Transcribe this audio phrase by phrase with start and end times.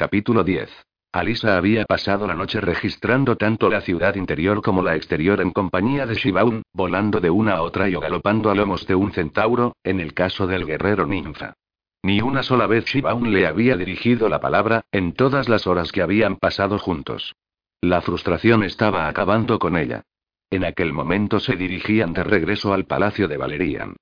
[0.00, 0.70] Capítulo 10.
[1.12, 6.06] Alisa había pasado la noche registrando tanto la ciudad interior como la exterior en compañía
[6.06, 10.00] de Shibaun, volando de una a otra y galopando a lomos de un centauro, en
[10.00, 11.52] el caso del guerrero ninfa.
[12.02, 16.00] Ni una sola vez Shibaun le había dirigido la palabra, en todas las horas que
[16.00, 17.34] habían pasado juntos.
[17.82, 20.04] La frustración estaba acabando con ella.
[20.48, 23.96] En aquel momento se dirigían de regreso al palacio de Valerian.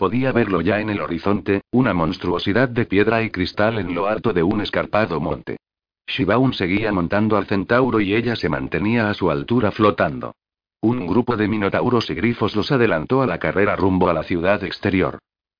[0.00, 4.32] Podía verlo ya en el horizonte, una monstruosidad de piedra y cristal en lo alto
[4.32, 5.58] de un escarpado monte.
[6.06, 10.36] Shibaun seguía montando al centauro y ella se mantenía a su altura flotando.
[10.80, 14.64] Un grupo de minotauros y grifos los adelantó a la carrera rumbo a la ciudad
[14.64, 15.18] exterior.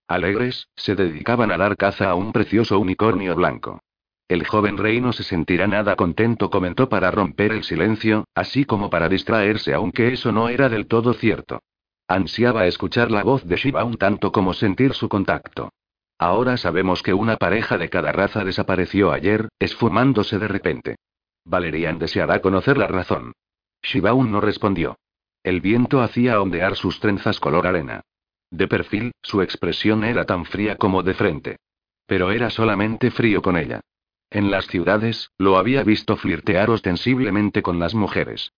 [0.09, 3.81] Alegres, se dedicaban a dar caza a un precioso unicornio blanco.
[4.27, 8.89] El joven rey no se sentirá nada contento, comentó para romper el silencio, así como
[8.89, 11.61] para distraerse, aunque eso no era del todo cierto.
[12.11, 15.73] Ansiaba escuchar la voz de Shiba un tanto como sentir su contacto.
[16.19, 20.97] Ahora sabemos que una pareja de cada raza desapareció ayer, esfumándose de repente.
[21.45, 23.31] Valerian deseará conocer la razón.
[23.81, 24.99] Shibaun no respondió.
[25.45, 28.01] El viento hacía ondear sus trenzas color arena.
[28.51, 31.59] De perfil, su expresión era tan fría como de frente.
[32.07, 33.83] Pero era solamente frío con ella.
[34.31, 38.51] En las ciudades, lo había visto flirtear ostensiblemente con las mujeres.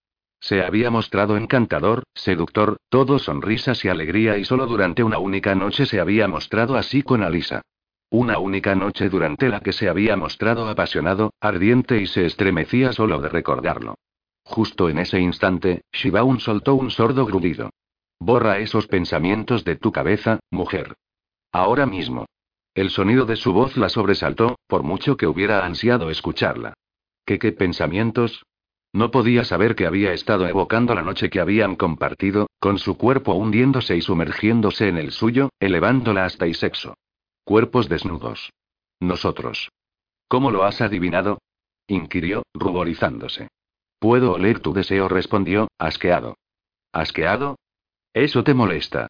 [0.42, 5.86] Se había mostrado encantador, seductor, todo sonrisas y alegría y solo durante una única noche
[5.86, 7.62] se había mostrado así con Alisa.
[8.10, 13.20] Una única noche durante la que se había mostrado apasionado, ardiente y se estremecía solo
[13.20, 13.94] de recordarlo.
[14.42, 17.70] Justo en ese instante, Shibaun soltó un sordo grudido.
[18.18, 20.96] Borra esos pensamientos de tu cabeza, mujer.
[21.52, 22.27] Ahora mismo.
[22.74, 26.74] El sonido de su voz la sobresaltó, por mucho que hubiera ansiado escucharla.
[27.24, 28.42] ¿Qué qué pensamientos?
[28.92, 33.34] No podía saber que había estado evocando la noche que habían compartido, con su cuerpo
[33.34, 36.94] hundiéndose y sumergiéndose en el suyo, elevándola hasta y sexo.
[37.44, 38.52] Cuerpos desnudos.
[39.00, 39.70] Nosotros.
[40.28, 41.38] ¿Cómo lo has adivinado?
[41.86, 43.48] inquirió, ruborizándose.
[43.98, 46.36] Puedo oler tu deseo, respondió, asqueado.
[46.92, 47.56] ¿Asqueado?
[48.12, 49.08] Eso te molesta.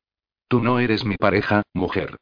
[0.48, 2.16] Tú no eres mi pareja, mujer.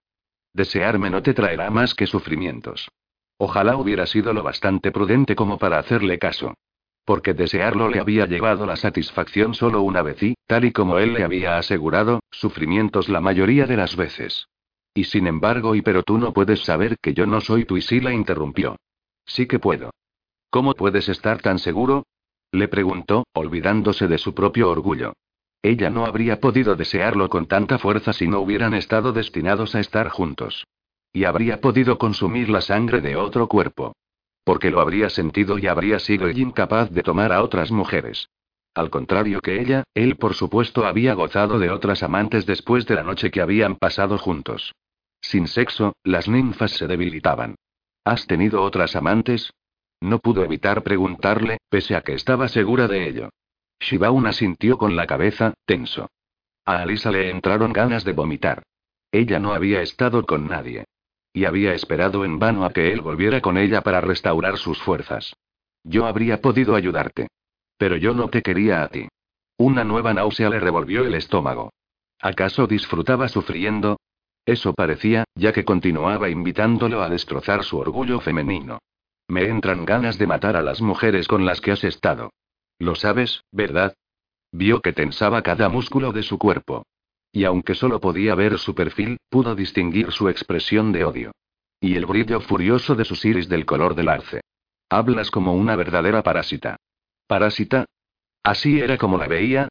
[0.55, 2.89] Desearme no te traerá más que sufrimientos.
[3.37, 6.55] Ojalá hubiera sido lo bastante prudente como para hacerle caso.
[7.05, 11.15] Porque desearlo le había llevado la satisfacción solo una vez y, tal y como él
[11.15, 14.47] le había asegurado, sufrimientos la mayoría de las veces.
[14.95, 17.83] Y sin embargo, y pero tú no puedes saber que yo no soy tu y
[17.83, 18.77] sí la interrumpió.
[19.25, 19.91] Sí que puedo.
[20.51, 22.05] ¿Cómo puedes estar tan seguro?
[22.53, 25.13] Le preguntó, olvidándose de su propio orgullo.
[25.63, 30.09] Ella no habría podido desearlo con tanta fuerza si no hubieran estado destinados a estar
[30.09, 30.67] juntos.
[31.13, 33.95] Y habría podido consumir la sangre de otro cuerpo.
[34.45, 38.29] Porque lo habría sentido y habría sido incapaz de tomar a otras mujeres.
[38.75, 43.03] Al contrario que ella, él por supuesto había gozado de otras amantes después de la
[43.03, 44.73] noche que habían pasado juntos.
[45.21, 47.57] Sin sexo, las ninfas se debilitaban.
[48.05, 49.53] ¿Has tenido otras amantes?
[50.01, 53.29] No pudo evitar preguntarle, pese a que estaba segura de ello.
[53.81, 56.09] Shibaun asintió con la cabeza, tenso.
[56.65, 58.63] A Alisa le entraron ganas de vomitar.
[59.13, 60.85] Ella no había estado con nadie.
[61.33, 65.35] Y había esperado en vano a que él volviera con ella para restaurar sus fuerzas.
[65.85, 67.29] Yo habría podido ayudarte.
[67.79, 69.09] Pero yo no te quería a ti.
[69.57, 71.71] Una nueva náusea le revolvió el estómago.
[72.21, 73.99] ¿Acaso disfrutaba sufriendo?
[74.45, 78.79] Eso parecía, ya que continuaba invitándolo a destrozar su orgullo femenino.
[79.29, 82.31] Me entran ganas de matar a las mujeres con las que has estado.
[82.79, 83.95] Lo sabes, ¿verdad?
[84.51, 86.85] Vio que tensaba cada músculo de su cuerpo.
[87.33, 91.33] Y aunque solo podía ver su perfil, pudo distinguir su expresión de odio.
[91.81, 94.41] Y el brillo furioso de sus iris del color del arce.
[94.89, 96.77] Hablas como una verdadera parásita.
[97.27, 97.87] ¿Parásita?
[98.43, 99.69] Así era como la veía.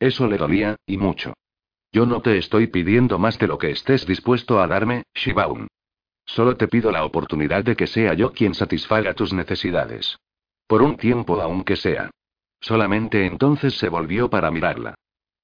[0.00, 1.34] Eso le dolía, y mucho.
[1.92, 5.68] Yo no te estoy pidiendo más de lo que estés dispuesto a darme, Shibaun.
[6.24, 10.16] Solo te pido la oportunidad de que sea yo quien satisfaga tus necesidades.
[10.66, 12.10] Por un tiempo aunque sea.
[12.60, 14.94] Solamente entonces se volvió para mirarla.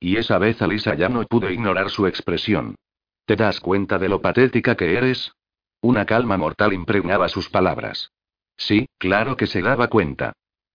[0.01, 2.77] Y esa vez Alisa ya no pudo ignorar su expresión.
[3.25, 5.33] ¿Te das cuenta de lo patética que eres?
[5.81, 8.11] Una calma mortal impregnaba sus palabras.
[8.57, 10.33] Sí, claro que se daba cuenta.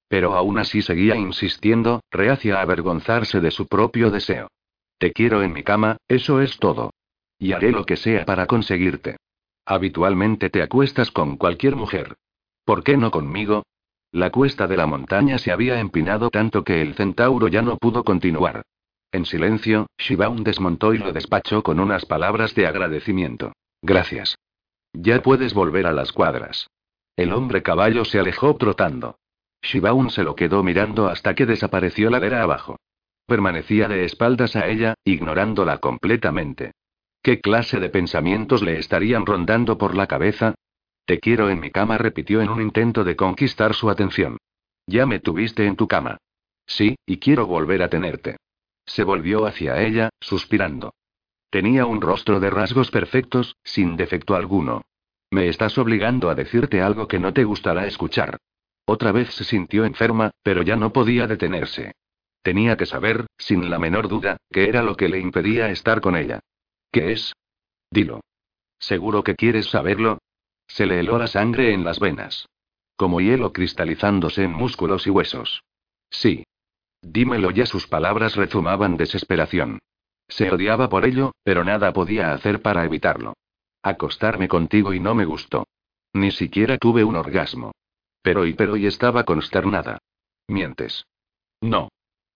[0.08, 4.48] Pero aún así seguía insistiendo, reacia a avergonzarse de su propio deseo.
[4.98, 6.94] Te quiero en mi cama, eso es todo.
[7.40, 9.18] Y haré lo que sea para conseguirte.
[9.66, 12.16] Habitualmente te acuestas con cualquier mujer.
[12.64, 13.64] ¿Por qué no conmigo?
[14.12, 18.04] La cuesta de la montaña se había empinado tanto que el centauro ya no pudo
[18.04, 18.64] continuar.
[19.14, 23.54] En silencio, Shibaun desmontó y lo despachó con unas palabras de agradecimiento.
[23.84, 24.36] Gracias.
[24.92, 26.68] Ya puedes volver a las cuadras.
[27.16, 29.20] El hombre caballo se alejó trotando.
[29.62, 32.78] Shibaun se lo quedó mirando hasta que desapareció ladera abajo.
[33.28, 36.72] Permanecía de espaldas a ella, ignorándola completamente.
[37.22, 40.56] ¿Qué clase de pensamientos le estarían rondando por la cabeza?
[41.06, 44.38] Te quiero en mi cama, repitió en un intento de conquistar su atención.
[44.88, 46.18] Ya me tuviste en tu cama.
[46.66, 48.38] Sí, y quiero volver a tenerte.
[48.86, 50.94] Se volvió hacia ella, suspirando.
[51.50, 54.84] Tenía un rostro de rasgos perfectos, sin defecto alguno.
[55.32, 58.38] Me estás obligando a decirte algo que no te gustará escuchar.
[58.86, 61.94] Otra vez se sintió enferma, pero ya no podía detenerse.
[62.42, 66.18] Tenía que saber, sin la menor duda, qué era lo que le impedía estar con
[66.18, 66.42] ella.
[66.92, 67.34] ¿Qué es?
[67.90, 68.22] Dilo.
[68.80, 70.20] ¿Seguro que quieres saberlo?
[70.68, 72.48] Se le heló la sangre en las venas.
[72.98, 75.64] Como hielo cristalizándose en músculos y huesos.
[76.10, 76.44] Sí.
[77.04, 79.80] Dímelo ya, sus palabras rezumaban desesperación.
[80.30, 83.34] Se odiaba por ello, pero nada podía hacer para evitarlo.
[83.84, 85.68] Acostarme contigo y no me gustó.
[86.14, 87.74] Ni siquiera tuve un orgasmo.
[88.22, 90.00] Pero y pero y estaba consternada.
[90.48, 91.06] Mientes.
[91.62, 91.90] No.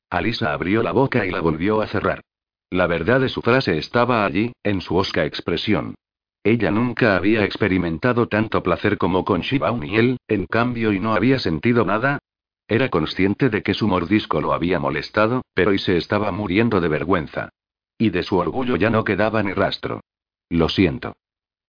[0.10, 2.22] Alisa abrió la boca y la volvió a cerrar.
[2.69, 5.96] La verdad de su frase estaba allí, en su osca expresión.
[6.44, 11.14] Ella nunca había experimentado tanto placer como con Shibaun y él, en cambio, y no
[11.14, 12.19] había sentido nada.
[12.68, 16.90] Era consciente de que su mordisco lo había molestado, pero y se estaba muriendo de
[16.90, 17.50] vergüenza.
[17.98, 20.02] Y de su orgullo ya no quedaba ni rastro.
[20.50, 21.16] Lo siento.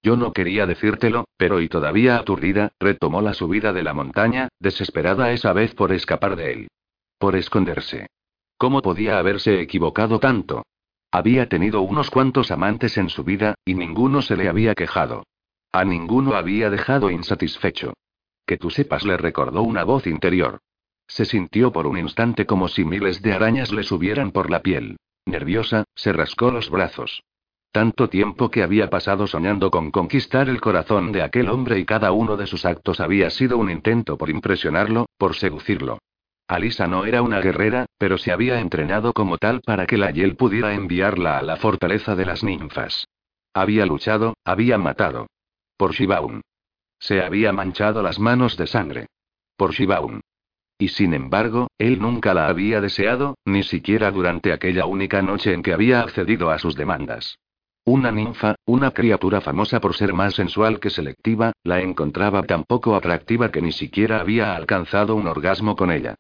[0.03, 5.33] Yo no quería decírtelo, pero y todavía aturdida, retomó la subida de la montaña, desesperada
[5.33, 6.69] esa vez por escapar de él.
[7.19, 8.09] Por esconderse.
[8.57, 10.65] ¿Cómo podía haberse equivocado tanto?
[11.11, 15.25] Había tenido unos cuantos amantes en su vida, y ninguno se le había quejado.
[15.73, 17.95] A ninguno había dejado insatisfecho.
[18.47, 20.61] Que tú sepas, le recordó una voz interior.
[21.09, 24.99] Se sintió por un instante como si miles de arañas le subieran por la piel.
[25.27, 27.23] Nerviosa, se rascó los brazos.
[27.73, 32.13] Tanto tiempo que había pasado soñando con conquistar el corazón de aquel hombre y cada
[32.13, 35.99] uno de sus actos había sido un intento por impresionarlo, por seducirlo.
[36.47, 40.35] Alisa no era una guerrera, pero se había entrenado como tal para que la Yel
[40.35, 43.07] pudiera enviarla a la fortaleza de las ninfas.
[43.53, 45.27] Había luchado, había matado.
[45.77, 46.41] Por Shibaun.
[46.99, 49.07] Se había manchado las manos de sangre.
[49.57, 50.23] Por Shibaun.
[50.79, 55.63] Y sin embargo, él nunca la había deseado, ni siquiera durante aquella única noche en
[55.63, 57.39] que había accedido a sus demandas.
[57.85, 62.95] Una ninfa, una criatura famosa por ser más sensual que selectiva, la encontraba tan poco
[62.95, 66.15] atractiva que ni siquiera había alcanzado un orgasmo con ella.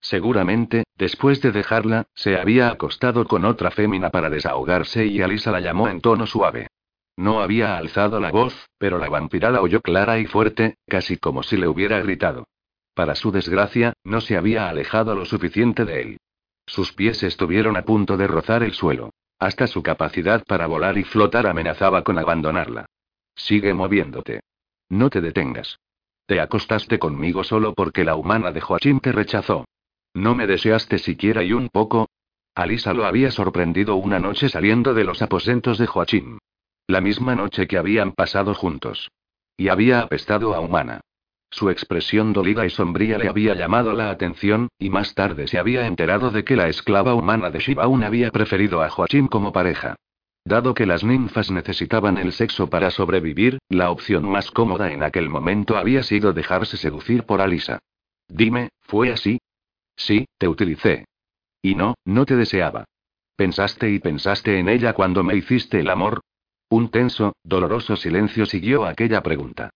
[0.00, 5.60] Seguramente, después de dejarla, se había acostado con otra fémina para desahogarse y Alisa la
[5.60, 6.68] llamó en tono suave.
[7.16, 11.42] No había alzado la voz, pero la vampira la oyó clara y fuerte, casi como
[11.42, 12.46] si le hubiera gritado.
[12.94, 16.16] Para su desgracia, no se había alejado lo suficiente de él.
[16.66, 19.10] Sus pies estuvieron a punto de rozar el suelo.
[19.38, 22.86] Hasta su capacidad para volar y flotar amenazaba con abandonarla.
[23.34, 24.40] Sigue moviéndote.
[24.88, 25.78] No te detengas.
[26.26, 29.66] Te acostaste conmigo solo porque la humana de Joachim te rechazó.
[30.14, 32.08] ¿No me deseaste siquiera y un poco?
[32.54, 36.38] Alisa lo había sorprendido una noche saliendo de los aposentos de Joachim.
[36.86, 39.10] La misma noche que habían pasado juntos.
[39.56, 41.00] Y había apestado a humana.
[41.54, 45.86] Su expresión dolida y sombría le había llamado la atención, y más tarde se había
[45.86, 49.94] enterado de que la esclava humana de Shibaun había preferido a Joachim como pareja.
[50.44, 55.30] Dado que las ninfas necesitaban el sexo para sobrevivir, la opción más cómoda en aquel
[55.30, 57.78] momento había sido dejarse seducir por Alisa.
[58.26, 59.38] Dime, ¿fue así?
[59.94, 61.04] Sí, te utilicé.
[61.62, 62.84] Y no, no te deseaba.
[63.36, 66.20] ¿Pensaste y pensaste en ella cuando me hiciste el amor?
[66.68, 69.70] Un tenso, doloroso silencio siguió aquella pregunta.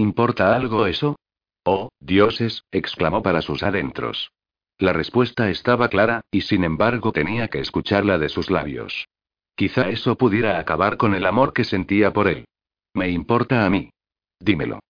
[0.00, 1.16] ¿Importa algo eso?
[1.62, 4.32] Oh, dioses, exclamó para sus adentros.
[4.78, 9.08] La respuesta estaba clara, y sin embargo tenía que escucharla de sus labios.
[9.54, 12.46] Quizá eso pudiera acabar con el amor que sentía por él.
[12.94, 13.90] Me importa a mí.
[14.38, 14.80] Dímelo.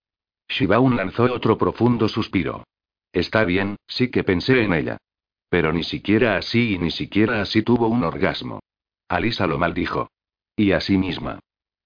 [0.49, 2.63] Shibaun lanzó otro profundo suspiro.
[3.13, 4.99] Está bien, sí que pensé en ella.
[5.49, 8.61] Pero ni siquiera así y ni siquiera así tuvo un orgasmo.
[9.09, 10.09] Alisa lo maldijo.
[10.55, 11.41] Y así misma.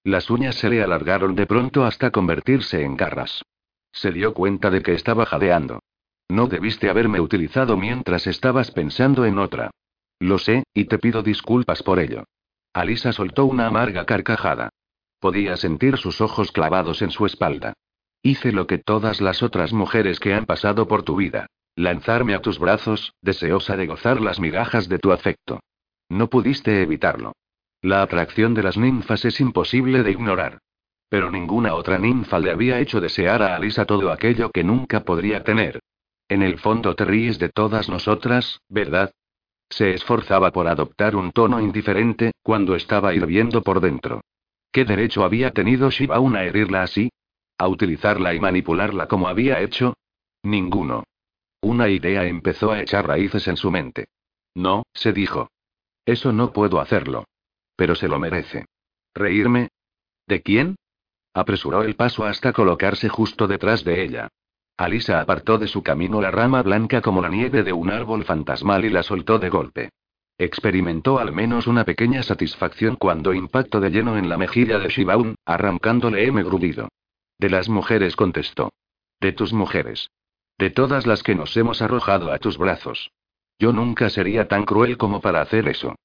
[0.05, 3.41] Las uñas se le alargaron de pronto hasta convertirse en garras.
[3.91, 5.79] Se dio cuenta de que estaba jadeando.
[6.29, 9.71] No debiste haberme utilizado mientras estabas pensando en otra.
[10.19, 12.23] Lo sé, y te pido disculpas por ello.
[12.71, 14.69] Alisa soltó una amarga carcajada.
[15.19, 17.73] Podía sentir sus ojos clavados en su espalda.
[18.21, 21.47] Hice lo que todas las otras mujeres que han pasado por tu vida.
[21.75, 25.61] Lanzarme a tus brazos, deseosa de gozar las migajas de tu afecto.
[26.09, 27.33] No pudiste evitarlo.
[27.81, 30.59] La atracción de las ninfas es imposible de ignorar.
[31.09, 35.43] Pero ninguna otra ninfa le había hecho desear a Alisa todo aquello que nunca podría
[35.43, 35.79] tener.
[36.27, 39.11] En el fondo te ríes de todas nosotras, ¿verdad?
[39.69, 44.21] Se esforzaba por adoptar un tono indiferente, cuando estaba hirviendo por dentro.
[44.71, 47.09] ¿Qué derecho había tenido Shibaun a herirla así?
[47.57, 49.93] ¿A utilizarla y manipularla como había hecho?
[50.43, 51.03] Ninguno.
[51.61, 54.05] Una idea empezó a echar raíces en su mente.
[54.53, 55.49] No, se dijo.
[56.05, 57.25] Eso no puedo hacerlo.
[57.75, 58.65] Pero se lo merece.
[59.13, 59.69] ¿Reírme?
[60.27, 60.75] ¿De quién?
[61.33, 64.29] Apresuró el paso hasta colocarse justo detrás de ella.
[64.77, 68.85] Alisa apartó de su camino la rama blanca como la nieve de un árbol fantasmal
[68.85, 69.89] y la soltó de golpe.
[70.37, 75.35] Experimentó al menos una pequeña satisfacción cuando impactó de lleno en la mejilla de Shibaun,
[75.45, 76.89] arrancándole M grudido.
[77.37, 78.71] De las mujeres contestó.
[79.21, 80.09] De tus mujeres.
[80.57, 83.11] De todas las que nos hemos arrojado a tus brazos.
[83.59, 85.95] Yo nunca sería tan cruel como para hacer eso.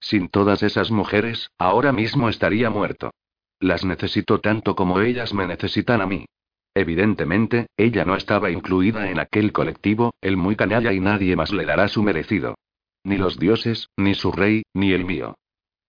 [0.00, 3.12] Sin todas esas mujeres, ahora mismo estaría muerto.
[3.60, 6.24] Las necesito tanto como ellas me necesitan a mí.
[6.74, 11.66] Evidentemente, ella no estaba incluida en aquel colectivo, el muy canalla y nadie más le
[11.66, 12.54] dará su merecido.
[13.04, 15.34] Ni los dioses, ni su rey, ni el mío.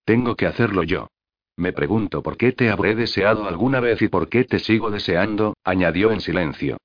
[0.06, 1.08] Tengo que hacerlo yo.
[1.56, 5.54] Me pregunto por qué te habré deseado alguna vez y por qué te sigo deseando,
[5.64, 6.78] añadió en silencio.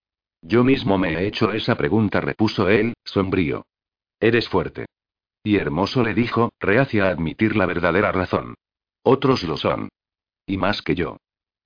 [0.42, 3.64] Yo mismo me he hecho esa pregunta, repuso él, sombrío.
[4.20, 4.86] Eres fuerte.
[5.46, 8.56] Y hermoso le dijo, reacia a admitir la verdadera razón.
[9.04, 9.90] Otros lo son.
[10.44, 11.18] Y más que yo.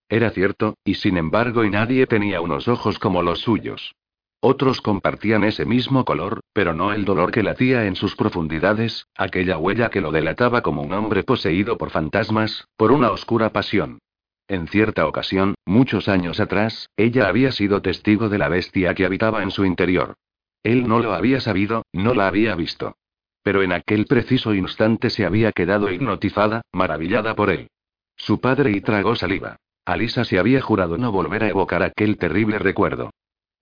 [0.06, 3.94] Era cierto, y sin embargo y nadie tenía unos ojos como los suyos.
[4.40, 9.56] Otros compartían ese mismo color, pero no el dolor que latía en sus profundidades, aquella
[9.56, 13.98] huella que lo delataba como un hombre poseído por fantasmas, por una oscura pasión.
[14.46, 19.42] En cierta ocasión, muchos años atrás, ella había sido testigo de la bestia que habitaba
[19.42, 20.16] en su interior.
[20.62, 22.96] Él no lo había sabido, no la había visto.
[23.42, 27.68] Pero en aquel preciso instante se había quedado hipnotizada, maravillada por él.
[28.16, 29.56] Su padre y tragó saliva.
[29.86, 33.10] Alisa se había jurado no volver a evocar aquel terrible recuerdo.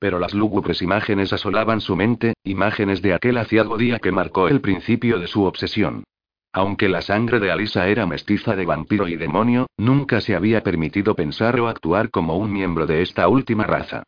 [0.01, 4.61] Pero las lúgubres imágenes asolaban su mente, imágenes de aquel aciago día que marcó el
[4.61, 6.05] principio de su obsesión.
[6.53, 11.15] Aunque la sangre de Alisa era mestiza de vampiro y demonio, nunca se había permitido
[11.15, 14.03] pensar o actuar como un miembro de esta última raza.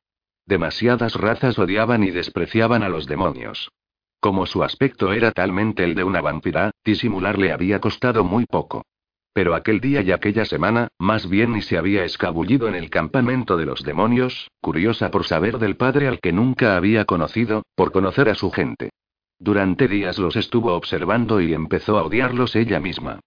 [0.46, 3.70] Demasiadas razas odiaban y despreciaban a los demonios.
[4.20, 8.82] Como su aspecto era talmente el de una vampira, disimular le había costado muy poco.
[9.32, 13.56] Pero aquel día y aquella semana, más bien ni se había escabullido en el campamento
[13.56, 18.28] de los demonios, curiosa por saber del padre al que nunca había conocido, por conocer
[18.28, 18.90] a su gente.
[19.38, 23.20] Durante días los estuvo observando y empezó a odiarlos ella misma.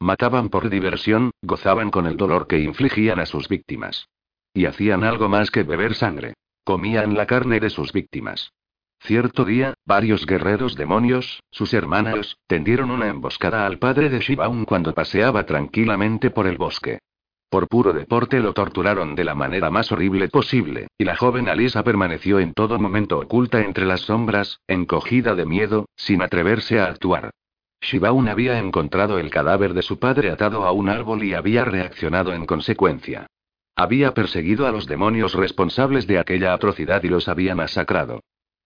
[0.00, 4.08] Mataban por diversión, gozaban con el dolor que infligían a sus víctimas.
[4.52, 6.34] Y hacían algo más que beber sangre.
[6.64, 8.50] Comían la carne de sus víctimas.
[9.02, 14.92] Cierto día, varios guerreros demonios, sus hermanos, tendieron una emboscada al padre de Shibaun cuando
[14.92, 16.98] paseaba tranquilamente por el bosque.
[17.48, 21.82] Por puro deporte lo torturaron de la manera más horrible posible, y la joven Alisa
[21.82, 27.30] permaneció en todo momento oculta entre las sombras, encogida de miedo, sin atreverse a actuar.
[27.80, 32.34] Shibaun había encontrado el cadáver de su padre atado a un árbol y había reaccionado
[32.34, 33.26] en consecuencia.
[33.74, 38.20] Había perseguido a los demonios responsables de aquella atrocidad y los había masacrado.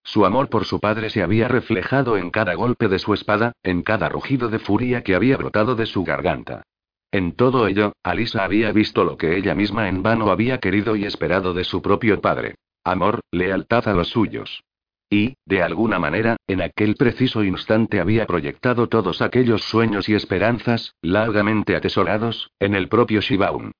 [0.05, 3.83] Su amor por su padre se había reflejado en cada golpe de su espada, en
[3.83, 6.63] cada rugido de furia que había brotado de su garganta.
[7.11, 11.05] En todo ello, Alisa había visto lo que ella misma en vano había querido y
[11.05, 12.57] esperado de su propio padre.
[12.85, 14.63] Amor, lealtad a los suyos.
[15.09, 20.95] Y, de alguna manera, en aquel preciso instante había proyectado todos aquellos sueños y esperanzas,
[21.03, 23.73] largamente atesorados, en el propio Shibaun.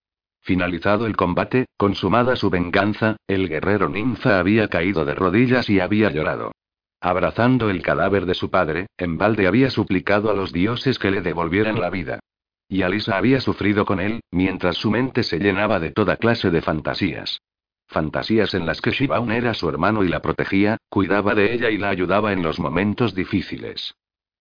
[0.45, 6.11] Finalizado el combate, consumada su venganza, el guerrero ninfa había caído de rodillas y había
[6.11, 6.53] llorado.
[7.01, 11.23] Abrazando el cadáver de su padre, en balde había suplicado a los dioses que le
[11.23, 12.21] devolvieran la vida.
[12.69, 16.61] Y Alisa había sufrido con él, mientras su mente se llenaba de toda clase de
[16.61, 17.41] fantasías.
[17.87, 21.79] Fantasías en las que Shibaun era su hermano y la protegía, cuidaba de ella y
[21.79, 23.95] la ayudaba en los momentos difíciles.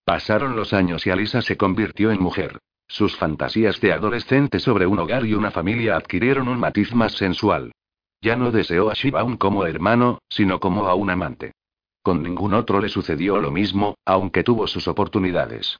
[0.04, 2.58] Pasaron los años y Alisa se convirtió en mujer.
[2.94, 7.72] Sus fantasías de adolescente sobre un hogar y una familia adquirieron un matiz más sensual.
[8.22, 11.54] Ya no deseó a Shibaun como hermano, sino como a un amante.
[12.04, 15.76] Con ningún otro le sucedió lo mismo, aunque tuvo sus oportunidades.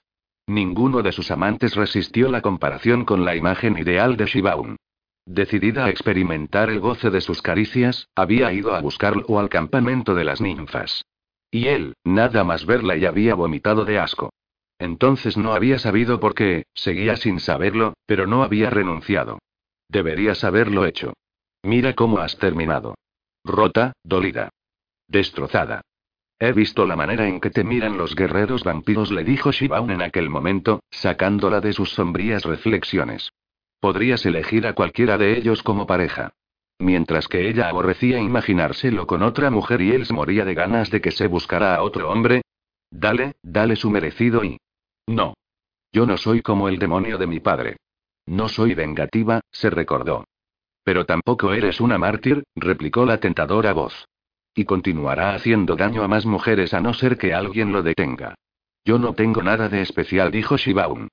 [0.49, 4.77] Ninguno de sus amantes resistió la comparación con la imagen ideal de Shibaun.
[5.25, 10.25] Decidida a experimentar el goce de sus caricias, había ido a buscarlo al campamento de
[10.25, 11.05] las ninfas.
[11.49, 14.31] Y él, nada más verla y había vomitado de asco.
[14.79, 19.39] Entonces no había sabido por qué, seguía sin saberlo, pero no había renunciado.
[19.89, 21.15] Deberías haberlo hecho.
[21.63, 22.95] Mira cómo has terminado.
[23.45, 24.51] Rota, dolida.
[25.09, 25.83] Destrozada.
[26.39, 30.03] He visto la manera en que te miran los guerreros vampiros, le dijo Shibaun en
[30.03, 33.33] aquel momento, sacándola de sus sombrías reflexiones.
[33.81, 36.33] Podrías elegir a cualquiera de ellos como pareja.
[36.79, 41.01] Mientras que ella aborrecía imaginárselo con otra mujer y él se moría de ganas de
[41.01, 42.43] que se buscara a otro hombre.
[42.91, 44.59] Dale, dale su merecido y,
[45.07, 45.35] no.
[45.93, 47.77] Yo no soy como el demonio de mi padre.
[48.27, 50.25] No soy vengativa, se recordó.
[50.83, 54.07] Pero tampoco eres una mártir, replicó la tentadora voz.
[54.55, 58.35] Y continuará haciendo daño a más mujeres a no ser que alguien lo detenga.
[58.85, 61.09] Yo no tengo nada de especial, dijo Shibaun.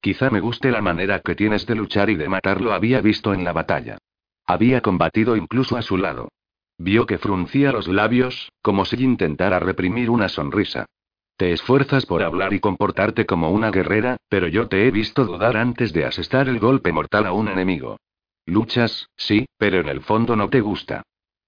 [0.00, 3.44] Quizá me guste la manera que tienes de luchar y de matarlo había visto en
[3.44, 3.98] la batalla.
[4.46, 6.28] Había combatido incluso a su lado.
[6.78, 10.86] Vio que fruncía los labios, como si intentara reprimir una sonrisa.
[11.36, 15.58] Te esfuerzas por hablar y comportarte como una guerrera, pero yo te he visto dudar
[15.58, 17.98] antes de asestar el golpe mortal a un enemigo.
[18.46, 21.02] Luchas, sí, pero en el fondo no te gusta.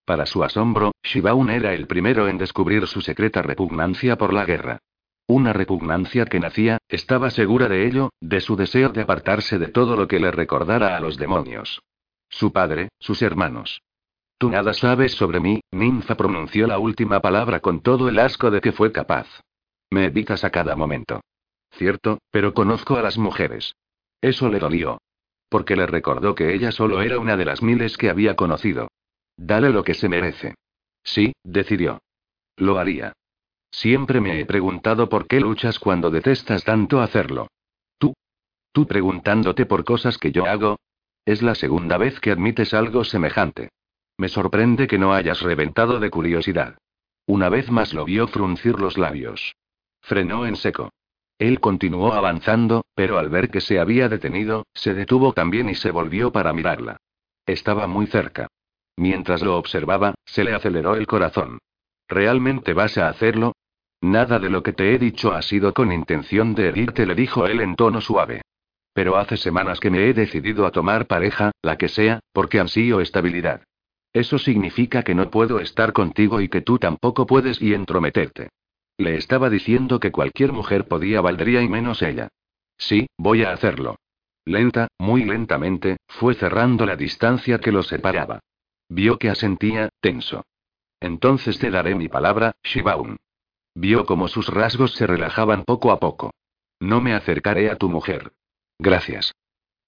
[0.04, 4.80] Para su asombro, Shibaun era el primero en descubrir su secreta repugnancia por la guerra.
[5.26, 9.96] Una repugnancia que nacía, estaba segura de ello, de su deseo de apartarse de todo
[9.96, 11.80] lo que le recordara a los demonios.
[12.28, 13.80] Su padre, sus hermanos.
[14.36, 18.60] Tú nada sabes sobre mí, ninfa pronunció la última palabra con todo el asco de
[18.60, 19.26] que fue capaz.
[19.90, 21.20] Me evitas a cada momento.
[21.72, 23.74] Cierto, pero conozco a las mujeres.
[24.20, 25.00] Eso le dolió.
[25.48, 28.88] Porque le recordó que ella solo era una de las miles que había conocido.
[29.36, 30.54] Dale lo que se merece.
[31.02, 32.02] Sí, decidió.
[32.56, 33.12] Lo haría.
[33.70, 37.48] Siempre me he preguntado por qué luchas cuando detestas tanto hacerlo.
[37.98, 38.14] Tú.
[38.72, 40.78] Tú preguntándote por cosas que yo hago.
[41.24, 43.70] Es la segunda vez que admites algo semejante.
[44.16, 46.76] Me sorprende que no hayas reventado de curiosidad.
[47.26, 49.54] Una vez más lo vio fruncir los labios.
[50.08, 50.88] Frenó en seco.
[51.38, 55.90] Él continuó avanzando, pero al ver que se había detenido, se detuvo también y se
[55.90, 56.96] volvió para mirarla.
[57.44, 58.46] Estaba muy cerca.
[58.96, 61.58] Mientras lo observaba, se le aceleró el corazón.
[62.08, 63.52] ¿Realmente vas a hacerlo?
[64.00, 67.46] Nada de lo que te he dicho ha sido con intención de herirte, le dijo
[67.46, 68.40] él en tono suave.
[68.94, 73.02] Pero hace semanas que me he decidido a tomar pareja, la que sea, porque ansío
[73.02, 73.62] estabilidad.
[74.14, 78.48] Eso significa que no puedo estar contigo y que tú tampoco puedes y entrometerte.
[78.98, 82.28] Le estaba diciendo que cualquier mujer podía valdría y menos ella.
[82.76, 83.96] Sí, voy a hacerlo.
[84.44, 88.40] Lenta, muy lentamente, fue cerrando la distancia que los separaba.
[88.88, 90.44] Vio que asentía, tenso.
[91.00, 93.18] Entonces te daré mi palabra, Shibaun.
[93.74, 96.32] Vio como sus rasgos se relajaban poco a poco.
[96.80, 98.32] No me acercaré a tu mujer.
[98.78, 99.32] Gracias.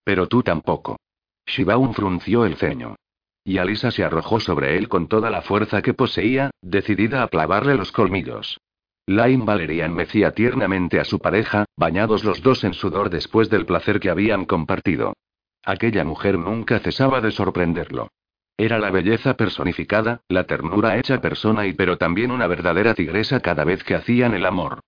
[0.04, 0.98] Pero tú tampoco.
[1.46, 2.94] Shibaun frunció el ceño.
[3.42, 7.74] Y Alisa se arrojó sobre él con toda la fuerza que poseía, decidida a clavarle
[7.74, 8.60] los colmillos.
[9.10, 13.98] Lain Valerian mecía tiernamente a su pareja, bañados los dos en sudor después del placer
[13.98, 15.14] que habían compartido.
[15.64, 18.12] Aquella mujer nunca cesaba de sorprenderlo.
[18.56, 23.64] Era la belleza personificada, la ternura hecha persona y pero también una verdadera tigresa cada
[23.64, 24.78] vez que hacían el amor.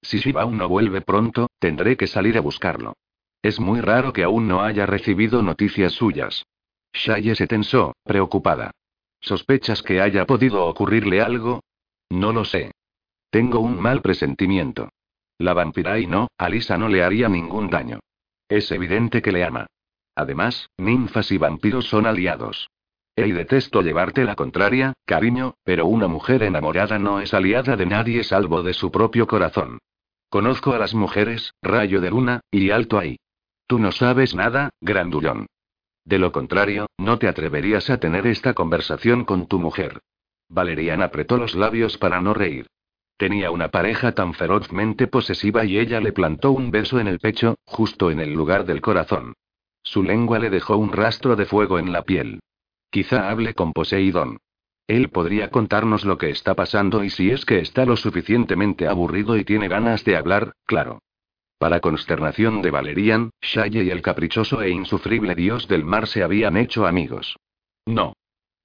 [0.00, 2.94] Si Shibao no vuelve pronto, tendré que salir a buscarlo.
[3.42, 6.44] Es muy raro que aún no haya recibido noticias suyas.
[6.92, 8.70] Shaye se tensó, preocupada.
[9.18, 11.64] ¿Sospechas que haya podido ocurrirle algo?
[12.10, 12.70] No lo sé.
[13.32, 14.90] Tengo un mal presentimiento.
[15.38, 18.00] La vampira y no, Alisa no le haría ningún daño.
[18.46, 19.68] Es evidente que le ama.
[20.14, 22.68] Además, ninfas y vampiros son aliados.
[23.16, 28.22] Y detesto llevarte la contraria, cariño, pero una mujer enamorada no es aliada de nadie
[28.22, 29.78] salvo de su propio corazón.
[30.28, 33.16] Conozco a las mujeres, rayo de luna, y alto ahí.
[33.66, 35.46] Tú no sabes nada, grandullón.
[36.04, 40.00] De lo contrario, no te atreverías a tener esta conversación con tu mujer.
[40.50, 42.66] Valerian apretó los labios para no reír.
[43.16, 47.56] Tenía una pareja tan ferozmente posesiva y ella le plantó un beso en el pecho,
[47.64, 49.34] justo en el lugar del corazón.
[49.82, 52.40] Su lengua le dejó un rastro de fuego en la piel.
[52.90, 54.38] Quizá hable con Poseidón.
[54.86, 59.36] Él podría contarnos lo que está pasando y si es que está lo suficientemente aburrido
[59.36, 61.00] y tiene ganas de hablar, claro.
[61.58, 66.56] Para consternación de Valerian, Shaye y el caprichoso e insufrible dios del mar se habían
[66.56, 67.36] hecho amigos.
[67.86, 68.14] No.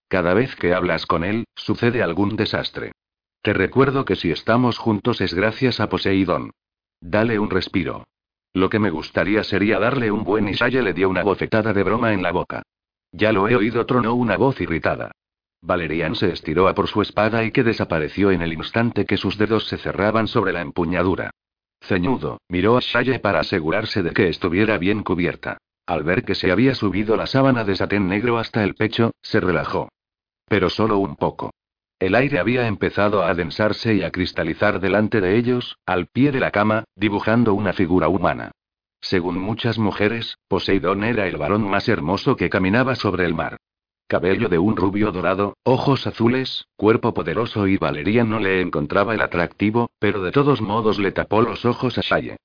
[0.08, 2.94] Cada vez que hablas con él, sucede algún desastre.
[3.42, 6.52] Te recuerdo que si estamos juntos es gracias a Poseidón.
[7.00, 8.06] Dale un respiro.
[8.54, 11.84] Lo que me gustaría sería darle un buen y Shaye le dio una bofetada de
[11.84, 12.64] broma en la boca.
[13.12, 15.12] Ya lo he oído, tronó una voz irritada.
[15.62, 19.38] Valerian se estiró a por su espada y que desapareció en el instante que sus
[19.38, 21.32] dedos se cerraban sobre la empuñadura.
[21.82, 25.58] Ceñudo, miró a Shaye para asegurarse de que estuviera bien cubierta.
[25.86, 29.40] Al ver que se había subido la sábana de satén negro hasta el pecho, se
[29.40, 29.90] relajó.
[30.48, 31.52] Pero solo un poco.
[32.00, 36.40] El aire había empezado a adensarse y a cristalizar delante de ellos, al pie de
[36.40, 38.52] la cama, dibujando una figura humana.
[39.02, 43.58] Según muchas mujeres, Poseidón era el varón más hermoso que caminaba sobre el mar.
[44.08, 49.22] Cabello de un rubio dorado, ojos azules, cuerpo poderoso y Valeria no le encontraba el
[49.22, 52.38] atractivo, pero de todos modos le tapó los ojos a Saye.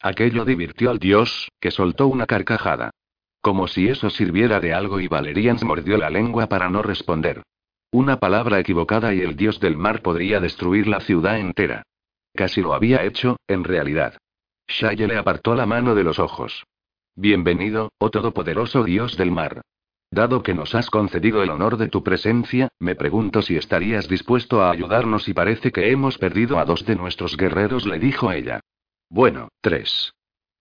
[0.00, 2.90] Aquello divirtió al dios, que soltó una carcajada.
[3.42, 7.42] Como si eso sirviera de algo y Valerian mordió la lengua para no responder.
[7.92, 11.82] Una palabra equivocada y el dios del mar podría destruir la ciudad entera.
[12.32, 14.16] Casi lo había hecho, en realidad.
[14.68, 16.64] Shaye le apartó la mano de los ojos.
[17.16, 19.62] Bienvenido, oh todopoderoso Dios del mar.
[20.12, 24.62] Dado que nos has concedido el honor de tu presencia, me pregunto si estarías dispuesto
[24.62, 28.60] a ayudarnos y parece que hemos perdido a dos de nuestros guerreros, le dijo ella.
[29.08, 30.14] Bueno, tres.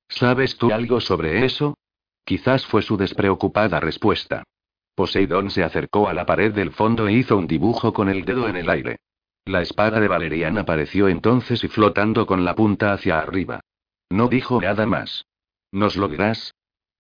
[0.08, 1.78] ¿Sabes tú algo sobre eso?
[2.26, 4.44] Quizás fue su despreocupada respuesta.
[5.00, 8.50] Poseidón se acercó a la pared del fondo e hizo un dibujo con el dedo
[8.50, 8.98] en el aire.
[9.46, 13.62] La espada de Valerian apareció entonces y flotando con la punta hacia arriba.
[14.10, 15.26] No dijo nada más.
[15.72, 16.54] ¿Nos lo dirás?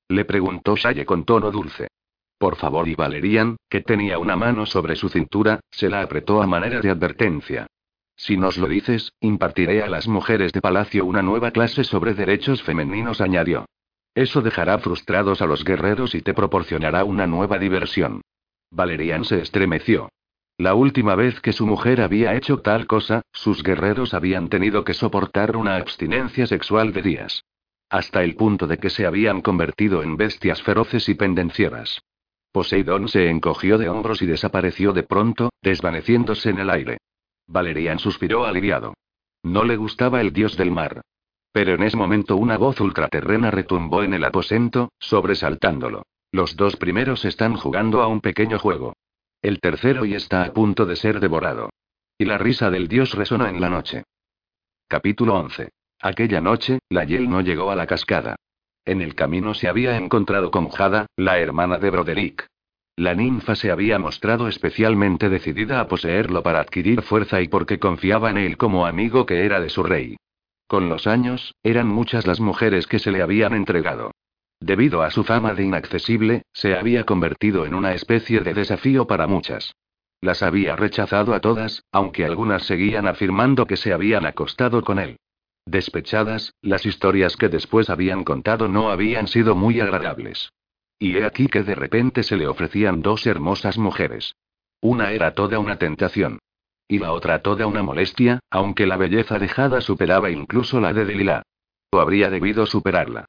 [0.07, 1.89] Le preguntó Shaye con tono dulce.
[2.37, 6.47] Por favor, y Valerian, que tenía una mano sobre su cintura, se la apretó a
[6.47, 7.67] manera de advertencia.
[8.15, 12.63] Si nos lo dices, impartiré a las mujeres de palacio una nueva clase sobre derechos
[12.63, 13.65] femeninos, añadió.
[14.15, 18.21] Eso dejará frustrados a los guerreros y te proporcionará una nueva diversión.
[18.71, 20.09] Valerian se estremeció.
[20.57, 24.93] La última vez que su mujer había hecho tal cosa, sus guerreros habían tenido que
[24.93, 27.43] soportar una abstinencia sexual de días.
[27.89, 32.01] Hasta el punto de que se habían convertido en bestias feroces y pendencieras.
[32.51, 36.97] Poseidón se encogió de hombros y desapareció de pronto, desvaneciéndose en el aire.
[37.47, 38.93] Valerian suspiró aliviado.
[39.43, 41.01] No le gustaba el dios del mar.
[41.51, 46.03] Pero en ese momento una voz ultraterrena retumbó en el aposento, sobresaltándolo.
[46.31, 48.93] Los dos primeros están jugando a un pequeño juego.
[49.41, 51.69] El tercero y está a punto de ser devorado.
[52.17, 54.03] Y la risa del dios resonó en la noche.
[54.87, 55.69] Capítulo 11.
[56.01, 58.35] Aquella noche, la Yel no llegó a la cascada.
[58.85, 62.47] En el camino se había encontrado con Jada, la hermana de Broderick.
[62.95, 68.29] La ninfa se había mostrado especialmente decidida a poseerlo para adquirir fuerza y porque confiaba
[68.29, 70.17] en él como amigo que era de su rey.
[70.69, 74.11] Con los años, eran muchas las mujeres que se le habían entregado.
[74.59, 79.25] Debido a su fama de inaccesible, se había convertido en una especie de desafío para
[79.25, 79.73] muchas.
[80.21, 85.17] Las había rechazado a todas, aunque algunas seguían afirmando que se habían acostado con él.
[85.65, 90.51] Despechadas, las historias que después habían contado no habían sido muy agradables.
[90.99, 94.35] Y he aquí que de repente se le ofrecían dos hermosas mujeres.
[94.81, 96.37] Una era toda una tentación.
[96.91, 101.43] Y la otra toda una molestia, aunque la belleza dejada superaba incluso la de Delilah.
[101.91, 103.25] O habría debido superarla.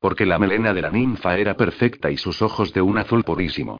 [0.00, 3.76] Porque la melena de la ninfa era perfecta y sus ojos de un azul purísimo.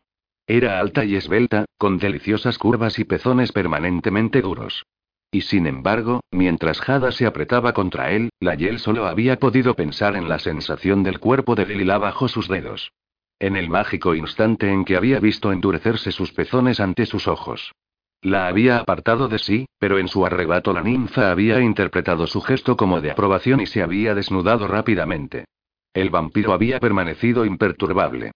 [0.46, 4.84] Era alta y esbelta, con deliciosas curvas y pezones permanentemente duros.
[5.30, 10.14] Y sin embargo, mientras Jada se apretaba contra él, la Yel solo había podido pensar
[10.14, 12.92] en la sensación del cuerpo de Lilila bajo sus dedos.
[13.38, 17.72] En el mágico instante en que había visto endurecerse sus pezones ante sus ojos.
[18.22, 22.76] La había apartado de sí, pero en su arrebato la ninfa había interpretado su gesto
[22.76, 25.46] como de aprobación y se había desnudado rápidamente.
[25.92, 28.30] El vampiro había permanecido imperturbable.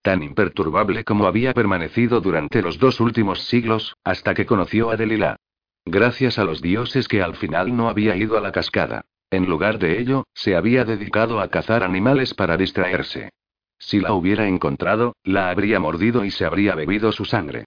[0.00, 5.36] Tan imperturbable como había permanecido durante los dos últimos siglos, hasta que conoció a Delilah.
[5.84, 9.06] Gracias a los dioses que al final no había ido a la cascada.
[9.28, 13.30] En lugar de ello, se había dedicado a cazar animales para distraerse.
[13.78, 17.64] Si la hubiera encontrado, la habría mordido y se habría bebido su sangre.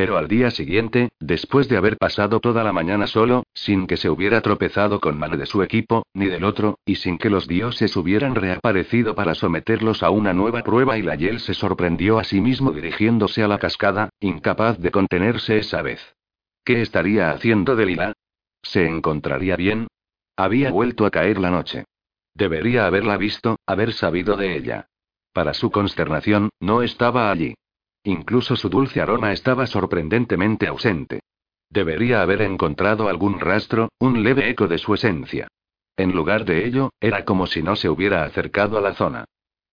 [0.00, 4.08] Pero al día siguiente, después de haber pasado toda la mañana solo, sin que se
[4.08, 7.94] hubiera tropezado con mano de su equipo, ni del otro, y sin que los dioses
[7.98, 12.40] hubieran reaparecido para someterlos a una nueva prueba y la Yel se sorprendió a sí
[12.40, 16.00] mismo dirigiéndose a la cascada, incapaz de contenerse esa vez.
[16.64, 18.14] ¿Qué estaría haciendo Delila?
[18.62, 19.86] ¿Se encontraría bien?
[20.34, 21.84] Había vuelto a caer la noche.
[22.34, 24.86] Debería haberla visto, haber sabido de ella.
[25.34, 27.54] Para su consternación, no estaba allí.
[28.04, 31.20] Incluso su dulce aroma estaba sorprendentemente ausente.
[31.68, 35.48] Debería haber encontrado algún rastro, un leve eco de su esencia.
[35.96, 39.24] En lugar de ello, era como si no se hubiera acercado a la zona.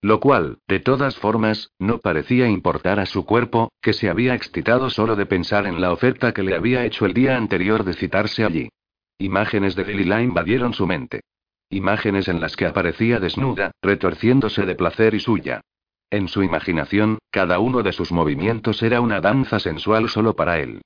[0.01, 4.89] Lo cual, de todas formas, no parecía importar a su cuerpo, que se había excitado
[4.89, 8.43] solo de pensar en la oferta que le había hecho el día anterior de citarse
[8.43, 8.69] allí.
[9.17, 11.21] Imágenes de Lily invadieron su mente.
[11.69, 15.61] Imágenes en las que aparecía desnuda, retorciéndose de placer y suya.
[16.09, 20.81] En su imaginación, cada uno de sus movimientos era una danza sensual solo para él.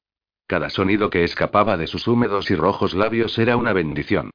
[0.48, 4.32] Cada sonido que escapaba de sus húmedos y rojos labios era una bendición.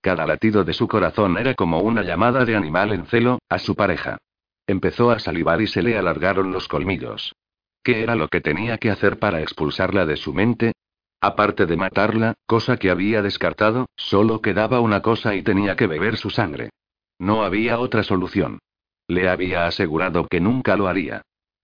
[0.00, 3.76] Cada latido de su corazón era como una llamada de animal en celo, a su
[3.76, 4.16] pareja.
[4.66, 7.34] Empezó a salivar y se le alargaron los colmillos.
[7.82, 10.72] ¿Qué era lo que tenía que hacer para expulsarla de su mente?
[11.20, 16.16] Aparte de matarla, cosa que había descartado, solo quedaba una cosa y tenía que beber
[16.16, 16.70] su sangre.
[17.18, 18.58] No había otra solución.
[19.10, 21.22] Le había asegurado que nunca lo haría.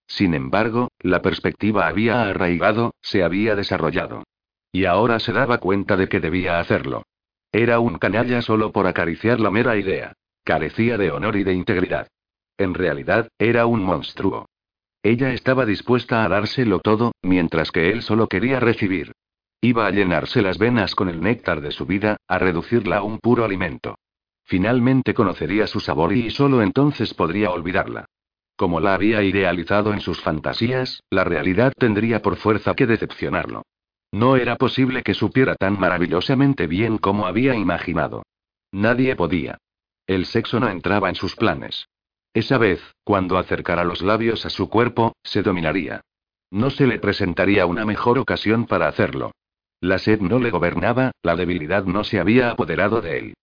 [0.09, 4.25] Sin embargo, la perspectiva había arraigado, se había desarrollado.
[4.73, 7.05] Y ahora se daba cuenta de que debía hacerlo.
[7.53, 10.15] Era un canalla solo por acariciar la mera idea.
[10.43, 12.09] Carecía de honor y de integridad.
[12.59, 14.47] En realidad, era un monstruo.
[15.05, 19.13] Ella estaba dispuesta a dárselo todo, mientras que él solo quería recibir.
[19.61, 23.21] Iba a llenarse las venas con el néctar de su vida, a reducirla a un
[23.21, 23.95] puro alimento.
[24.47, 28.07] Finalmente conocería su sabor y solo entonces podría olvidarla.
[28.57, 33.63] Como la había idealizado en sus fantasías, la realidad tendría por fuerza que decepcionarlo.
[34.13, 38.23] No era posible que supiera tan maravillosamente bien como había imaginado.
[38.71, 39.59] Nadie podía.
[40.07, 41.89] El sexo no entraba en sus planes.
[42.33, 46.03] Esa vez, cuando acercara los labios a su cuerpo, se dominaría.
[46.53, 49.33] No se le presentaría una mejor ocasión para hacerlo.
[49.81, 53.35] La sed no le gobernaba, la debilidad no se había apoderado de él.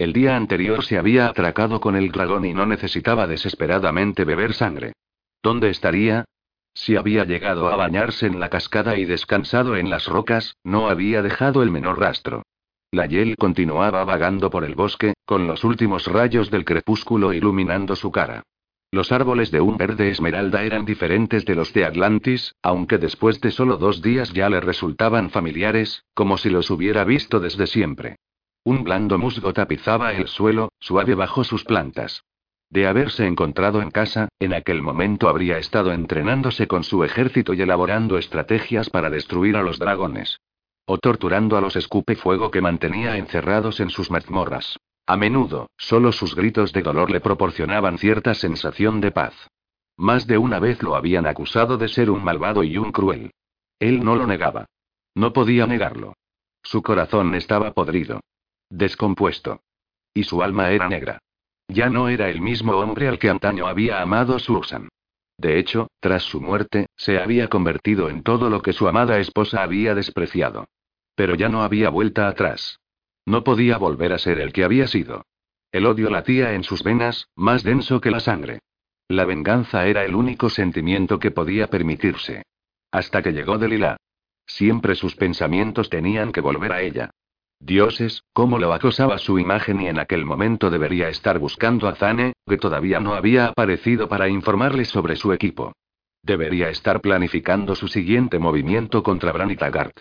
[0.00, 4.94] El día anterior se había atracado con el dragón y no necesitaba desesperadamente beber sangre.
[5.42, 6.24] ¿Dónde estaría?
[6.72, 11.20] Si había llegado a bañarse en la cascada y descansado en las rocas, no había
[11.20, 12.44] dejado el menor rastro.
[12.90, 18.10] La hiel continuaba vagando por el bosque, con los últimos rayos del crepúsculo iluminando su
[18.10, 18.44] cara.
[18.90, 23.50] Los árboles de un verde esmeralda eran diferentes de los de Atlantis, aunque después de
[23.50, 28.16] solo dos días ya le resultaban familiares, como si los hubiera visto desde siempre.
[28.64, 32.24] Un blando musgo tapizaba el suelo, suave bajo sus plantas.
[32.68, 37.62] De haberse encontrado en casa, en aquel momento habría estado entrenándose con su ejército y
[37.62, 40.38] elaborando estrategias para destruir a los dragones.
[40.84, 44.78] O torturando a los escupe-fuego que mantenía encerrados en sus mazmorras.
[45.06, 49.34] A menudo, solo sus gritos de dolor le proporcionaban cierta sensación de paz.
[49.96, 53.32] Más de una vez lo habían acusado de ser un malvado y un cruel.
[53.80, 54.66] Él no lo negaba.
[55.14, 56.14] No podía negarlo.
[56.62, 58.20] Su corazón estaba podrido.
[58.70, 59.60] Descompuesto.
[60.14, 61.18] Y su alma era negra.
[61.68, 64.88] Ya no era el mismo hombre al que antaño había amado Susan.
[65.38, 69.62] De hecho, tras su muerte, se había convertido en todo lo que su amada esposa
[69.62, 70.66] había despreciado.
[71.14, 72.78] Pero ya no había vuelta atrás.
[73.26, 75.24] No podía volver a ser el que había sido.
[75.72, 78.60] El odio latía en sus venas, más denso que la sangre.
[79.08, 82.42] La venganza era el único sentimiento que podía permitirse.
[82.90, 83.96] Hasta que llegó Delilah.
[84.46, 87.10] Siempre sus pensamientos tenían que volver a ella.
[87.60, 92.32] Dioses, cómo lo acosaba su imagen y en aquel momento debería estar buscando a Zane,
[92.46, 95.74] que todavía no había aparecido para informarle sobre su equipo.
[96.22, 100.00] Debería estar planificando su siguiente movimiento contra Bran y Taggart.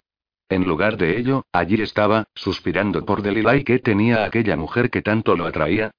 [0.49, 5.01] En lugar de ello, allí estaba, suspirando por Delilah y que tenía aquella mujer que
[5.01, 5.91] tanto lo atraía.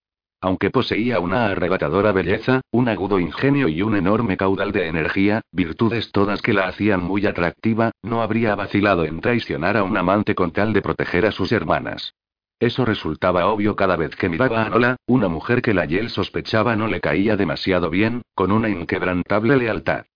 [0.42, 6.12] Aunque poseía una arrebatadora belleza, un agudo ingenio y un enorme caudal de energía, virtudes
[6.12, 10.52] todas que la hacían muy atractiva, no habría vacilado en traicionar a un amante con
[10.52, 12.14] tal de proteger a sus hermanas.
[12.58, 16.74] Eso resultaba obvio cada vez que miraba a Nola, una mujer que la Yel sospechaba
[16.74, 20.06] no le caía demasiado bien, con una inquebrantable lealtad.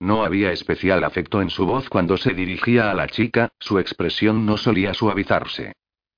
[0.00, 4.44] No había especial afecto en su voz cuando se dirigía a la chica, su expresión
[4.44, 5.72] no solía suavizarse.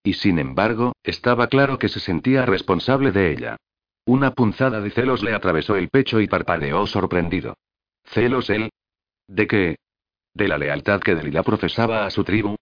[0.06, 3.56] Y sin embargo, estaba claro que se sentía responsable de ella.
[4.04, 7.56] Una punzada de celos le atravesó el pecho y parpadeó sorprendido.
[8.04, 8.70] ¿Celos él?
[9.26, 9.74] ¿De qué?
[10.32, 12.54] ¿De la lealtad que Delilah profesaba a su tribu?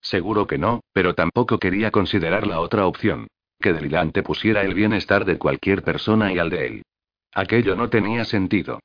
[0.00, 3.26] Seguro que no, pero tampoco quería considerar la otra opción.
[3.58, 6.82] Que Delilah antepusiera el bienestar de cualquier persona y al de él.
[7.34, 8.78] Aquello no tenía sentido.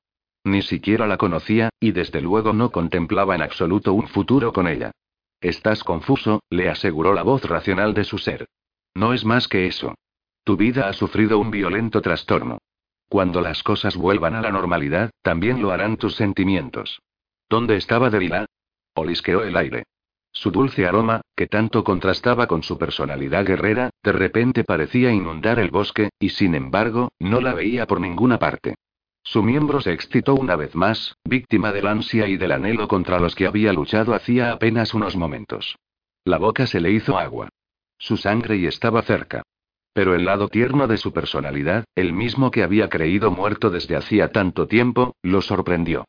[0.44, 4.90] Ni siquiera la conocía, y desde luego no contemplaba en absoluto un futuro con ella.
[5.42, 8.48] Estás confuso, le aseguró la voz racional de su ser.
[8.96, 9.96] No es más que eso.
[10.44, 12.58] Tu vida ha sufrido un violento trastorno.
[13.10, 17.02] Cuando las cosas vuelvan a la normalidad, también lo harán tus sentimientos.
[17.50, 18.46] ¿Dónde estaba Delilah?
[18.96, 19.84] Olisqueó el aire.
[20.32, 25.72] Su dulce aroma, que tanto contrastaba con su personalidad guerrera, de repente parecía inundar el
[25.72, 28.76] bosque, y sin embargo, no la veía por ninguna parte.
[29.30, 33.36] Su miembro se excitó una vez más, víctima del ansia y del anhelo contra los
[33.36, 35.78] que había luchado hacía apenas unos momentos.
[36.24, 37.50] La boca se le hizo agua.
[37.98, 39.44] Su sangre y estaba cerca.
[39.92, 44.32] Pero el lado tierno de su personalidad, el mismo que había creído muerto desde hacía
[44.32, 46.06] tanto tiempo, lo sorprendió.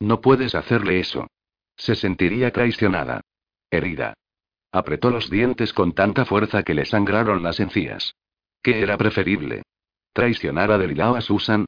[0.00, 1.26] No puedes hacerle eso.
[1.76, 3.20] Se sentiría traicionada.
[3.70, 4.14] Herida.
[4.72, 8.14] Apretó los dientes con tanta fuerza que le sangraron las encías.
[8.62, 9.64] ¿Qué era preferible?
[10.14, 11.66] ¿Traicionar a Delilah o a Susan?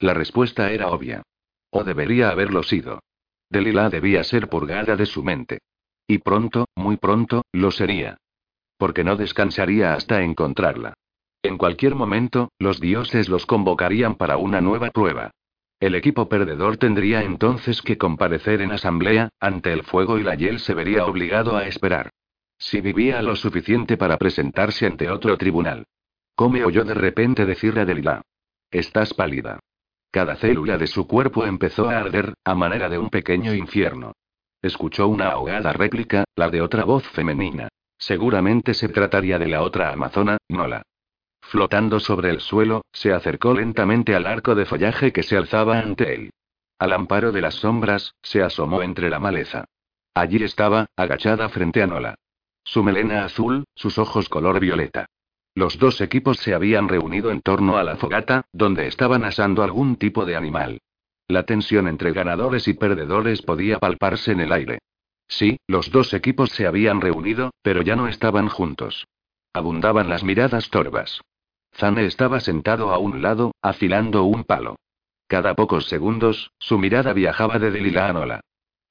[0.00, 1.22] La respuesta era obvia.
[1.70, 3.00] O debería haberlo sido.
[3.50, 5.58] Delilah debía ser purgada de su mente.
[6.06, 8.18] Y pronto, muy pronto, lo sería.
[8.76, 10.94] Porque no descansaría hasta encontrarla.
[11.42, 15.30] En cualquier momento, los dioses los convocarían para una nueva prueba.
[15.80, 20.58] El equipo perdedor tendría entonces que comparecer en asamblea, ante el fuego y la hiel
[20.58, 22.10] se vería obligado a esperar.
[22.58, 25.86] Si vivía lo suficiente para presentarse ante otro tribunal.
[26.34, 28.22] Come oyó de repente decirle a Delilah.
[28.70, 29.60] Estás pálida.
[30.10, 34.12] Cada célula de su cuerpo empezó a arder, a manera de un pequeño infierno.
[34.62, 37.68] Escuchó una ahogada réplica, la de otra voz femenina.
[37.98, 40.82] Seguramente se trataría de la otra amazona, Nola.
[41.42, 46.14] Flotando sobre el suelo, se acercó lentamente al arco de follaje que se alzaba ante
[46.14, 46.30] él.
[46.78, 49.64] Al amparo de las sombras, se asomó entre la maleza.
[50.14, 52.14] Allí estaba, agachada frente a Nola.
[52.64, 55.06] Su melena azul, sus ojos color violeta.
[55.58, 59.96] Los dos equipos se habían reunido en torno a la fogata, donde estaban asando algún
[59.96, 60.78] tipo de animal.
[61.26, 64.78] La tensión entre ganadores y perdedores podía palparse en el aire.
[65.26, 69.08] Sí, los dos equipos se habían reunido, pero ya no estaban juntos.
[69.52, 71.22] Abundaban las miradas torvas.
[71.74, 74.76] Zane estaba sentado a un lado, afilando un palo.
[75.26, 78.40] Cada pocos segundos, su mirada viajaba de Delilah a Nola.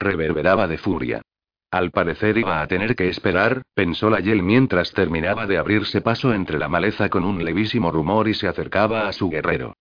[0.02, 1.22] reverberaba de furia.
[1.70, 6.34] Al parecer iba a tener que esperar, pensó la Yel mientras terminaba de abrirse paso
[6.34, 9.76] entre la maleza con un levísimo rumor y se acercaba a su guerrero.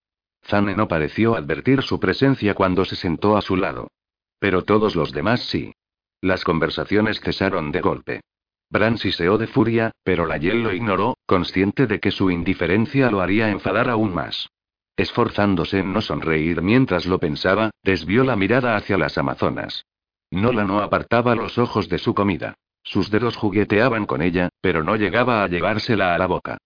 [0.45, 3.89] Zane no pareció advertir su presencia cuando se sentó a su lado.
[4.41, 5.73] Pero todos los demás sí.
[6.21, 8.21] Las conversaciones cesaron de golpe.
[8.69, 13.21] Bran siseó de furia, pero la Yel lo ignoró, consciente de que su indiferencia lo
[13.21, 14.49] haría enfadar aún más.
[14.97, 19.85] Esforzándose en no sonreír mientras lo pensaba, desvió la mirada hacia las amazonas.
[20.37, 22.59] Nola no apartaba los ojos de su comida.
[22.83, 26.59] Sus dedos jugueteaban con ella, pero no llegaba a llevársela a la boca.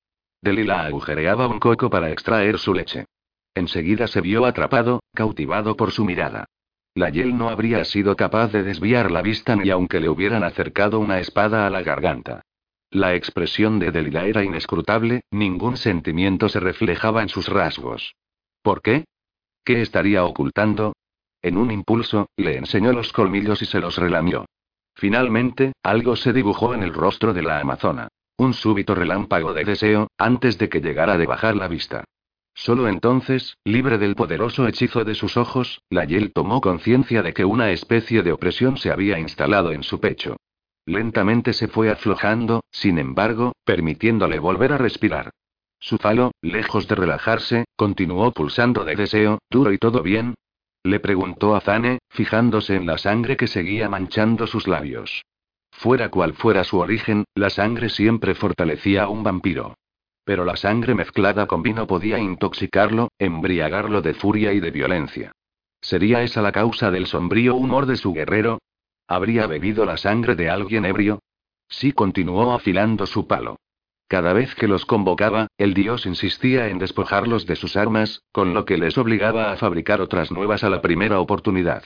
[0.43, 3.05] Delila agujereaba un coco para extraer su leche.
[3.55, 6.47] Enseguida se vio atrapado, cautivado por su mirada.
[6.97, 10.99] La Yel no habría sido capaz de desviar la vista ni aunque le hubieran acercado
[10.99, 12.43] una espada a la garganta.
[12.91, 18.17] La expresión de Delila era inescrutable, ningún sentimiento se reflejaba en sus rasgos.
[18.63, 19.05] ¿Por qué?
[19.65, 20.93] ¿Qué estaría ocultando?
[21.43, 24.47] En un impulso, le enseñó los colmillos y se los relamió.
[24.95, 28.09] Finalmente, algo se dibujó en el rostro de la amazona.
[28.37, 32.05] Un súbito relámpago de deseo, antes de que llegara de bajar la vista.
[32.55, 37.45] Solo entonces, libre del poderoso hechizo de sus ojos, la Yel tomó conciencia de que
[37.45, 40.37] una especie de opresión se había instalado en su pecho.
[40.85, 45.31] Lentamente se fue aflojando, sin embargo, permitiéndole volver a respirar.
[45.79, 50.35] Su falo, lejos de relajarse, continuó pulsando de deseo, duro y todo bien,
[50.83, 55.23] le preguntó a Zane, fijándose en la sangre que seguía manchando sus labios.
[55.71, 59.77] Fuera cual fuera su origen, la sangre siempre fortalecía a un vampiro.
[60.25, 65.33] Pero la sangre mezclada con vino podía intoxicarlo, embriagarlo de furia y de violencia.
[65.81, 68.59] ¿Sería esa la causa del sombrío humor de su guerrero?
[69.07, 71.21] ¿Habría bebido la sangre de alguien ebrio?
[71.69, 73.57] Sí continuó afilando su palo.
[74.11, 78.65] Cada vez que los convocaba, el dios insistía en despojarlos de sus armas, con lo
[78.65, 81.85] que les obligaba a fabricar otras nuevas a la primera oportunidad.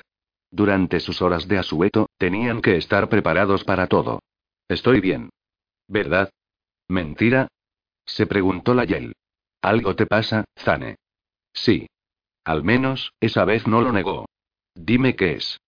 [0.51, 4.21] Durante sus horas de asueto, tenían que estar preparados para todo.
[4.69, 5.29] Estoy bien.
[5.87, 6.31] ¿Verdad?
[6.89, 7.49] ¿Mentira?
[8.07, 9.13] Se preguntó la Yel.
[9.61, 10.97] ¿Algo te pasa, Zane?
[11.53, 11.89] Sí.
[12.43, 14.25] Al menos, esa vez no lo negó.
[14.75, 15.61] Dime qué es.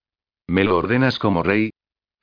[0.46, 1.68] ¿Me lo ordenas como rey?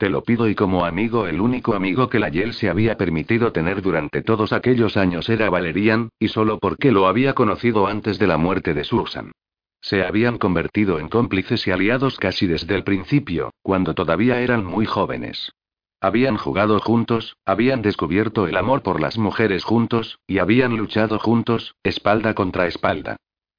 [0.04, 3.54] Te lo pido y como amigo, el único amigo que la Yel se había permitido
[3.54, 8.28] tener durante todos aquellos años era Valerian, y solo porque lo había conocido antes de
[8.28, 9.32] la muerte de Susan.
[9.80, 14.86] Se habían convertido en cómplices y aliados casi desde el principio, cuando todavía eran muy
[14.86, 15.54] jóvenes.
[16.02, 21.76] Habían jugado juntos, habían descubierto el amor por las mujeres juntos, y habían luchado juntos,
[21.82, 23.16] espalda contra espalda.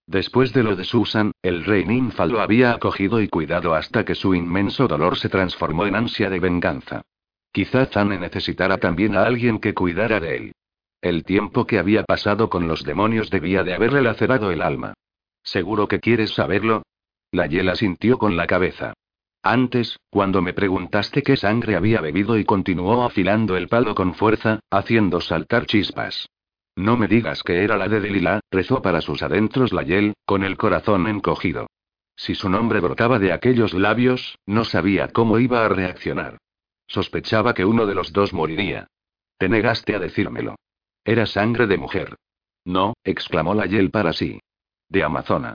[0.07, 4.15] Después de lo de Susan, el rey ninfa lo había acogido y cuidado hasta que
[4.15, 7.03] su inmenso dolor se transformó en ansia de venganza.
[7.53, 10.53] Quizá Zane necesitara también a alguien que cuidara de él.
[11.01, 14.95] El tiempo que había pasado con los demonios debía de haberle lacerado el alma.
[15.43, 16.83] ¿Seguro que quieres saberlo?
[17.31, 18.95] La Yela sintió con la cabeza.
[19.43, 24.61] Antes, cuando me preguntaste qué sangre había bebido y continuó afilando el palo con fuerza,
[24.71, 26.27] haciendo saltar chispas.
[26.77, 30.43] No me digas que era la de Delila, rezó para sus adentros la Yel, con
[30.43, 31.69] el corazón encogido.
[32.17, 36.39] Si su nombre brotaba de aquellos labios, no sabía cómo iba a reaccionar.
[36.87, 38.89] Sospechaba que uno de los dos moriría.
[39.39, 40.57] Te negaste a decírmelo.
[41.05, 42.17] Era sangre de mujer.
[42.65, 44.41] No, exclamó la Yel para sí.
[44.89, 45.55] De Amazona.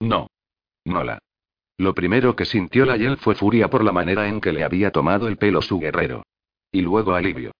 [0.00, 0.28] No.
[0.84, 1.18] Nola.
[1.78, 4.90] Lo primero que sintió la Yel fue furia por la manera en que le había
[4.90, 6.24] tomado el pelo su guerrero.
[6.72, 7.52] Y luego alivio.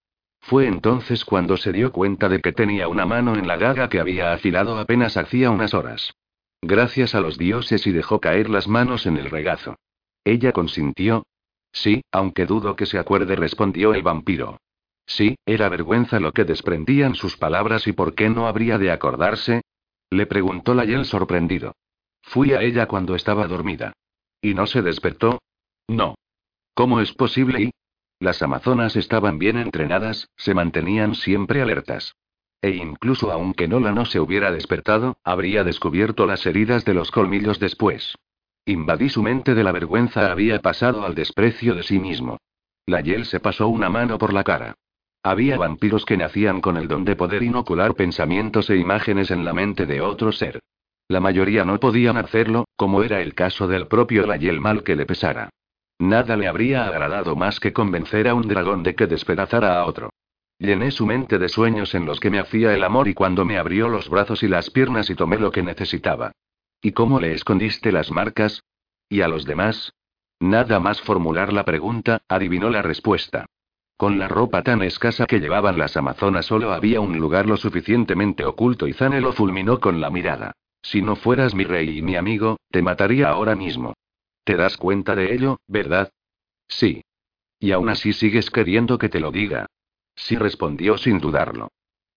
[0.50, 4.00] Fue entonces cuando se dio cuenta de que tenía una mano en la gaga que
[4.00, 6.12] había afilado apenas hacía unas horas.
[6.60, 9.76] Gracias a los dioses y dejó caer las manos en el regazo.
[10.24, 11.22] Ella consintió.
[11.70, 14.56] Sí, aunque dudo que se acuerde, respondió el vampiro.
[15.06, 19.60] Sí, era vergüenza lo que desprendían sus palabras y por qué no habría de acordarse.
[20.10, 21.76] Le preguntó la Yel sorprendido.
[22.22, 23.92] Fui a ella cuando estaba dormida.
[24.42, 25.38] ¿Y no se despertó?
[25.86, 26.16] No.
[26.74, 27.70] ¿Cómo es posible y?
[28.20, 32.16] Las amazonas estaban bien entrenadas, se mantenían siempre alertas.
[32.60, 37.58] E incluso aunque Nola no se hubiera despertado, habría descubierto las heridas de los colmillos
[37.58, 38.14] después.
[38.66, 42.36] Invadí su mente de la vergüenza, había pasado al desprecio de sí mismo.
[42.84, 44.74] La Yel se pasó una mano por la cara.
[45.22, 49.54] Había vampiros que nacían con el don de poder inocular pensamientos e imágenes en la
[49.54, 50.60] mente de otro ser.
[51.08, 55.06] La mayoría no podían hacerlo, como era el caso del propio Layel mal que le
[55.06, 55.48] pesara.
[56.00, 60.08] Nada le habría agradado más que convencer a un dragón de que despedazara a otro.
[60.58, 63.58] Llené su mente de sueños en los que me hacía el amor y cuando me
[63.58, 66.32] abrió los brazos y las piernas y tomé lo que necesitaba.
[66.80, 68.62] ¿Y cómo le escondiste las marcas?
[69.10, 69.92] ¿Y a los demás?
[70.38, 73.44] Nada más formular la pregunta, adivinó la respuesta.
[73.98, 78.46] Con la ropa tan escasa que llevaban las amazonas solo había un lugar lo suficientemente
[78.46, 80.52] oculto y Zane lo fulminó con la mirada.
[80.80, 83.92] Si no fueras mi rey y mi amigo, te mataría ahora mismo.
[84.50, 86.10] ¿Te das cuenta de ello, verdad?
[86.66, 87.04] Sí.
[87.60, 89.66] Y aún así sigues queriendo que te lo diga.
[90.16, 91.68] Sí respondió sin dudarlo.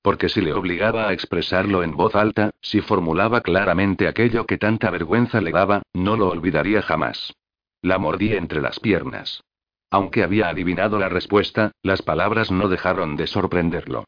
[0.02, 4.90] Porque si le obligaba a expresarlo en voz alta, si formulaba claramente aquello que tanta
[4.90, 7.36] vergüenza le daba, no lo olvidaría jamás.
[7.84, 9.44] La mordí entre las piernas.
[9.92, 14.06] Aunque había adivinado la respuesta, las palabras no dejaron de sorprenderlo.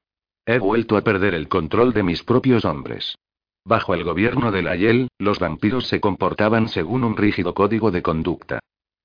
[0.47, 3.19] He vuelto a perder el control de mis propios hombres.
[3.67, 8.59] Bajo el gobierno de Layel, los vampiros se comportaban según un rígido código de conducta.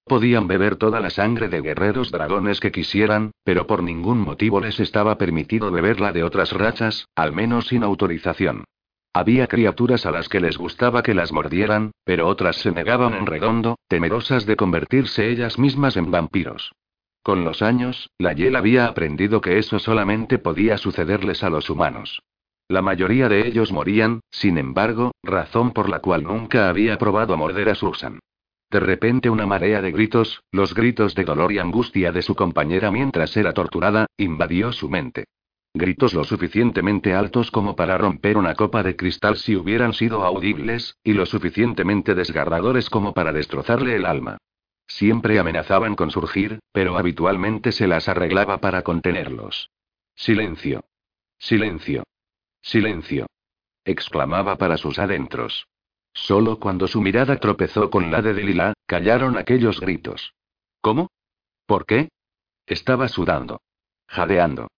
[0.05, 4.79] Podían beber toda la sangre de guerreros dragones que quisieran, pero por ningún motivo les
[4.79, 8.65] estaba permitido beberla de otras rachas, al menos sin autorización.
[9.15, 13.27] Había criaturas a las que les gustaba que las mordieran, pero otras se negaban en
[13.27, 16.73] redondo, temerosas de convertirse ellas mismas en vampiros.
[17.23, 22.21] Con los años, la Yel había aprendido que eso solamente podía sucederles a los humanos.
[22.71, 27.37] La mayoría de ellos morían, sin embargo, razón por la cual nunca había probado a
[27.37, 28.21] morder a Susan.
[28.71, 32.93] De repente una marea de gritos, los gritos de dolor y angustia de su compañera
[32.93, 35.25] mientras era torturada, invadió su mente.
[35.75, 40.97] Gritos lo suficientemente altos como para romper una copa de cristal si hubieran sido audibles,
[41.03, 44.39] y lo suficientemente desgarradores como para destrozarle el alma.
[44.87, 49.71] Siempre amenazaban con surgir, pero habitualmente se las arreglaba para contenerlos.
[50.15, 50.85] Silencio.
[51.37, 52.05] Silencio.
[52.63, 53.27] Silencio.
[53.85, 55.67] exclamaba para sus adentros.
[56.13, 60.35] Solo cuando su mirada tropezó con la de Delila, callaron aquellos gritos.
[60.81, 61.09] ¿Cómo?
[61.67, 62.09] ¿Por qué?
[62.67, 63.61] Estaba sudando.
[64.07, 64.69] Jadeando.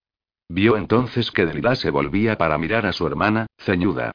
[0.47, 4.11] Vio entonces que Delila se volvía para mirar a su hermana, ceñuda.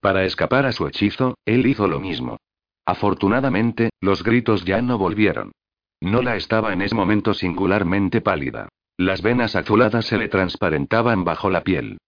[0.00, 2.38] Para escapar a su hechizo, él hizo lo mismo.
[2.84, 5.52] Afortunadamente, los gritos ya no volvieron.
[6.00, 8.68] Nola estaba en ese momento singularmente pálida.
[8.96, 11.98] Las venas azuladas se le transparentaban bajo la piel.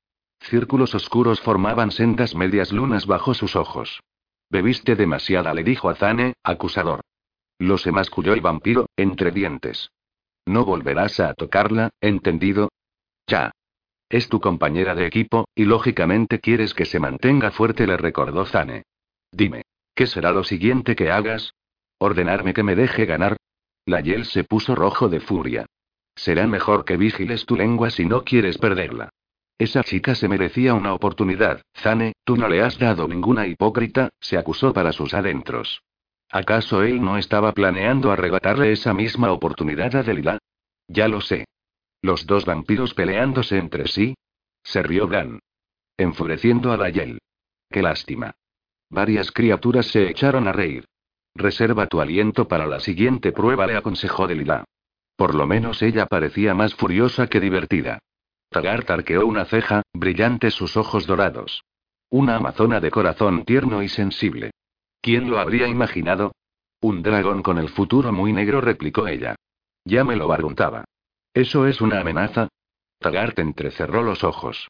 [0.50, 4.02] Círculos oscuros formaban sendas medias lunas bajo sus ojos.
[4.50, 7.00] Bebiste demasiada, le dijo a Zane, acusador.
[7.58, 9.90] Lo se masculló el vampiro, entre dientes.
[10.44, 12.68] No volverás a tocarla, ¿entendido?
[13.26, 13.52] Ya.
[14.10, 18.82] Es tu compañera de equipo, y lógicamente quieres que se mantenga fuerte, le recordó Zane.
[19.32, 19.62] Dime,
[19.94, 21.54] ¿qué será lo siguiente que hagas?
[21.98, 23.38] ¿Ordenarme que me deje ganar?
[23.86, 25.64] La Yel se puso rojo de furia.
[26.14, 29.08] Será mejor que vigiles tu lengua si no quieres perderla.
[29.58, 34.36] Esa chica se merecía una oportunidad, Zane, tú no le has dado ninguna hipócrita, se
[34.36, 35.82] acusó para sus adentros.
[36.28, 40.38] ¿Acaso él no estaba planeando arrebatarle esa misma oportunidad a Delilah?
[40.88, 41.44] Ya lo sé.
[42.02, 44.16] Los dos vampiros peleándose entre sí.
[44.64, 45.38] Se rió Bran.
[45.96, 47.20] Enfureciendo a Dayel.
[47.70, 48.34] Qué lástima.
[48.90, 50.84] Varias criaturas se echaron a reír.
[51.36, 54.64] Reserva tu aliento para la siguiente prueba, le aconsejó Delilah.
[55.16, 58.00] Por lo menos ella parecía más furiosa que divertida.
[58.54, 61.64] Taggart arqueó una ceja, brillantes sus ojos dorados.
[62.08, 64.52] Una amazona de corazón tierno y sensible.
[65.00, 66.36] ¿Quién lo habría imaginado?
[66.80, 69.34] Un dragón con el futuro muy negro, replicó ella.
[69.84, 70.84] Ya me lo barruntaba.
[71.34, 72.46] ¿Eso es una amenaza?
[73.00, 74.68] Taggart entrecerró los ojos.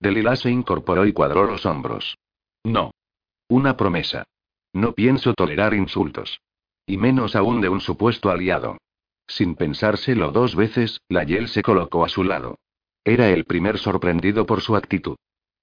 [0.00, 2.16] Delilah se incorporó y cuadró los hombros.
[2.64, 2.92] No.
[3.50, 4.24] Una promesa.
[4.72, 6.40] No pienso tolerar insultos.
[6.86, 8.78] Y menos aún de un supuesto aliado.
[9.28, 12.56] Sin pensárselo dos veces, la Yel se colocó a su lado.
[13.06, 15.14] Era el primer sorprendido por su actitud.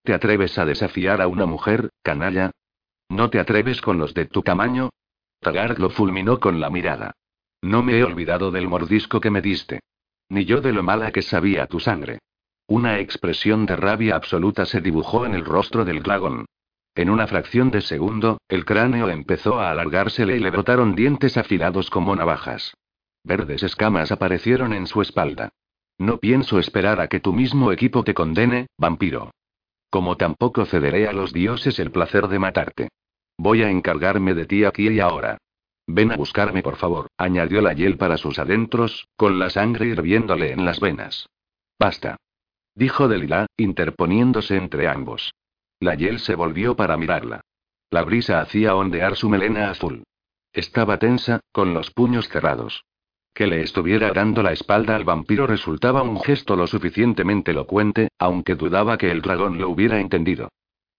[0.01, 2.51] ¿Te atreves a desafiar a una mujer, canalla?
[3.09, 4.91] ¿No te atreves con los de tu tamaño?
[5.41, 7.11] Taggart lo fulminó con la mirada.
[7.61, 9.81] No me he olvidado del mordisco que me diste.
[10.29, 12.19] Ni yo de lo mala que sabía tu sangre.
[12.67, 16.45] Una expresión de rabia absoluta se dibujó en el rostro del dragón.
[16.95, 21.89] En una fracción de segundo, el cráneo empezó a alargársele y le brotaron dientes afilados
[21.89, 22.73] como navajas.
[23.25, 25.49] Verdes escamas aparecieron en su espalda.
[25.97, 29.31] No pienso esperar a que tu mismo equipo te condene, vampiro.
[29.89, 32.89] Como tampoco cederé a los dioses el placer de matarte.
[33.37, 35.37] Voy a encargarme de ti aquí y ahora.
[35.85, 40.51] Ven a buscarme, por favor, añadió la hiel para sus adentros, con la sangre hirviéndole
[40.51, 41.27] en las venas.
[41.77, 42.17] Basta.
[42.75, 45.33] Dijo Delilah, interponiéndose entre ambos.
[45.79, 47.41] La hiel se volvió para mirarla.
[47.91, 50.03] La brisa hacía ondear su melena azul.
[50.53, 52.85] Estaba tensa, con los puños cerrados.
[53.33, 58.53] Que le estuviera dando la espalda al vampiro resultaba un gesto lo suficientemente elocuente, aunque
[58.53, 60.49] dudaba que el dragón lo hubiera entendido.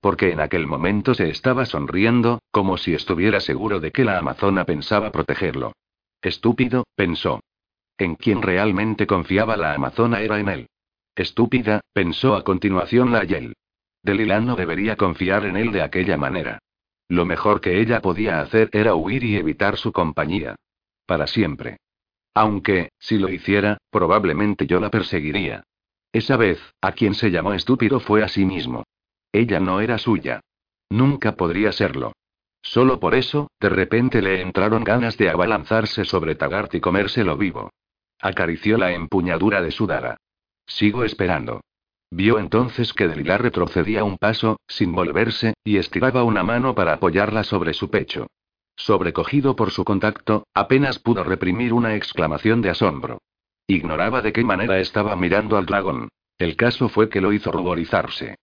[0.01, 4.65] Porque en aquel momento se estaba sonriendo, como si estuviera seguro de que la amazona
[4.65, 5.73] pensaba protegerlo.
[6.21, 7.41] Estúpido, pensó.
[7.97, 10.67] En quien realmente confiaba la amazona era en él.
[11.15, 13.55] Estúpida, pensó a continuación la Yel.
[14.03, 16.59] Delilah no debería confiar en él de aquella manera.
[17.09, 20.57] Lo mejor que ella podía hacer era huir y evitar su compañía.
[21.07, 21.79] Para siempre.
[22.35, 25.65] Aunque, si lo hiciera, probablemente yo la perseguiría.
[26.13, 28.85] Esa vez, a quien se llamó estúpido fue a sí mismo.
[29.33, 30.41] Ella no era suya.
[30.91, 32.13] Nunca podría serlo.
[32.63, 37.71] Solo por eso, de repente le entraron ganas de abalanzarse sobre Taggart y comérselo vivo.
[38.21, 40.17] Acarició la empuñadura de su daga.
[40.67, 41.61] Sigo esperando.
[42.11, 47.45] Vio entonces que Delilah retrocedía un paso, sin volverse, y estiraba una mano para apoyarla
[47.45, 48.29] sobre su pecho.
[48.77, 53.21] Sobrecogido por su contacto, apenas pudo reprimir una exclamación de asombro.
[53.67, 56.09] Ignoraba de qué manera estaba mirando al dragón.
[56.39, 58.37] El caso fue que lo hizo ruborizarse.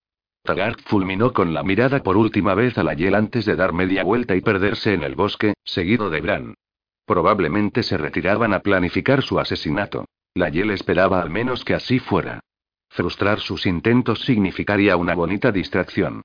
[0.44, 4.04] Taggart fulminó con la mirada por última vez a la Yel antes de dar media
[4.04, 6.56] vuelta y perderse en el bosque, seguido de Bran.
[7.06, 10.06] Probablemente se retiraban a planificar su asesinato.
[10.34, 12.40] La Yel esperaba al menos que así fuera.
[12.90, 16.24] Frustrar sus intentos significaría una bonita distracción.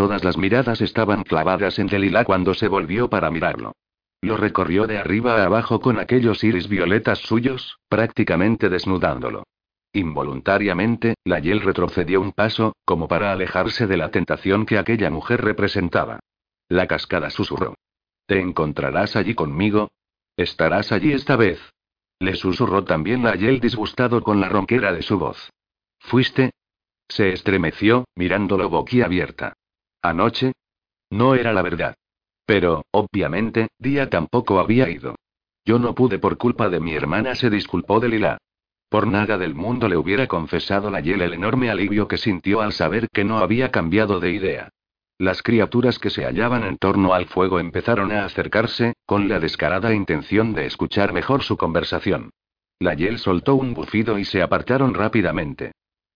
[0.00, 3.74] Todas las miradas estaban clavadas en Delilah cuando se volvió para mirarlo.
[4.22, 9.42] Lo recorrió de arriba a abajo con aquellos iris violetas suyos, prácticamente desnudándolo.
[9.92, 15.42] Involuntariamente, la Yel retrocedió un paso, como para alejarse de la tentación que aquella mujer
[15.42, 16.20] representaba.
[16.70, 17.74] La cascada susurró.
[18.24, 19.90] ¿Te encontrarás allí conmigo?
[20.34, 21.60] ¿Estarás allí esta vez?
[22.20, 25.50] Le susurró también la Yel disgustado con la ronquera de su voz.
[25.98, 26.52] ¿Fuiste?
[27.06, 29.52] Se estremeció, mirándolo boquiabierta.
[30.02, 30.52] ¿Anoche?
[31.10, 31.94] No era la verdad.
[32.46, 35.16] Pero, obviamente, Día tampoco había ido.
[35.64, 38.38] Yo no pude por culpa de mi hermana, se disculpó de Lila.
[38.88, 42.72] Por nada del mundo le hubiera confesado la Yel el enorme alivio que sintió al
[42.72, 44.70] saber que no había cambiado de idea.
[45.16, 49.94] Las criaturas que se hallaban en torno al fuego empezaron a acercarse, con la descarada
[49.94, 52.30] intención de escuchar mejor su conversación.
[52.80, 55.72] La Yel soltó un bufido y se apartaron rápidamente.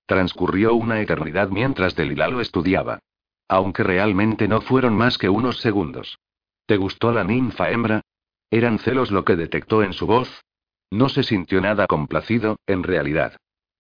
[0.07, 2.99] Transcurrió una eternidad mientras Delila lo estudiaba.
[3.49, 6.19] Aunque realmente no fueron más que unos segundos.
[6.67, 8.01] ¿Te gustó la ninfa hembra?
[8.51, 10.45] ¿Eran celos lo que detectó en su voz?
[10.91, 13.37] No se sintió nada complacido, en realidad.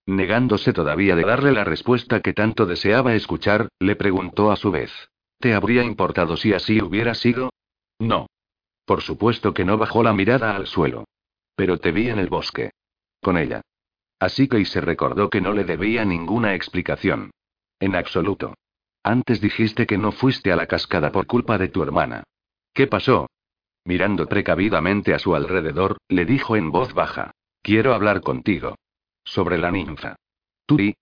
[0.06, 4.92] Negándose todavía de darle la respuesta que tanto deseaba escuchar, le preguntó a su vez.
[5.38, 7.50] ¿Te habría importado si así hubiera sido?
[7.98, 8.26] No.
[8.84, 11.04] Por supuesto que no bajó la mirada al suelo.
[11.56, 12.72] Pero te vi en el bosque.
[13.20, 13.62] Con ella.
[14.18, 17.30] Así que y se recordó que no le debía ninguna explicación.
[17.78, 18.54] En absoluto.
[19.04, 22.24] Antes dijiste que no fuiste a la cascada por culpa de tu hermana.
[22.72, 23.28] ¿Qué pasó?
[23.84, 27.32] Mirando precavidamente a su alrededor, le dijo en voz baja.
[27.60, 28.76] Quiero hablar contigo.
[29.22, 30.16] Sobre la ninfa.
[30.64, 30.96] Turi.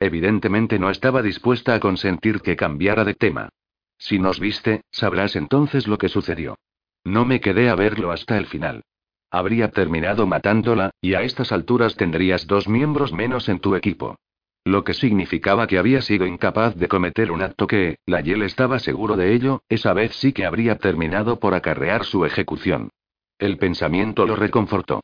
[0.00, 3.50] Evidentemente no estaba dispuesta a consentir que cambiara de tema.
[3.98, 6.56] Si nos viste, sabrás entonces lo que sucedió.
[7.04, 8.82] No me quedé a verlo hasta el final.
[9.30, 14.16] Habría terminado matándola, y a estas alturas tendrías dos miembros menos en tu equipo.
[14.64, 18.78] Lo que significaba que había sido incapaz de cometer un acto que, la Yel estaba
[18.78, 22.90] seguro de ello, esa vez sí que habría terminado por acarrear su ejecución.
[23.38, 25.00] El pensamiento lo reconfortó.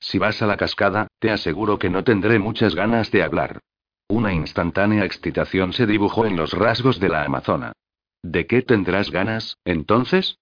[0.00, 3.60] Si vas a la cascada, te aseguro que no tendré muchas ganas de hablar.
[4.08, 7.72] Una instantánea excitación se dibujó en los rasgos de la amazona.
[8.22, 10.38] ¿De qué tendrás ganas, entonces?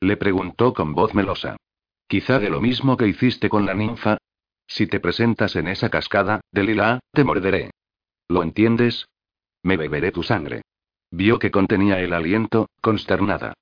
[0.00, 1.56] Le preguntó con voz melosa.
[2.06, 4.18] Quizá de lo mismo que hiciste con la ninfa.
[4.66, 7.70] Si te presentas en esa cascada, Delilah, te morderé.
[8.30, 9.08] ¿Lo entiendes?
[9.64, 10.62] Me beberé tu sangre.
[11.10, 13.54] Vio que contenía el aliento, consternada.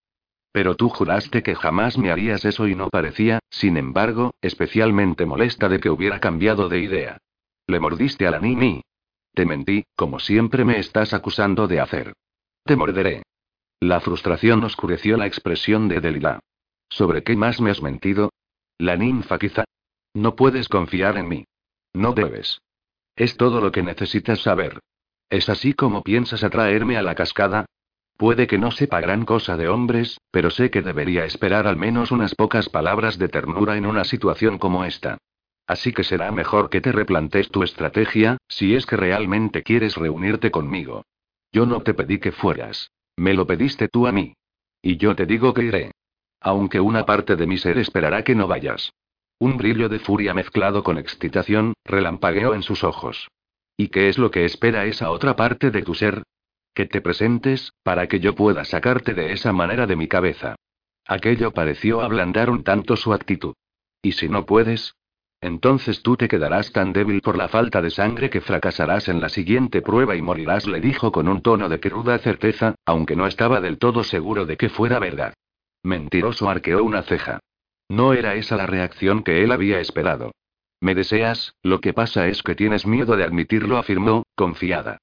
[0.53, 5.71] Pero tú juraste que jamás me harías eso y no parecía, sin embargo, especialmente molesta
[5.71, 7.17] de que hubiera cambiado de idea.
[7.67, 8.83] Le mordiste a la Nini.
[9.33, 12.13] Te mentí, como siempre me estás acusando de hacer.
[12.65, 13.23] Te morderé.
[13.81, 16.41] La frustración oscureció la expresión de Delilah.
[16.91, 18.33] ¿Sobre qué más me has mentido?
[18.77, 19.65] La ninfa quizá.
[20.13, 21.45] No puedes confiar en mí.
[21.95, 22.61] No debes.
[23.19, 24.79] Es todo lo que necesitas saber.
[25.29, 27.67] ¿Es así como piensas atraerme a la cascada?
[28.17, 32.13] Puede que no sepa gran cosa de hombres, pero sé que debería esperar al menos
[32.13, 35.19] unas pocas palabras de ternura en una situación como esta.
[35.67, 40.53] Así que será mejor que te replantes tu estrategia, si es que realmente quieres reunirte
[40.53, 41.03] conmigo.
[41.51, 42.93] Yo no te pedí que fueras.
[43.17, 44.35] Me lo pediste tú a mí.
[44.81, 45.91] Y yo te digo que iré.
[46.41, 48.93] Aunque una parte de mi ser esperará que no vayas.
[49.41, 53.29] Un brillo de furia mezclado con excitación, relampagueó en sus ojos.
[53.77, 56.25] ¿Y qué es lo que espera esa otra parte de tu ser?
[56.75, 60.57] Que te presentes, para que yo pueda sacarte de esa manera de mi cabeza.
[61.07, 63.55] Aquello pareció ablandar un tanto su actitud.
[64.03, 64.95] ¿Y si no puedes?
[65.41, 69.29] Entonces tú te quedarás tan débil por la falta de sangre que fracasarás en la
[69.29, 73.61] siguiente prueba y morirás, le dijo con un tono de cruda certeza, aunque no estaba
[73.61, 75.35] del todo seguro de que fuera verdad.
[75.85, 77.39] Mentiroso arqueó una ceja.
[77.89, 80.33] No era esa la reacción que él había esperado.
[80.81, 84.99] Me deseas, lo que pasa es que tienes miedo de admitirlo, afirmó, confiada.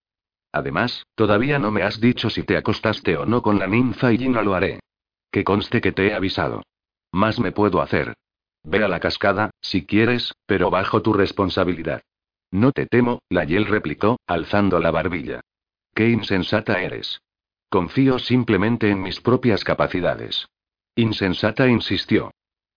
[0.52, 4.30] Además, todavía no me has dicho si te acostaste o no con la ninfa y
[4.30, 4.80] no lo haré.
[5.32, 6.64] Que conste que te he avisado.
[7.12, 8.14] Más me puedo hacer.
[8.64, 12.02] Ve a la cascada, si quieres, pero bajo tu responsabilidad.
[12.52, 15.42] No te temo, la Yel replicó, alzando la barbilla.
[15.94, 17.20] Qué insensata eres.
[17.70, 20.48] Confío simplemente en mis propias capacidades.
[20.96, 22.32] Insensata insistió.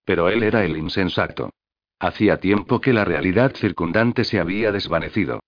[0.09, 1.51] Pero él era el insensato.
[1.99, 5.41] Hacía tiempo que la realidad circundante se había desvanecido.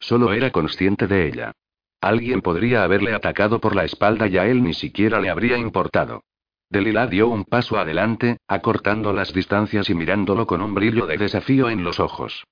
[0.00, 1.52] Solo era consciente de ella.
[2.00, 6.24] Alguien podría haberle atacado por la espalda y a él ni siquiera le habría importado.
[6.68, 11.70] Delila dio un paso adelante, acortando las distancias y mirándolo con un brillo de desafío
[11.70, 12.42] en los ojos.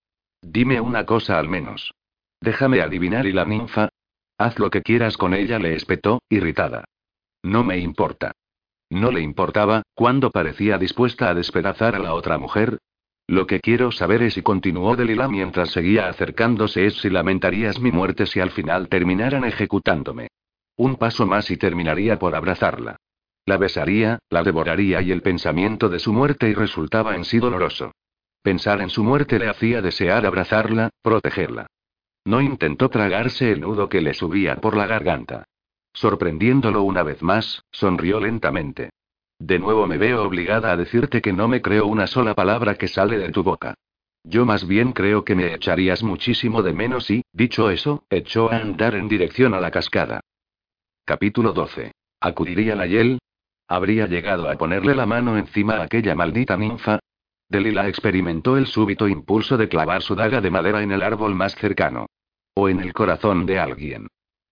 [0.40, 1.94] Dime una cosa al menos.
[2.40, 3.88] Déjame adivinar y la ninfa.
[4.38, 6.84] Haz lo que quieras con ella, le espetó, irritada.
[7.42, 8.30] No me importa.
[8.90, 12.78] No le importaba, cuando parecía dispuesta a despedazar a la otra mujer.
[13.26, 17.90] Lo que quiero saber es si continuó Delila mientras seguía acercándose es si lamentarías mi
[17.90, 20.28] muerte si al final terminaran ejecutándome.
[20.76, 22.96] Un paso más y terminaría por abrazarla.
[23.44, 27.92] La besaría, la devoraría y el pensamiento de su muerte y resultaba en sí doloroso.
[28.42, 31.66] Pensar en su muerte le hacía desear abrazarla, protegerla.
[32.24, 35.44] No intentó tragarse el nudo que le subía por la garganta.
[35.96, 38.90] Sorprendiéndolo una vez más, sonrió lentamente.
[39.38, 42.86] De nuevo me veo obligada a decirte que no me creo una sola palabra que
[42.86, 43.74] sale de tu boca.
[44.22, 48.56] Yo más bien creo que me echarías muchísimo de menos y, dicho eso, echó a
[48.56, 50.20] andar en dirección a la cascada.
[51.06, 51.92] Capítulo 12.
[52.20, 53.18] ¿Acudiría la Yel?
[53.66, 56.98] ¿Habría llegado a ponerle la mano encima a aquella maldita ninfa?
[57.48, 61.54] Delila experimentó el súbito impulso de clavar su daga de madera en el árbol más
[61.54, 62.04] cercano.
[62.54, 64.08] O en el corazón de alguien.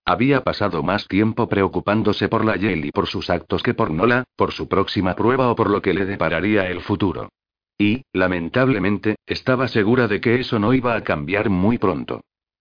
[0.06, 4.24] Había pasado más tiempo preocupándose por la Yel y por sus actos que por Nola,
[4.36, 7.30] por su próxima prueba o por lo que le depararía el futuro.
[7.78, 12.20] Y, lamentablemente, estaba segura de que eso no iba a cambiar muy pronto.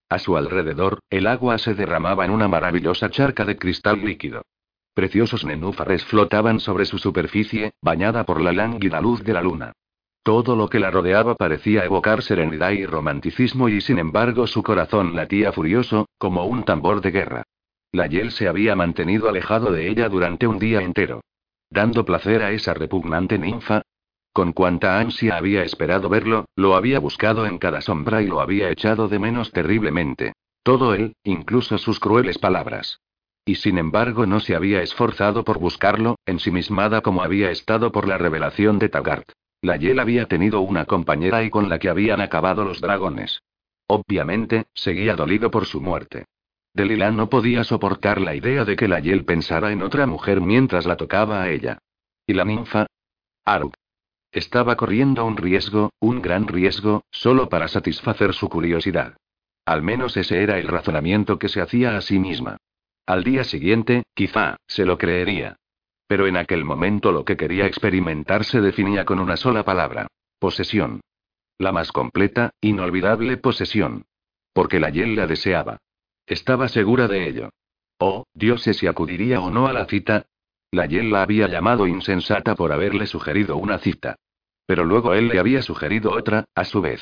[0.09, 4.43] A su alrededor, el agua se derramaba en una maravillosa charca de cristal líquido.
[4.93, 9.73] Preciosos nenúfares flotaban sobre su superficie, bañada por la lánguida luz de la luna.
[10.23, 15.17] Todo lo que la rodeaba parecía evocar serenidad y romanticismo y sin embargo su corazón
[15.17, 17.43] latía furioso, como un tambor de guerra.
[17.91, 21.21] La Yel se había mantenido alejado de ella durante un día entero.
[21.69, 23.81] Dando placer a esa repugnante ninfa.
[24.31, 28.71] Con cuanta ansia había esperado verlo, lo había buscado en cada sombra y lo había
[28.71, 30.33] echado de menos terriblemente.
[30.63, 33.01] Todo él, incluso sus crueles palabras.
[33.45, 38.17] Y sin embargo no se había esforzado por buscarlo, ensimismada como había estado por la
[38.17, 39.33] revelación de Taggart.
[39.63, 43.41] La Yel había tenido una compañera y con la que habían acabado los dragones.
[43.87, 46.25] Obviamente, seguía dolido por su muerte.
[46.73, 50.85] Delila no podía soportar la idea de que la Yel pensara en otra mujer mientras
[50.85, 51.79] la tocaba a ella.
[52.27, 52.87] ¿Y la ninfa?
[53.45, 53.75] Aruk.
[54.33, 59.15] Estaba corriendo un riesgo, un gran riesgo, solo para satisfacer su curiosidad.
[59.63, 62.57] Al menos ese era el razonamiento que se hacía a sí misma.
[63.05, 65.55] Al día siguiente, quizá, se lo creería.
[66.07, 70.07] Pero en aquel momento lo que quería experimentar se definía con una sola palabra.
[70.39, 71.01] Posesión.
[71.57, 74.05] La más completa, inolvidable posesión.
[74.53, 75.77] Porque la Yel la deseaba.
[76.25, 77.49] Estaba segura de ello.
[77.99, 80.25] Oh, Dios sé si acudiría o no a la cita.
[80.71, 84.15] La Yel la había llamado insensata por haberle sugerido una cita.
[84.65, 87.01] Pero luego él le había sugerido otra, a su vez.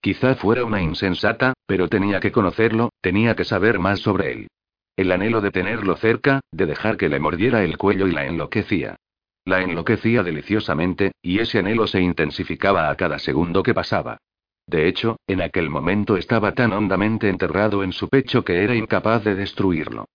[0.00, 4.48] Quizá fuera una insensata, pero tenía que conocerlo, tenía que saber más sobre él.
[4.96, 8.96] El anhelo de tenerlo cerca, de dejar que le mordiera el cuello y la enloquecía.
[9.44, 14.18] La enloquecía deliciosamente, y ese anhelo se intensificaba a cada segundo que pasaba.
[14.66, 19.22] De hecho, en aquel momento estaba tan hondamente enterrado en su pecho que era incapaz
[19.22, 20.06] de destruirlo.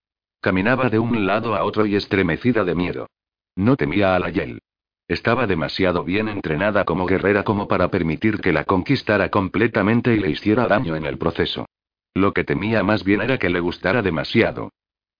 [0.41, 3.07] Caminaba de un lado a otro y estremecida de miedo.
[3.55, 4.59] No temía a la Yel.
[5.07, 10.31] Estaba demasiado bien entrenada como guerrera como para permitir que la conquistara completamente y le
[10.31, 11.67] hiciera daño en el proceso.
[12.13, 14.71] Lo que temía más bien era que le gustara demasiado.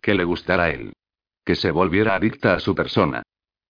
[0.02, 0.94] Que le gustara él.
[1.46, 3.24] Que se volviera adicta a su persona.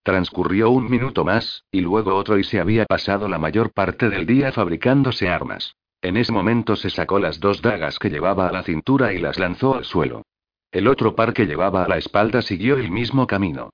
[0.03, 4.25] Transcurrió un minuto más, y luego otro y se había pasado la mayor parte del
[4.25, 5.75] día fabricándose armas.
[6.01, 9.37] En ese momento se sacó las dos dagas que llevaba a la cintura y las
[9.37, 10.23] lanzó al suelo.
[10.71, 13.69] El otro par que llevaba a la espalda siguió el mismo camino.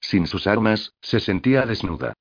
[0.00, 2.12] Sin sus armas, se sentía desnuda.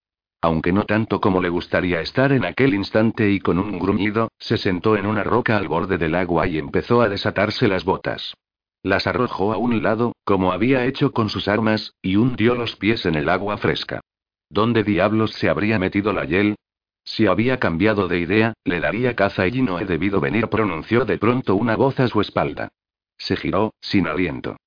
[0.41, 4.57] Aunque no tanto como le gustaría estar en aquel instante y con un gruñido, se
[4.57, 8.33] sentó en una roca al borde del agua y empezó a desatarse las botas.
[8.81, 13.05] Las arrojó a un lado, como había hecho con sus armas, y hundió los pies
[13.05, 14.01] en el agua fresca.
[14.49, 16.55] ¿Dónde diablos se habría metido la Yel?
[17.03, 21.19] Si había cambiado de idea, le daría caza y no he debido venir, pronunció de
[21.19, 22.69] pronto una voz a su espalda.
[23.17, 24.57] Se giró, sin aliento.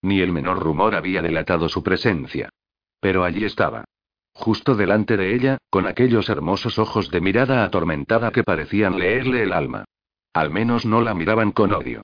[0.00, 2.48] Ni el menor rumor había delatado su presencia.
[3.00, 3.84] Pero allí estaba.
[4.38, 9.52] Justo delante de ella, con aquellos hermosos ojos de mirada atormentada que parecían leerle el
[9.52, 9.84] alma.
[10.32, 12.02] Al menos no la miraban con odio.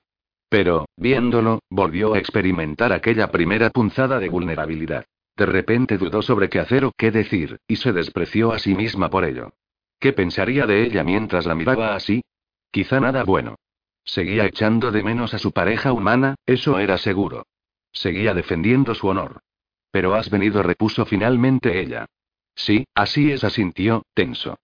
[0.49, 5.05] Pero, viéndolo, volvió a experimentar aquella primera punzada de vulnerabilidad.
[5.37, 9.09] De repente dudó sobre qué hacer o qué decir, y se despreció a sí misma
[9.09, 9.53] por ello.
[9.97, 12.21] ¿Qué pensaría de ella mientras la miraba así?
[12.69, 13.55] Quizá nada bueno.
[14.03, 17.45] Seguía echando de menos a su pareja humana, eso era seguro.
[17.93, 19.39] Seguía defendiendo su honor.
[19.89, 22.05] Pero has venido, repuso finalmente ella.
[22.55, 24.57] Sí, así es, asintió, tenso.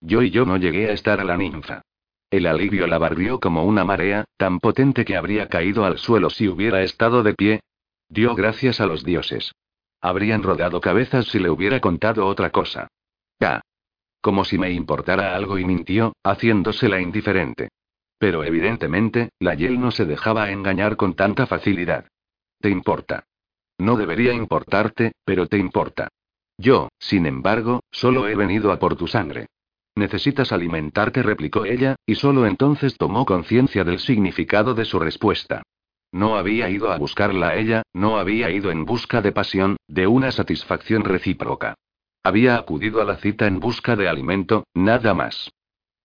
[0.00, 1.82] Yo y yo no llegué a estar a la ninfa.
[2.30, 6.48] El alivio la barrió como una marea, tan potente que habría caído al suelo si
[6.48, 7.60] hubiera estado de pie.
[8.08, 9.52] Dio gracias a los dioses.
[10.00, 12.88] Habrían rodado cabezas si le hubiera contado otra cosa.
[13.40, 13.60] Ah.
[14.20, 17.68] Como si me importara algo y mintió, haciéndosela indiferente.
[18.18, 22.06] Pero evidentemente, la Yel no se dejaba engañar con tanta facilidad.
[22.60, 23.24] ¿Te importa?
[23.78, 26.08] No debería importarte, pero te importa.
[26.62, 29.48] Yo, sin embargo, solo he venido a por tu sangre.
[29.96, 35.64] Necesitas alimentarte, replicó ella, y solo entonces tomó conciencia del significado de su respuesta.
[36.12, 40.06] No había ido a buscarla a ella, no había ido en busca de pasión, de
[40.06, 41.74] una satisfacción recíproca.
[42.22, 45.50] Había acudido a la cita en busca de alimento, nada más.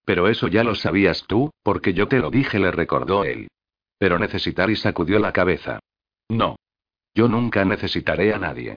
[0.05, 3.47] Pero eso ya lo sabías tú, porque yo te lo dije, le recordó él.
[3.99, 5.79] Pero necesitar y sacudió la cabeza.
[6.29, 6.55] No.
[7.13, 8.75] Yo nunca necesitaré a nadie.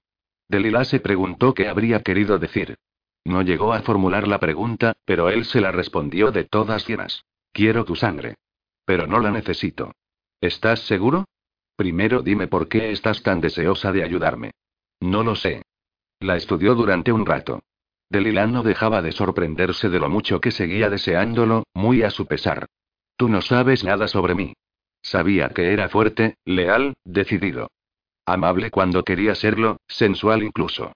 [0.51, 2.77] Delila se preguntó qué habría querido decir.
[3.25, 7.25] No llegó a formular la pregunta, pero él se la respondió de todas llenas.
[7.53, 8.35] Quiero tu sangre.
[8.85, 9.93] Pero no la necesito.
[10.41, 11.27] ¿Estás seguro?
[11.77, 14.51] Primero dime por qué estás tan deseosa de ayudarme.
[14.99, 15.63] No lo sé.
[16.19, 17.63] La estudió durante un rato.
[18.09, 22.67] Delilah no dejaba de sorprenderse de lo mucho que seguía deseándolo, muy a su pesar.
[23.17, 24.55] Tú no sabes nada sobre mí.
[25.01, 27.71] Sabía que era fuerte, leal, decidido.
[28.33, 30.93] Amable cuando quería serlo, sensual incluso.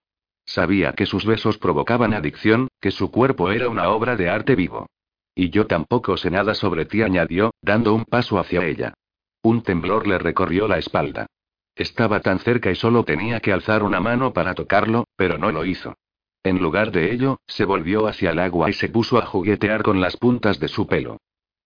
[0.46, 4.86] Sabía que sus besos provocaban adicción, que su cuerpo era una obra de arte vivo.
[5.34, 8.94] Y yo tampoco sé nada sobre ti, añadió, dando un paso hacia ella.
[9.42, 11.26] Un temblor le recorrió la espalda.
[11.74, 15.64] Estaba tan cerca y solo tenía que alzar una mano para tocarlo, pero no lo
[15.64, 15.96] hizo.
[16.44, 20.00] En lugar de ello, se volvió hacia el agua y se puso a juguetear con
[20.00, 21.16] las puntas de su pelo.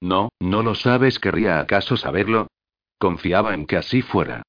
[0.00, 2.46] No, no lo sabes, ¿querría acaso saberlo?
[2.98, 4.42] Confiaba en que así fuera.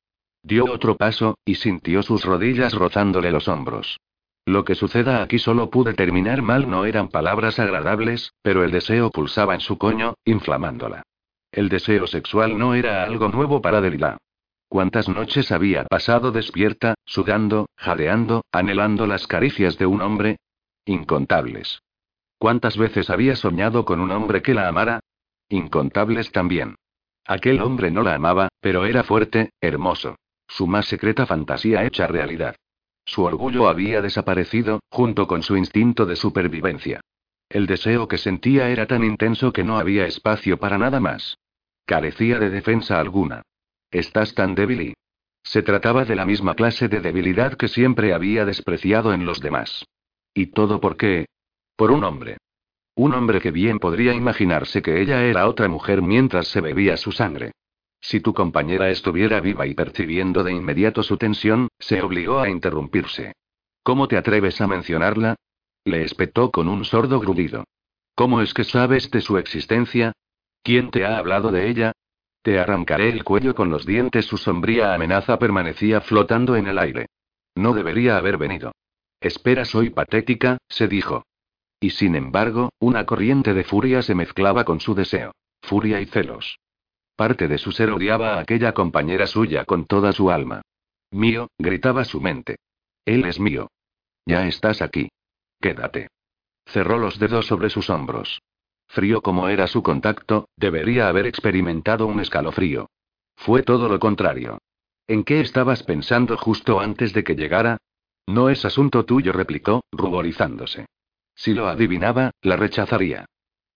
[0.43, 3.99] Dio otro paso, y sintió sus rodillas rozándole los hombros.
[4.45, 9.11] Lo que suceda aquí solo pude terminar mal no eran palabras agradables, pero el deseo
[9.11, 11.03] pulsaba en su coño, inflamándola.
[11.51, 14.17] El deseo sexual no era algo nuevo para Delilah.
[14.67, 20.37] ¿Cuántas noches había pasado despierta, sudando, jadeando, anhelando las caricias de un hombre?
[20.85, 21.81] Incontables.
[22.37, 24.99] ¿Cuántas veces había soñado con un hombre que la amara?
[25.49, 26.75] Incontables también.
[27.25, 30.15] Aquel hombre no la amaba, pero era fuerte, hermoso.
[30.49, 32.55] Su más secreta fantasía hecha realidad.
[33.05, 37.01] Su orgullo había desaparecido, junto con su instinto de supervivencia.
[37.47, 41.37] El deseo que sentía era tan intenso que no había espacio para nada más.
[41.85, 43.43] Carecía de defensa alguna.
[43.91, 44.93] Estás tan débil y...
[45.43, 49.85] Se trataba de la misma clase de debilidad que siempre había despreciado en los demás.
[50.33, 51.25] ¿Y todo por qué?
[51.75, 52.37] Por un hombre.
[52.95, 57.11] Un hombre que bien podría imaginarse que ella era otra mujer mientras se bebía su
[57.11, 57.53] sangre.
[58.01, 63.33] Si tu compañera estuviera viva y percibiendo de inmediato su tensión, se obligó a interrumpirse.
[63.83, 65.35] ¿Cómo te atreves a mencionarla?
[65.85, 67.65] Le espetó con un sordo grudido.
[68.15, 70.13] ¿Cómo es que sabes de su existencia?
[70.63, 71.93] ¿Quién te ha hablado de ella?
[72.41, 74.25] Te arrancaré el cuello con los dientes.
[74.25, 77.07] Su sombría amenaza permanecía flotando en el aire.
[77.55, 78.73] No debería haber venido.
[79.21, 81.23] Espera, soy patética, se dijo.
[81.79, 85.33] Y sin embargo, una corriente de furia se mezclaba con su deseo.
[85.61, 86.59] Furia y celos.
[87.19, 90.61] Parte de su ser odiaba a aquella compañera suya con toda su alma.
[91.11, 92.59] Mío, gritaba su mente.
[93.03, 93.67] Él es mío.
[94.25, 95.09] Ya estás aquí.
[95.59, 96.07] Quédate.
[96.65, 98.41] Cerró los dedos sobre sus hombros.
[98.87, 102.87] Frío como era su contacto, debería haber experimentado un escalofrío.
[103.35, 104.59] Fue todo lo contrario.
[105.05, 107.79] ¿En qué estabas pensando justo antes de que llegara?
[108.27, 110.85] No es asunto tuyo, replicó, ruborizándose.
[111.35, 113.25] Si lo adivinaba, la rechazaría.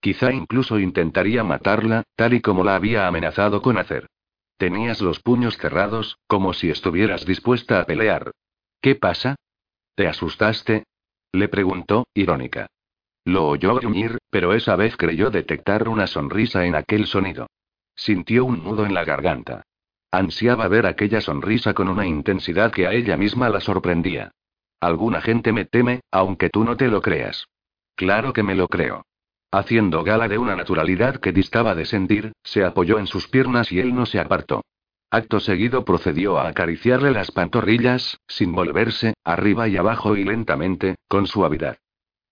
[0.03, 4.09] Quizá incluso intentaría matarla, tal y como la había amenazado con hacer.
[4.57, 8.31] Tenías los puños cerrados, como si estuvieras dispuesta a pelear.
[8.81, 9.37] ¿Qué pasa?
[9.95, 10.83] ¿Te asustaste?
[11.31, 12.67] Le preguntó, irónica.
[13.23, 17.47] Lo oyó gruñir, pero esa vez creyó detectar una sonrisa en aquel sonido.
[17.95, 19.63] Sintió un nudo en la garganta.
[20.11, 24.31] Ansiaba ver aquella sonrisa con una intensidad que a ella misma la sorprendía.
[24.81, 27.47] Alguna gente me teme, aunque tú no te lo creas.
[27.95, 29.05] Claro que me lo creo.
[29.53, 33.79] Haciendo gala de una naturalidad que distaba de sentir, se apoyó en sus piernas y
[33.79, 34.63] él no se apartó.
[35.11, 41.27] Acto seguido procedió a acariciarle las pantorrillas, sin volverse, arriba y abajo y lentamente, con
[41.27, 41.77] suavidad.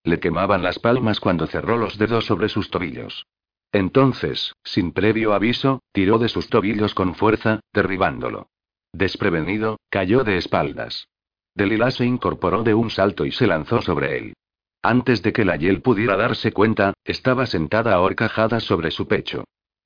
[0.02, 3.24] Le quemaban las palmas cuando cerró los dedos sobre sus tobillos.
[3.70, 8.48] Entonces, sin previo aviso, tiró de sus tobillos con fuerza, derribándolo.
[8.92, 11.06] Desprevenido, cayó de espaldas.
[11.54, 14.34] Delilah se incorporó de un salto y se lanzó sobre él.
[14.82, 19.44] Antes de que la Yel pudiera darse cuenta, estaba sentada ahorcajada sobre su pecho.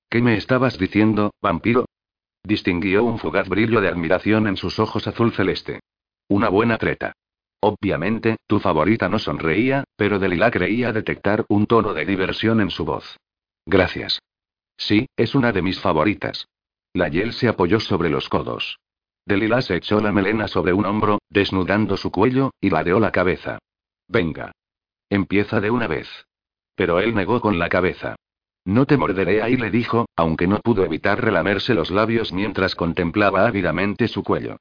[0.09, 1.85] ¿Qué me estabas diciendo, vampiro?
[2.43, 5.81] Distinguió un fugaz brillo de admiración en sus ojos azul celeste.
[6.29, 7.13] Una buena treta.
[7.61, 12.85] Obviamente, tu favorita no sonreía, pero Delila creía detectar un tono de diversión en su
[12.85, 13.19] voz.
[13.67, 14.21] Gracias.
[14.79, 16.47] Sí, es una de mis favoritas.
[16.95, 18.79] La Yel se apoyó sobre los codos.
[19.27, 23.59] Delila se echó la melena sobre un hombro, desnudando su cuello, y ladeó la cabeza.
[24.09, 24.53] Venga.
[25.09, 26.09] Empieza de una vez.
[26.75, 28.17] Pero él negó con la cabeza.
[28.65, 33.47] No te morderé ahí, le dijo, aunque no pudo evitar relamerse los labios mientras contemplaba
[33.47, 34.57] ávidamente su cuello.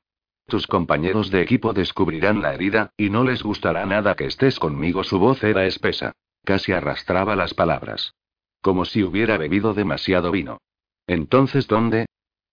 [0.47, 5.03] Tus compañeros de equipo descubrirán la herida, y no les gustará nada que estés conmigo.
[5.03, 6.13] Su voz era espesa.
[6.43, 8.13] Casi arrastraba las palabras.
[8.61, 10.59] Como si hubiera bebido demasiado vino.
[11.07, 12.05] Entonces, ¿dónde?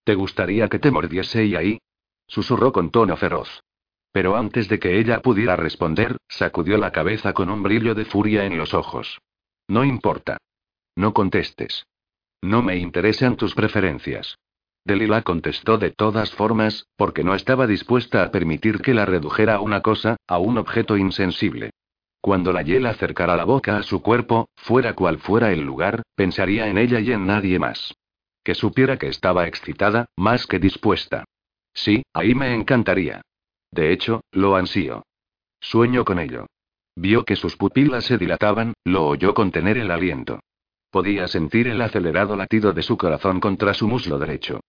[0.03, 1.79] ¿Te gustaría que te mordiese y ahí?
[2.27, 3.63] Susurró con tono feroz.
[4.13, 8.45] Pero antes de que ella pudiera responder, sacudió la cabeza con un brillo de furia
[8.45, 9.19] en los ojos.
[9.67, 10.37] No importa.
[10.95, 11.87] No contestes.
[12.41, 14.37] No me interesan tus preferencias.
[14.85, 19.61] Delila contestó de todas formas, porque no estaba dispuesta a permitir que la redujera a
[19.61, 21.71] una cosa, a un objeto insensible.
[22.21, 26.67] Cuando la hiel acercara la boca a su cuerpo, fuera cual fuera el lugar, pensaría
[26.67, 27.95] en ella y en nadie más.
[28.43, 31.23] Que supiera que estaba excitada, más que dispuesta.
[31.73, 33.21] Sí, ahí me encantaría.
[33.73, 35.03] De hecho, lo ansío.
[35.59, 36.45] Sueño con ello.
[36.95, 40.41] Vio que sus pupilas se dilataban, lo oyó contener el aliento.
[40.91, 44.59] Podía sentir el acelerado latido de su corazón contra su muslo derecho.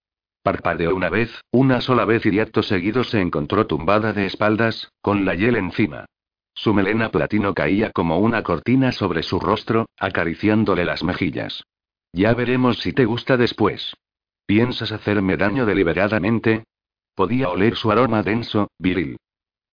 [0.43, 5.27] Parpadeó una vez, una sola vez y acto seguido se encontró tumbada de espaldas, con
[5.27, 6.07] la hiel encima.
[6.55, 11.63] Su melena platino caía como una cortina sobre su rostro, acariciándole las mejillas.
[12.15, 13.95] Ya veremos si te gusta después.
[14.47, 16.65] ¿Piensas hacerme daño deliberadamente?
[17.15, 19.17] Podía oler su aroma denso, viril.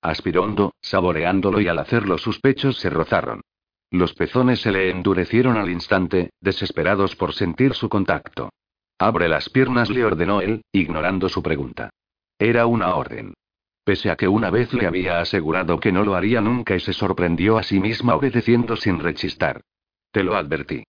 [0.01, 3.41] Aspiró hondo, saboreándolo y al hacerlo sus pechos se rozaron.
[3.91, 8.49] Los pezones se le endurecieron al instante, desesperados por sentir su contacto.
[8.97, 11.89] Abre las piernas, le ordenó él, ignorando su pregunta.
[12.39, 13.33] Era una orden.
[13.83, 16.93] Pese a que una vez le había asegurado que no lo haría nunca y se
[16.93, 19.61] sorprendió a sí misma obedeciendo sin rechistar.
[20.11, 20.83] Te lo advertí.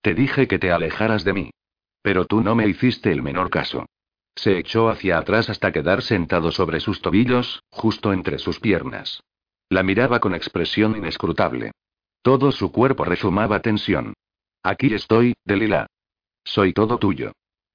[0.00, 1.50] Te dije que te alejaras de mí.
[2.02, 3.86] Pero tú no me hiciste el menor caso.
[4.38, 9.24] Se echó hacia atrás hasta quedar sentado sobre sus tobillos, justo entre sus piernas.
[9.68, 11.72] La miraba con expresión inescrutable.
[12.22, 14.14] Todo su cuerpo rezumaba tensión.
[14.62, 15.88] Aquí estoy, Delila.
[16.44, 17.32] Soy todo tuyo.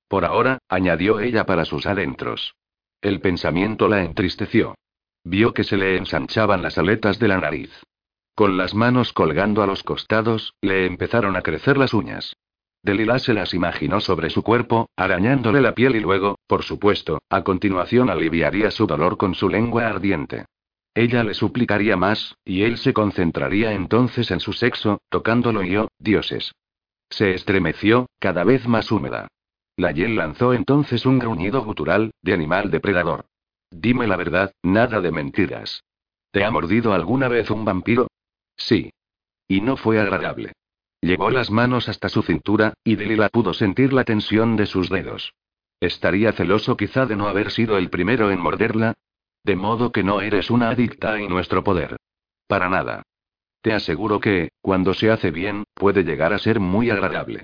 [0.07, 2.55] Por ahora, añadió ella para sus adentros.
[3.01, 4.75] El pensamiento la entristeció.
[5.25, 7.71] Vio que se le ensanchaban las aletas de la nariz.
[8.35, 12.37] Con las manos colgando a los costados, le empezaron a crecer las uñas.
[12.83, 17.41] Delila se las imaginó sobre su cuerpo, arañándole la piel y luego, por supuesto, a
[17.41, 20.45] continuación aliviaría su dolor con su lengua ardiente.
[20.93, 25.87] Ella le suplicaría más, y él se concentraría entonces en su sexo, tocándolo y oh,
[25.97, 26.51] dioses.
[27.09, 29.29] Se estremeció, cada vez más húmeda.
[29.77, 33.25] La Yel lanzó entonces un gruñido gutural, de animal depredador.
[33.71, 35.83] Dime la verdad, nada de mentiras.
[36.31, 38.07] ¿Te ha mordido alguna vez un vampiro?
[38.57, 38.91] Sí.
[39.47, 40.51] Y no fue agradable.
[41.03, 45.33] Llevó las manos hasta su cintura, y Delila pudo sentir la tensión de sus dedos.
[45.81, 48.93] ¿Estaría celoso quizá de no haber sido el primero en morderla?
[49.43, 51.97] De modo que no eres una adicta en nuestro poder.
[52.47, 53.03] Para nada.
[53.61, 57.43] Te aseguro que, cuando se hace bien, puede llegar a ser muy agradable.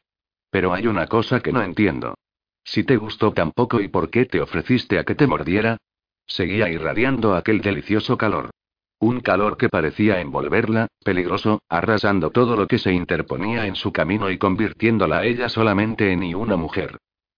[0.49, 2.15] Pero hay una cosa que no entiendo.
[2.63, 5.75] Si te gustó tampoco y por qué te ofreciste a que te mordiera,
[6.25, 8.51] seguía irradiando aquel delicioso calor.
[9.01, 14.29] Un calor que parecía envolverla, peligroso, arrasando todo lo que se interponía en su camino
[14.29, 16.97] y convirtiéndola a ella solamente en y una mujer.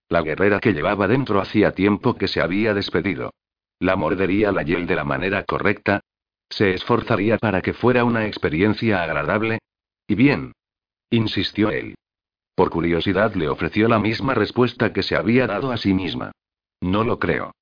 [0.09, 3.33] La guerrera que llevaba dentro hacía tiempo que se había despedido.
[3.79, 6.01] ¿La mordería la hiel de la manera correcta?
[6.49, 9.59] ¿Se esforzaría para que fuera una experiencia agradable?
[10.07, 10.53] Y bien.
[11.11, 11.95] Insistió él.
[12.55, 16.31] Por curiosidad le ofreció la misma respuesta que se había dado a sí misma.
[16.81, 17.53] No lo creo.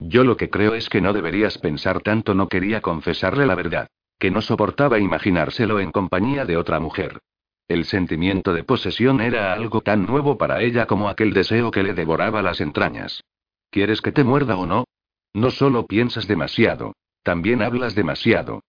[0.00, 3.88] Yo lo que creo es que no deberías pensar tanto, no quería confesarle la verdad.
[4.18, 7.20] Que no soportaba imaginárselo en compañía de otra mujer.
[7.68, 11.94] El sentimiento de posesión era algo tan nuevo para ella como aquel deseo que le
[11.94, 13.22] devoraba las entrañas.
[13.70, 14.84] ¿Quieres que te muerda o no?
[15.32, 16.94] No solo piensas demasiado.
[17.22, 18.62] También hablas demasiado.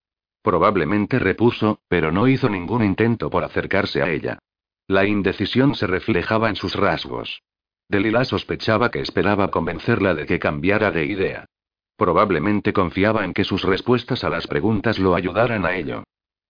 [0.44, 4.40] Probablemente repuso, pero no hizo ningún intento por acercarse a ella.
[4.88, 7.42] La indecisión se reflejaba en sus rasgos.
[7.92, 11.46] Delila sospechaba que esperaba convencerla de que cambiara de idea.
[11.98, 16.06] Probablemente confiaba en que sus respuestas a las preguntas lo ayudaran a ello.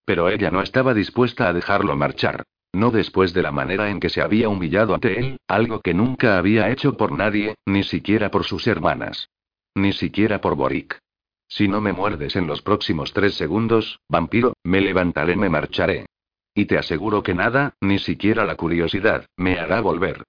[0.06, 2.44] Pero ella no estaba dispuesta a dejarlo marchar.
[2.74, 6.38] No después de la manera en que se había humillado ante él, algo que nunca
[6.38, 9.28] había hecho por nadie, ni siquiera por sus hermanas.
[9.74, 11.00] Ni siquiera por Boric.
[11.48, 16.06] Si no me muerdes en los próximos tres segundos, vampiro, me levantaré, me marcharé.
[16.54, 20.24] Y te aseguro que nada, ni siquiera la curiosidad, me hará volver.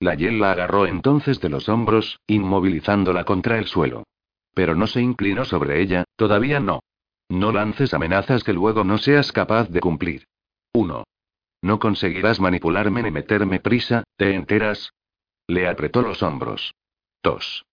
[0.00, 4.04] La Yel la agarró entonces de los hombros, inmovilizándola contra el suelo.
[4.54, 6.80] Pero no se inclinó sobre ella, todavía no.
[7.28, 10.24] No lances amenazas que luego no seas capaz de cumplir.
[10.72, 11.04] 1.
[11.62, 14.92] No conseguirás manipularme ni meterme prisa, ¿te enteras?
[15.46, 16.74] Le apretó los hombros.
[17.22, 17.64] 2.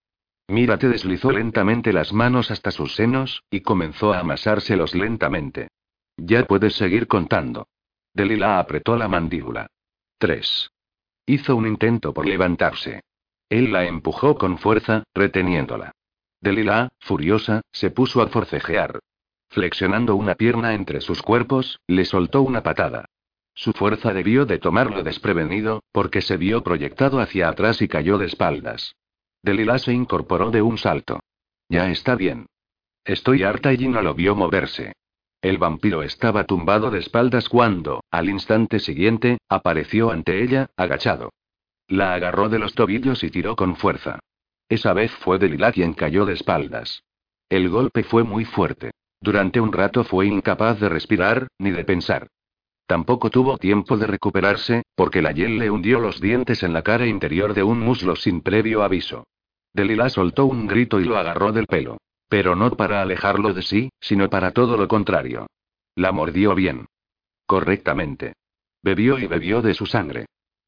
[0.48, 5.70] Mírate deslizó lentamente las manos hasta sus senos, y comenzó a amasárselos lentamente.
[6.18, 7.68] Ya puedes seguir contando.
[8.14, 9.68] Delila apretó la mandíbula.
[10.18, 10.72] 3.
[11.26, 13.02] Hizo un intento por levantarse.
[13.50, 15.92] Él la empujó con fuerza, reteniéndola.
[16.42, 19.00] Delila, furiosa, se puso a forcejear.
[19.50, 23.06] Flexionando una pierna entre sus cuerpos, le soltó una patada.
[23.54, 28.26] Su fuerza debió de tomarlo desprevenido, porque se vio proyectado hacia atrás y cayó de
[28.26, 28.96] espaldas.
[29.42, 31.22] Delila se incorporó de un salto.
[31.70, 32.48] Ya está bien.
[33.06, 34.94] Estoy harta y no lo vio moverse.
[35.46, 41.34] El vampiro estaba tumbado de espaldas cuando, al instante siguiente, apareció ante ella, agachado.
[41.88, 44.18] La agarró de los tobillos y tiró con fuerza.
[44.70, 47.04] Esa vez fue Delila quien cayó de espaldas.
[47.48, 48.90] El golpe fue muy fuerte.
[49.22, 52.26] Durante un rato fue incapaz de respirar, ni de pensar.
[52.88, 57.06] Tampoco tuvo tiempo de recuperarse, porque la hiel le hundió los dientes en la cara
[57.06, 59.28] interior de un muslo sin previo aviso.
[59.74, 62.00] Delila soltó un grito y lo agarró del pelo.
[62.36, 65.48] Pero no para alejarlo de sí, sino para todo lo contrario.
[65.96, 66.88] La mordió bien.
[67.46, 68.34] Correctamente.
[68.84, 70.26] Bebió y bebió de su sangre.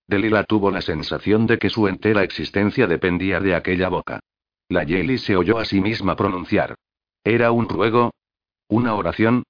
[0.07, 4.21] Delila tuvo la sensación de que su entera existencia dependía de aquella boca.
[4.69, 6.75] La Yeli se oyó a sí misma pronunciar.
[7.21, 8.13] ¿Era un ruego?
[8.69, 9.43] ¿Una oración?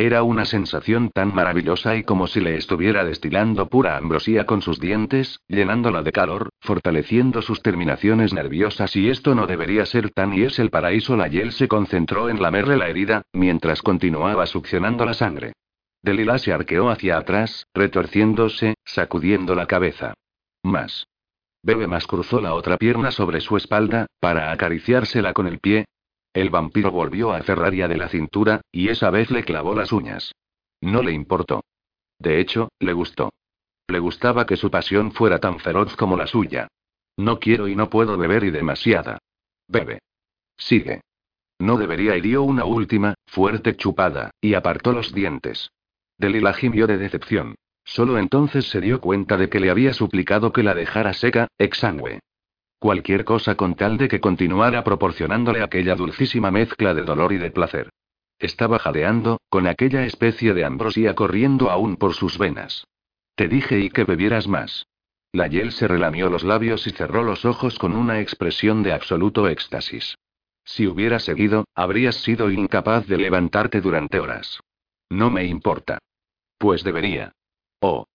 [0.00, 4.80] Era una sensación tan maravillosa y como si le estuviera destilando pura ambrosía con sus
[4.80, 10.44] dientes, llenándola de calor, fortaleciendo sus terminaciones nerviosas y esto no debería ser tan y
[10.44, 11.18] es el paraíso.
[11.18, 15.52] La Yel se concentró en lamerle la herida, mientras continuaba succionando la sangre.
[16.00, 20.14] Delila se arqueó hacia atrás, retorciéndose, sacudiendo la cabeza.
[20.62, 21.08] Más.
[21.62, 25.84] Bebe más cruzó la otra pierna sobre su espalda, para acariciársela con el pie,
[26.32, 30.32] el vampiro volvió a Ferraria de la cintura, y esa vez le clavó las uñas.
[30.80, 31.64] No le importó.
[32.18, 33.32] De hecho, le gustó.
[33.88, 36.68] Le gustaba que su pasión fuera tan feroz como la suya.
[37.16, 39.18] No quiero y no puedo beber y demasiada.
[39.66, 40.00] Bebe.
[40.56, 41.00] Sigue.
[41.58, 45.70] No debería y dio una última, fuerte chupada, y apartó los dientes.
[46.16, 47.56] Delila gimió de decepción.
[47.84, 52.20] Solo entonces se dio cuenta de que le había suplicado que la dejara seca, exangüe.
[52.80, 57.50] Cualquier cosa con tal de que continuara proporcionándole aquella dulcísima mezcla de dolor y de
[57.50, 57.90] placer.
[58.38, 62.86] Estaba jadeando, con aquella especie de ambrosía corriendo aún por sus venas.
[63.34, 64.86] Te dije y que bebieras más.
[65.30, 69.46] La Yel se relamió los labios y cerró los ojos con una expresión de absoluto
[69.46, 70.16] éxtasis.
[70.64, 74.58] Si hubieras seguido, habrías sido incapaz de levantarte durante horas.
[75.10, 75.98] No me importa.
[76.56, 77.32] Pues debería.
[77.80, 78.06] Oh.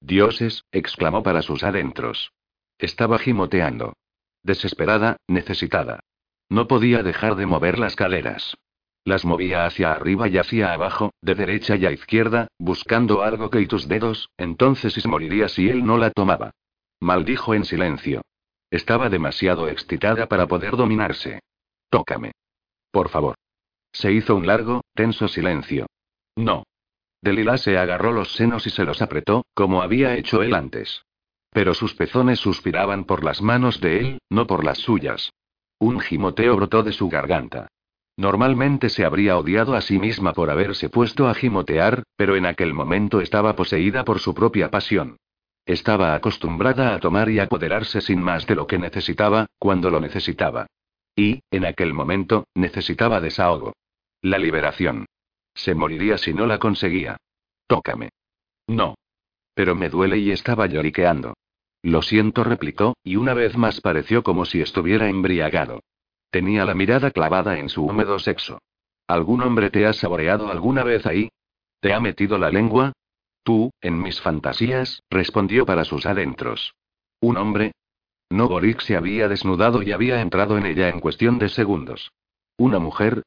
[0.00, 2.32] Dioses, exclamó para sus adentros.
[2.78, 3.94] Estaba gimoteando.
[4.42, 6.00] Desesperada, necesitada.
[6.48, 8.56] No podía dejar de mover las caderas.
[9.04, 13.60] Las movía hacia arriba y hacia abajo, de derecha y a izquierda, buscando algo que
[13.60, 16.50] y tus dedos, entonces moriría si él no la tomaba.
[17.00, 18.22] Maldijo en silencio.
[18.70, 21.40] Estaba demasiado excitada para poder dominarse.
[21.90, 22.32] Tócame.
[22.90, 23.36] Por favor.
[23.92, 25.86] Se hizo un largo, tenso silencio.
[26.36, 26.64] No.
[27.22, 31.02] Delila se agarró los senos y se los apretó, como había hecho él antes.
[31.50, 35.32] Pero sus pezones suspiraban por las manos de él, no por las suyas.
[35.78, 37.68] Un gimoteo brotó de su garganta.
[38.16, 42.74] Normalmente se habría odiado a sí misma por haberse puesto a gimotear, pero en aquel
[42.74, 45.18] momento estaba poseída por su propia pasión.
[45.64, 50.66] Estaba acostumbrada a tomar y apoderarse sin más de lo que necesitaba, cuando lo necesitaba.
[51.14, 53.74] Y, en aquel momento, necesitaba desahogo.
[54.22, 55.06] La liberación.
[55.54, 57.18] Se moriría si no la conseguía.
[57.66, 58.08] Tócame.
[58.66, 58.96] No.
[59.58, 61.34] Pero me duele y estaba lloriqueando.
[61.82, 65.80] Lo siento, replicó, y una vez más pareció como si estuviera embriagado.
[66.30, 68.60] Tenía la mirada clavada en su húmedo sexo.
[69.08, 71.30] ¿Algún hombre te ha saboreado alguna vez ahí?
[71.80, 72.92] ¿Te ha metido la lengua?
[73.42, 76.76] Tú, en mis fantasías, respondió para sus adentros.
[77.20, 77.72] ¿Un hombre?
[78.30, 82.12] No, Gorik se había desnudado y había entrado en ella en cuestión de segundos.
[82.58, 83.24] ¿Una mujer?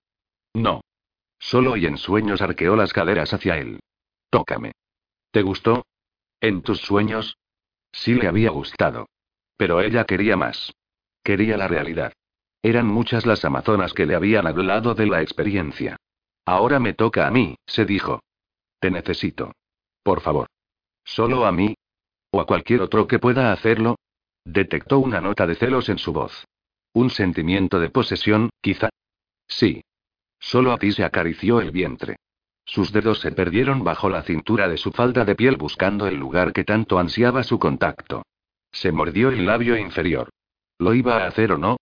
[0.54, 0.80] No.
[1.40, 3.82] Solo y en sueños arqueó las caderas hacia él.
[4.30, 4.72] Tócame.
[5.32, 5.84] ¿Te gustó?
[6.42, 7.38] ¿En tus sueños?
[7.92, 9.08] Sí le había gustado.
[9.58, 10.74] Pero ella quería más.
[11.24, 12.14] Quería la realidad.
[12.64, 15.98] Eran muchas las amazonas que le habían hablado de la experiencia.
[16.46, 18.22] Ahora me toca a mí, se dijo.
[18.80, 19.54] Te necesito.
[20.04, 20.48] Por favor.
[21.04, 21.76] ¿Solo a mí?
[22.32, 23.98] ¿O a cualquier otro que pueda hacerlo?
[24.44, 26.46] Detectó una nota de celos en su voz.
[26.94, 28.90] ¿Un sentimiento de posesión, quizá?
[29.48, 29.84] Sí.
[30.40, 32.18] Solo a ti se acarició el vientre.
[32.72, 36.54] Sus dedos se perdieron bajo la cintura de su falda de piel buscando el lugar
[36.54, 38.24] que tanto ansiaba su contacto.
[38.72, 40.30] Se mordió el labio inferior.
[40.80, 41.76] ¿Lo iba a hacer o no?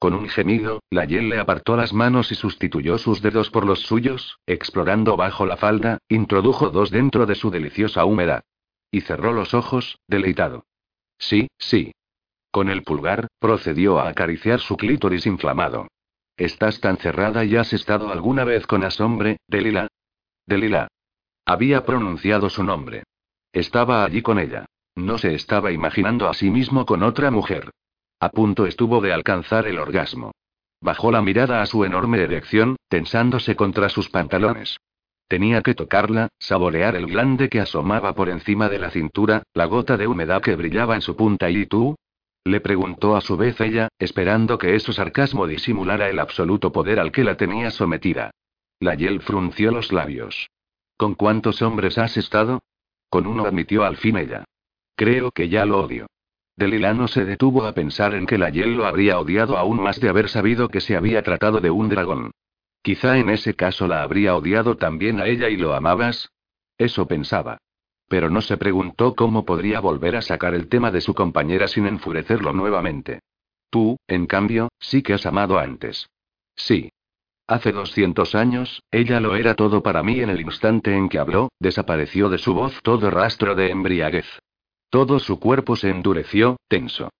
[0.00, 3.82] Con un gemido, la Yel le apartó las manos y sustituyó sus dedos por los
[3.82, 8.42] suyos, explorando bajo la falda, introdujo dos dentro de su deliciosa humedad.
[8.90, 10.64] Y cerró los ojos, deleitado.
[11.18, 11.92] Sí, sí.
[12.50, 15.86] Con el pulgar, procedió a acariciar su clítoris inflamado.
[16.36, 19.86] Estás tan cerrada y has estado alguna vez con asombre, Delila.
[20.46, 20.88] Delila.
[21.44, 23.04] Había pronunciado su nombre.
[23.52, 24.66] Estaba allí con ella.
[24.94, 27.70] No se estaba imaginando a sí mismo con otra mujer.
[28.20, 30.32] A punto estuvo de alcanzar el orgasmo.
[30.80, 34.76] Bajó la mirada a su enorme erección, tensándose contra sus pantalones.
[35.28, 39.96] Tenía que tocarla, saborear el glande que asomaba por encima de la cintura, la gota
[39.96, 41.50] de humedad que brillaba en su punta.
[41.50, 41.96] ¿Y tú?
[42.44, 47.12] Le preguntó a su vez ella, esperando que eso sarcasmo disimulara el absoluto poder al
[47.12, 48.32] que la tenía sometida.
[48.82, 50.50] La Yel frunció los labios.
[50.96, 52.64] ¿Con cuántos hombres has estado?
[53.08, 54.42] Con uno admitió al fin ella.
[54.96, 56.08] Creo que ya lo odio.
[56.56, 60.00] Delila no se detuvo a pensar en que la Yel lo habría odiado aún más
[60.00, 62.32] de haber sabido que se había tratado de un dragón.
[62.82, 66.32] Quizá en ese caso la habría odiado también a ella y lo amabas.
[66.76, 67.58] Eso pensaba.
[68.08, 71.86] Pero no se preguntó cómo podría volver a sacar el tema de su compañera sin
[71.86, 73.20] enfurecerlo nuevamente.
[73.70, 76.08] Tú, en cambio, sí que has amado antes.
[76.56, 76.90] Sí.
[77.52, 81.50] Hace 200 años, ella lo era todo para mí en el instante en que habló,
[81.60, 84.24] desapareció de su voz todo rastro de embriaguez.
[84.88, 87.10] Todo su cuerpo se endureció, tenso.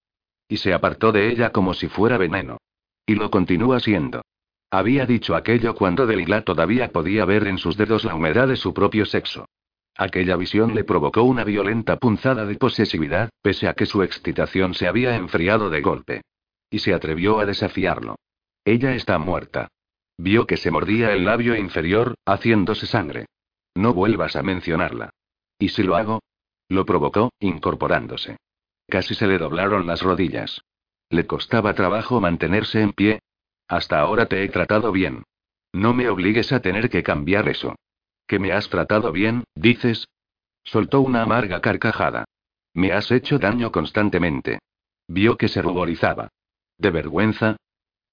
[0.47, 2.57] Y se apartó de ella como si fuera veneno.
[3.05, 4.23] Y lo continúa siendo.
[4.71, 8.73] Había dicho aquello cuando Delilah todavía podía ver en sus dedos la humedad de su
[8.73, 9.45] propio sexo.
[9.95, 14.87] Aquella visión le provocó una violenta punzada de posesividad, pese a que su excitación se
[14.87, 16.21] había enfriado de golpe.
[16.71, 18.15] Y se atrevió a desafiarlo.
[18.65, 19.69] Ella está muerta.
[20.17, 23.25] Vio que se mordía el labio inferior, haciéndose sangre.
[23.75, 25.09] No vuelvas a mencionarla.
[25.57, 26.21] ¿Y si lo hago?
[26.69, 28.37] Lo provocó, incorporándose.
[28.87, 30.61] Casi se le doblaron las rodillas.
[31.09, 33.19] Le costaba trabajo mantenerse en pie.
[33.67, 35.23] Hasta ahora te he tratado bien.
[35.71, 37.75] No me obligues a tener que cambiar eso.
[38.27, 40.07] ¿Que me has tratado bien, dices?
[40.63, 42.25] Soltó una amarga carcajada.
[42.73, 44.59] Me has hecho daño constantemente.
[45.07, 46.29] Vio que se ruborizaba.
[46.77, 47.57] ¿De vergüenza?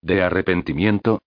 [0.02, 1.20] ¿De arrepentimiento?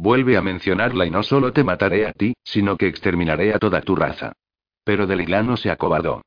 [0.00, 3.80] Vuelve a mencionarla y no solo te mataré a ti, sino que exterminaré a toda
[3.80, 4.32] tu raza.
[4.84, 6.22] Pero Delilano se acobardó.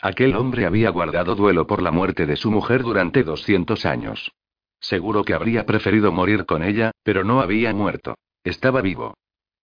[0.00, 4.30] Aquel hombre había guardado duelo por la muerte de su mujer durante 200 años.
[4.78, 8.14] Seguro que habría preferido morir con ella, pero no había muerto.
[8.44, 9.14] Estaba vivo.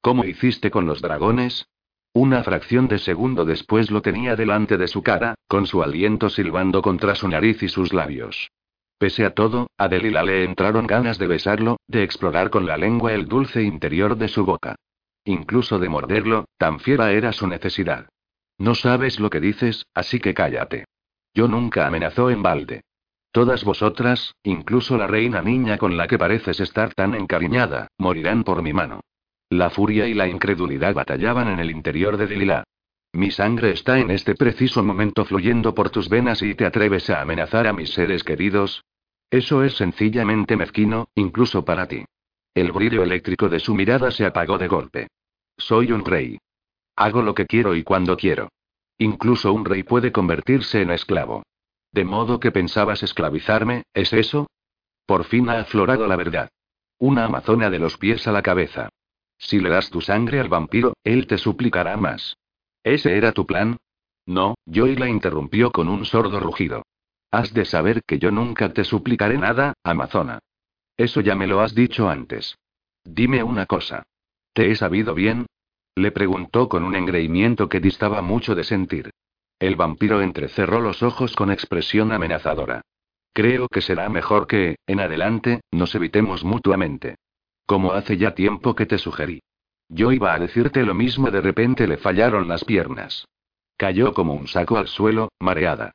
[0.02, 1.66] ¿Cómo hiciste con los dragones?
[2.12, 6.82] Una fracción de segundo después lo tenía delante de su cara, con su aliento silbando
[6.82, 8.50] contra su nariz y sus labios.
[9.04, 13.12] Pese a todo, a Delila le entraron ganas de besarlo, de explorar con la lengua
[13.12, 14.76] el dulce interior de su boca.
[15.26, 18.08] Incluso de morderlo, tan fiera era su necesidad.
[18.58, 20.86] No sabes lo que dices, así que cállate.
[21.34, 22.84] Yo nunca amenazó en balde.
[23.34, 28.62] Todas vosotras, incluso la reina niña con la que pareces estar tan encariñada, morirán por
[28.62, 29.02] mi mano.
[29.50, 32.64] La furia y la incredulidad batallaban en el interior de Delilah.
[33.12, 37.20] Mi sangre está en este preciso momento fluyendo por tus venas y te atreves a
[37.20, 38.82] amenazar a mis seres queridos.
[39.34, 42.06] Eso es sencillamente mezquino, incluso para ti.
[42.54, 45.08] El brillo eléctrico de su mirada se apagó de golpe.
[45.58, 46.38] Soy un rey.
[46.96, 48.50] Hago lo que quiero y cuando quiero.
[49.00, 51.42] Incluso un rey puede convertirse en esclavo.
[51.92, 54.46] De modo que pensabas esclavizarme, ¿es eso?
[55.08, 56.50] Por fin ha aflorado la verdad.
[57.00, 58.90] Una amazona de los pies a la cabeza.
[59.40, 62.38] Si le das tu sangre al vampiro, él te suplicará más.
[62.84, 63.78] ¿Ese era tu plan?
[64.28, 66.84] No, Joy la interrumpió con un sordo rugido.
[67.34, 70.38] Has de saber que yo nunca te suplicaré nada, amazona.
[70.96, 72.60] Eso ya me lo has dicho antes.
[73.04, 74.04] Dime una cosa.
[74.54, 75.48] ¿Te he sabido bien?
[75.96, 79.10] Le preguntó con un engreimiento que distaba mucho de sentir.
[79.58, 82.84] El vampiro entrecerró los ojos con expresión amenazadora.
[83.34, 87.16] Creo que será mejor que, en adelante, nos evitemos mutuamente.
[87.66, 89.42] Como hace ya tiempo que te sugerí.
[89.90, 93.26] Yo iba a decirte lo mismo, de repente le fallaron las piernas.
[93.76, 95.94] Cayó como un saco al suelo, mareada.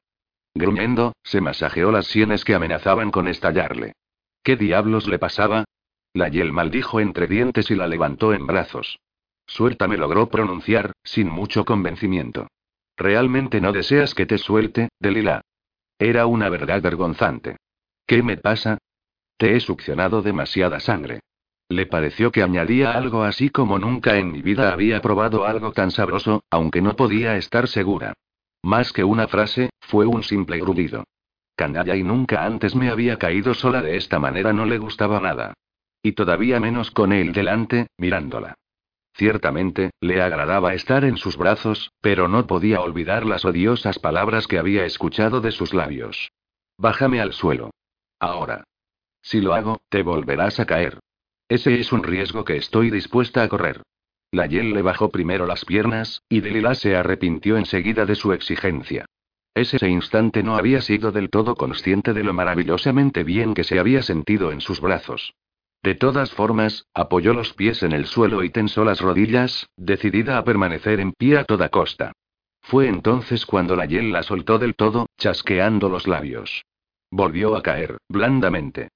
[0.54, 3.94] Gruñendo, se masajeó las sienes que amenazaban con estallarle.
[4.42, 5.64] ¿Qué diablos le pasaba?
[6.12, 8.98] La Yel maldijo entre dientes y la levantó en brazos.
[9.46, 12.48] Suéltame logró pronunciar, sin mucho convencimiento.
[12.96, 15.42] ¿Realmente no deseas que te suelte, Delila?
[15.98, 17.56] Era una verdad vergonzante.
[18.06, 18.78] ¿Qué me pasa?
[19.36, 21.20] Te he succionado demasiada sangre.
[21.68, 25.90] Le pareció que añadía algo así como nunca en mi vida había probado algo tan
[25.90, 28.14] sabroso, aunque no podía estar segura.
[28.62, 31.04] Más que una frase, fue un simple grudido.
[31.56, 35.54] Canalla y nunca antes me había caído sola de esta manera, no le gustaba nada.
[36.02, 38.54] Y todavía menos con él delante, mirándola.
[39.14, 44.58] Ciertamente, le agradaba estar en sus brazos, pero no podía olvidar las odiosas palabras que
[44.58, 46.30] había escuchado de sus labios.
[46.76, 47.70] Bájame al suelo.
[48.20, 48.64] Ahora.
[49.20, 51.00] Si lo hago, te volverás a caer.
[51.48, 53.82] Ese es un riesgo que estoy dispuesta a correr.
[54.30, 59.06] La Yel le bajó primero las piernas, y Delila se arrepintió enseguida de su exigencia.
[59.54, 64.02] Ese instante no había sido del todo consciente de lo maravillosamente bien que se había
[64.02, 65.34] sentido en sus brazos.
[65.82, 70.44] De todas formas, apoyó los pies en el suelo y tensó las rodillas, decidida a
[70.44, 72.12] permanecer en pie a toda costa.
[72.60, 76.64] Fue entonces cuando la Yel la soltó del todo, chasqueando los labios.
[77.10, 78.90] Volvió a caer, blandamente.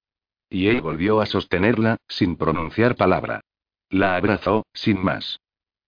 [0.51, 3.41] Y él volvió a sostenerla, sin pronunciar palabra.
[3.93, 5.39] La abrazó, sin más.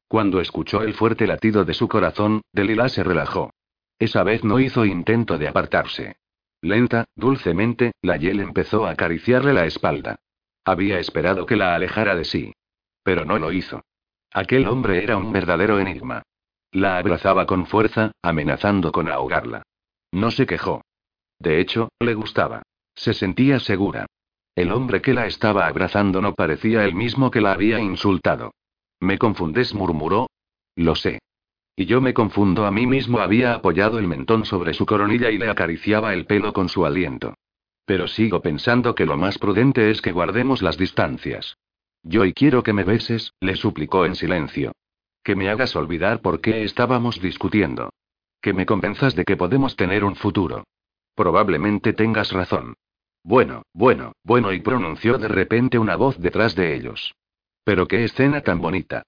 [0.08, 3.54] Cuando escuchó el fuerte latido de su corazón, Delila se relajó.
[3.98, 6.16] Esa vez no hizo intento de apartarse.
[6.60, 10.16] Lenta, dulcemente, la Yel empezó a acariciarle la espalda.
[10.66, 12.52] Había esperado que la alejara de sí.
[13.02, 13.80] Pero no lo hizo.
[14.30, 16.24] Aquel hombre era un verdadero enigma.
[16.72, 19.62] La abrazaba con fuerza, amenazando con ahogarla.
[20.12, 20.82] No se quejó.
[21.38, 22.64] De hecho, le gustaba.
[22.94, 24.04] Se sentía segura.
[24.54, 28.52] El hombre que la estaba abrazando no parecía el mismo que la había insultado.
[29.00, 30.28] Me confundes, murmuró.
[30.76, 31.18] Lo sé.
[31.76, 33.18] Y yo me confundo a mí mismo.
[33.18, 37.34] Había apoyado el mentón sobre su coronilla y le acariciaba el pelo con su aliento.
[37.84, 41.56] Pero sigo pensando que lo más prudente es que guardemos las distancias.
[42.02, 44.72] Yo y quiero que me beses, le suplicó en silencio.
[45.24, 47.90] Que me hagas olvidar por qué estábamos discutiendo.
[48.40, 50.64] Que me convenzas de que podemos tener un futuro.
[51.14, 52.74] Probablemente tengas razón.
[53.26, 57.14] Bueno, bueno, bueno, y pronunció de repente una voz detrás de ellos.
[57.64, 59.02] Pero qué escena tan bonita.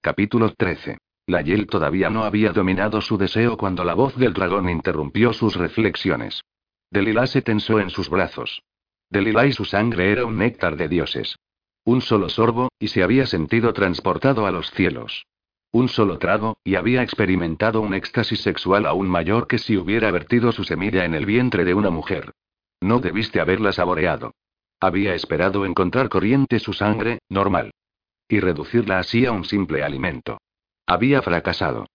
[0.00, 0.98] Capítulo 13.
[1.28, 5.54] La Yel todavía no había dominado su deseo cuando la voz del dragón interrumpió sus
[5.54, 6.42] reflexiones.
[6.90, 8.62] Delila se tensó en sus brazos.
[9.08, 11.36] Delila y su sangre era un néctar de dioses.
[11.84, 15.26] Un solo sorbo, y se había sentido transportado a los cielos.
[15.70, 20.50] Un solo trago, y había experimentado un éxtasis sexual aún mayor que si hubiera vertido
[20.50, 22.32] su semilla en el vientre de una mujer.
[22.80, 24.32] No debiste haberla saboreado.
[24.80, 27.72] Había esperado encontrar corriente su sangre, normal.
[28.28, 30.38] Y reducirla así a un simple alimento.
[30.86, 31.86] Había fracasado.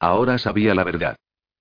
[0.00, 1.16] Ahora sabía la verdad.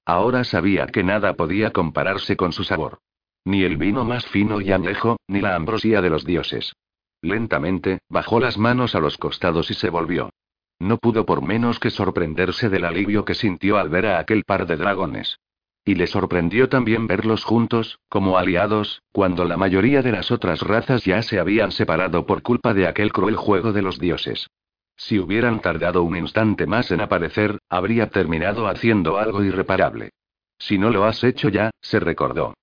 [0.06, 2.99] Ahora sabía que nada podía compararse con su sabor.
[3.45, 6.74] Ni el vino más fino y añejo, ni la ambrosía de los dioses.
[7.22, 10.32] Lentamente, bajó las manos a los costados y se volvió.
[10.80, 14.66] No pudo por menos que sorprenderse del alivio que sintió al ver a aquel par
[14.66, 15.38] de dragones.
[15.84, 21.03] Y le sorprendió también verlos juntos, como aliados, cuando la mayoría de las otras razas
[21.06, 24.48] ya se habían separado por culpa de aquel cruel juego de los dioses.
[24.95, 30.12] Si hubieran tardado un instante más en aparecer, habría terminado haciendo algo irreparable.
[30.60, 32.53] Si no lo has hecho ya, se recordó.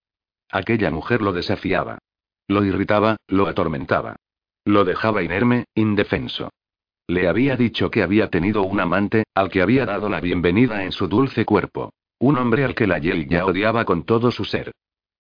[0.49, 1.99] Aquella mujer lo desafiaba.
[2.47, 4.15] Lo irritaba, lo atormentaba.
[4.65, 6.51] Lo dejaba inerme, indefenso.
[7.09, 10.93] Le había dicho que había tenido un amante, al que había dado la bienvenida en
[10.93, 11.91] su dulce cuerpo.
[12.21, 14.73] Un hombre al que la Yel ya odiaba con todo su ser.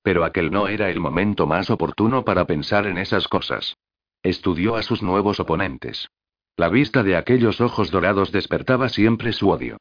[0.02, 3.76] Pero aquel no era el momento más oportuno para pensar en esas cosas.
[4.22, 6.08] Estudió a sus nuevos oponentes.
[6.56, 9.76] La vista de aquellos ojos dorados despertaba siempre su odio.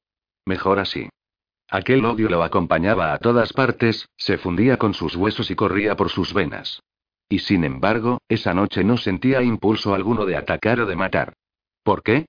[0.45, 1.09] Mejor así.
[1.69, 6.09] Aquel odio lo acompañaba a todas partes, se fundía con sus huesos y corría por
[6.09, 6.81] sus venas.
[7.29, 11.33] Y sin embargo, esa noche no sentía impulso alguno de atacar o de matar.
[11.83, 12.27] ¿Por qué?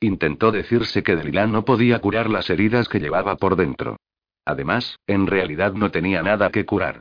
[0.00, 3.96] Intentó decirse que Delilah no podía curar las heridas que llevaba por dentro.
[4.44, 7.00] Además, en realidad no tenía nada que curar.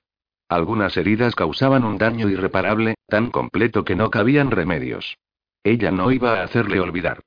[0.49, 5.17] Algunas heridas causaban un daño irreparable, tan completo que no cabían remedios.
[5.63, 7.21] Ella no iba a hacerle olvidar.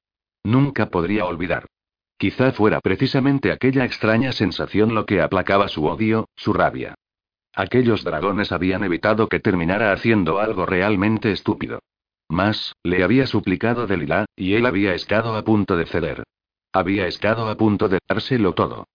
[0.45, 1.67] Nunca podría olvidar.
[2.19, 6.95] Quizá fuera precisamente aquella extraña sensación lo que aplacaba su odio, su rabia.
[7.55, 11.81] Aquellos dragones habían evitado que terminara haciendo algo realmente estúpido.
[12.29, 16.25] Más, le había suplicado Delilah, y él había estado a punto de ceder.
[16.73, 18.87] Había estado a punto de dárselo todo.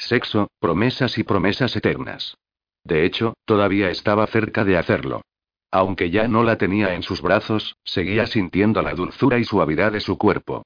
[0.00, 2.36] Sexo, promesas y promesas eternas.
[2.84, 5.20] De hecho, todavía estaba cerca de hacerlo.
[5.70, 10.00] Aunque ya no la tenía en sus brazos, seguía sintiendo la dulzura y suavidad de
[10.00, 10.64] su cuerpo.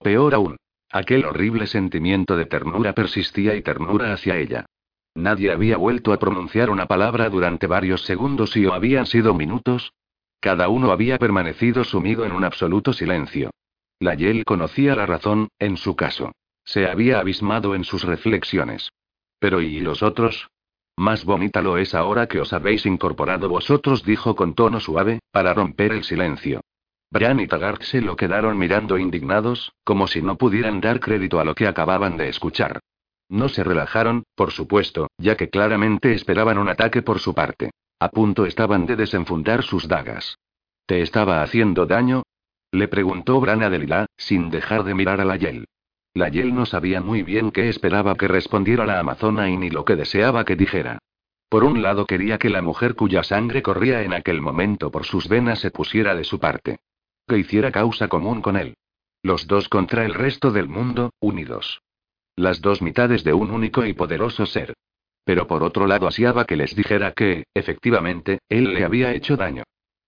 [0.00, 0.56] Peor aún,
[0.90, 4.66] aquel horrible sentimiento de ternura persistía y ternura hacia ella.
[5.16, 9.92] Nadie había vuelto a pronunciar una palabra durante varios segundos y o habían sido minutos.
[10.40, 13.50] Cada uno había permanecido sumido en un absoluto silencio.
[13.98, 16.32] La Yel conocía la razón, en su caso.
[16.66, 18.90] Se había abismado en sus reflexiones.
[19.38, 20.50] Pero ¿y los otros?
[20.96, 25.54] Más bonita lo es ahora que os habéis incorporado vosotros, dijo con tono suave, para
[25.54, 26.60] romper el silencio.
[27.10, 31.44] Bran y Taggart se lo quedaron mirando indignados, como si no pudieran dar crédito a
[31.44, 32.80] lo que acababan de escuchar.
[33.28, 37.70] No se relajaron, por supuesto, ya que claramente esperaban un ataque por su parte.
[38.00, 40.38] A punto estaban de desenfundar sus dagas.
[40.86, 42.22] ¿Te estaba haciendo daño?
[42.72, 45.66] Le preguntó Bran a Delilah, sin dejar de mirar a la Yel.
[46.16, 49.84] La Yel no sabía muy bien qué esperaba que respondiera la amazona y ni lo
[49.84, 50.98] que deseaba que dijera.
[51.50, 55.28] Por un lado quería que la mujer cuya sangre corría en aquel momento por sus
[55.28, 56.78] venas se pusiera de su parte.
[57.28, 58.78] Que hiciera causa común con él.
[59.22, 61.82] Los dos contra el resto del mundo, unidos.
[62.34, 64.72] Las dos mitades de un único y poderoso ser.
[65.22, 69.64] Pero por otro lado asiaba que les dijera que, efectivamente, él le había hecho daño.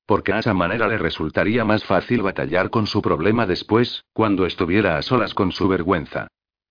[0.09, 4.97] Porque a esa manera le resultaría más fácil batallar con su problema después, cuando estuviera
[4.97, 6.28] a solas con su vergüenza.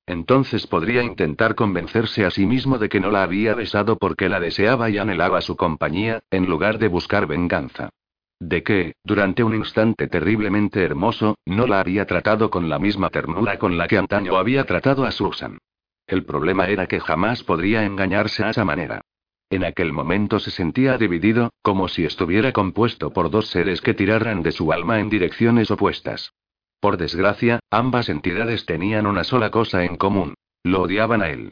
[0.08, 4.40] Entonces podría intentar convencerse a sí mismo de que no la había besado porque la
[4.40, 7.90] deseaba y anhelaba su compañía, en lugar de buscar venganza.
[8.40, 13.60] De que, durante un instante terriblemente hermoso, no la había tratado con la misma ternura
[13.60, 15.60] con la que antaño había tratado a Susan.
[16.08, 19.02] El problema era que jamás podría engañarse a esa manera.
[19.50, 24.44] En aquel momento se sentía dividido, como si estuviera compuesto por dos seres que tiraran
[24.44, 26.34] de su alma en direcciones opuestas.
[26.82, 30.34] Por desgracia, ambas entidades tenían una sola cosa en común.
[30.64, 31.52] Lo odiaban a él.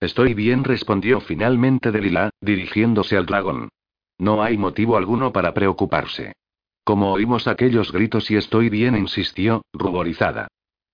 [0.00, 3.68] Estoy bien, respondió finalmente Delilah, dirigiéndose al dragón.
[4.18, 6.32] No hay motivo alguno para preocuparse.
[6.84, 10.48] Como oímos aquellos gritos y estoy bien, insistió, ruborizada.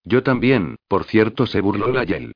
[0.05, 2.33] Yo también, por cierto, se burló la Yel.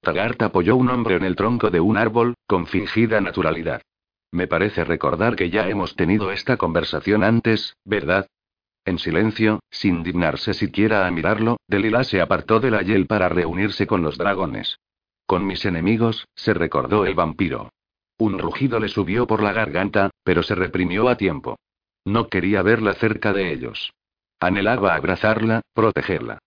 [0.00, 3.82] Taggart apoyó un hombro en el tronco de un árbol, con fingida naturalidad.
[4.32, 8.26] Me parece recordar que ya hemos tenido esta conversación antes, ¿verdad?
[8.84, 13.86] En silencio, sin dignarse siquiera a mirarlo, Delilah se apartó de la Yel para reunirse
[13.86, 14.78] con los dragones.
[15.26, 17.70] Con mis enemigos, se recordó el vampiro.
[18.18, 21.58] Un rugido le subió por la garganta, pero se reprimió a tiempo.
[22.04, 23.92] No quería verla cerca de ellos.
[24.40, 26.38] Anhelaba abrazarla, protegerla.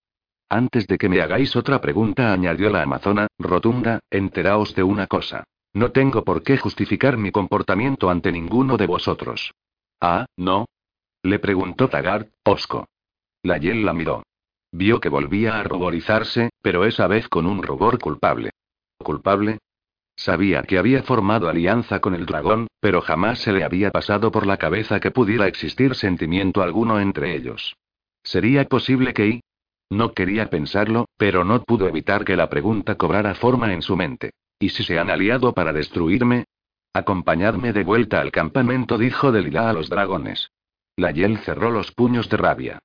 [0.53, 5.45] Antes de que me hagáis otra pregunta, añadió la amazona, rotunda, enteraos de una cosa.
[5.73, 9.51] No tengo por qué justificar mi comportamiento ante ninguno de vosotros.
[9.99, 10.67] Ah, ¿no?
[11.23, 12.85] Le preguntó Taggart, osco.
[13.41, 14.21] La Yel la miró.
[14.71, 18.51] Vio que volvía a ruborizarse, pero esa vez con un rubor culpable.
[18.99, 19.57] ¿Culpable?
[20.15, 24.45] Sabía que había formado alianza con el dragón, pero jamás se le había pasado por
[24.45, 27.75] la cabeza que pudiera existir sentimiento alguno entre ellos.
[28.21, 29.25] ¿Sería posible que
[29.93, 34.31] No quería pensarlo, pero no pudo evitar que la pregunta cobrara forma en su mente.
[34.57, 36.45] ¿Y si se han aliado para destruirme?
[36.93, 40.49] Acompañadme de vuelta al campamento, dijo Delilah a los dragones.
[40.95, 42.79] La Yel cerró los puños de rabia.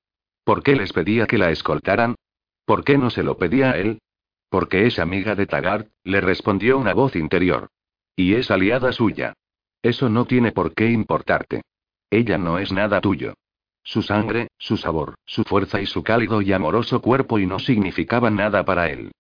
[0.45, 2.15] ¿Por qué les pedía que la escoltaran?
[2.67, 4.01] ¿Por qué no se lo pedía a él?
[4.51, 7.69] Porque es amiga de Taggart, le respondió una voz interior.
[8.17, 9.33] Y es aliada suya.
[9.81, 11.63] Eso no tiene por qué importarte.
[12.11, 13.33] Ella no es nada tuyo.
[13.89, 18.37] Su sangre, su sabor, su fuerza y su cálido y amoroso cuerpo y no significaban
[18.37, 19.13] nada para él.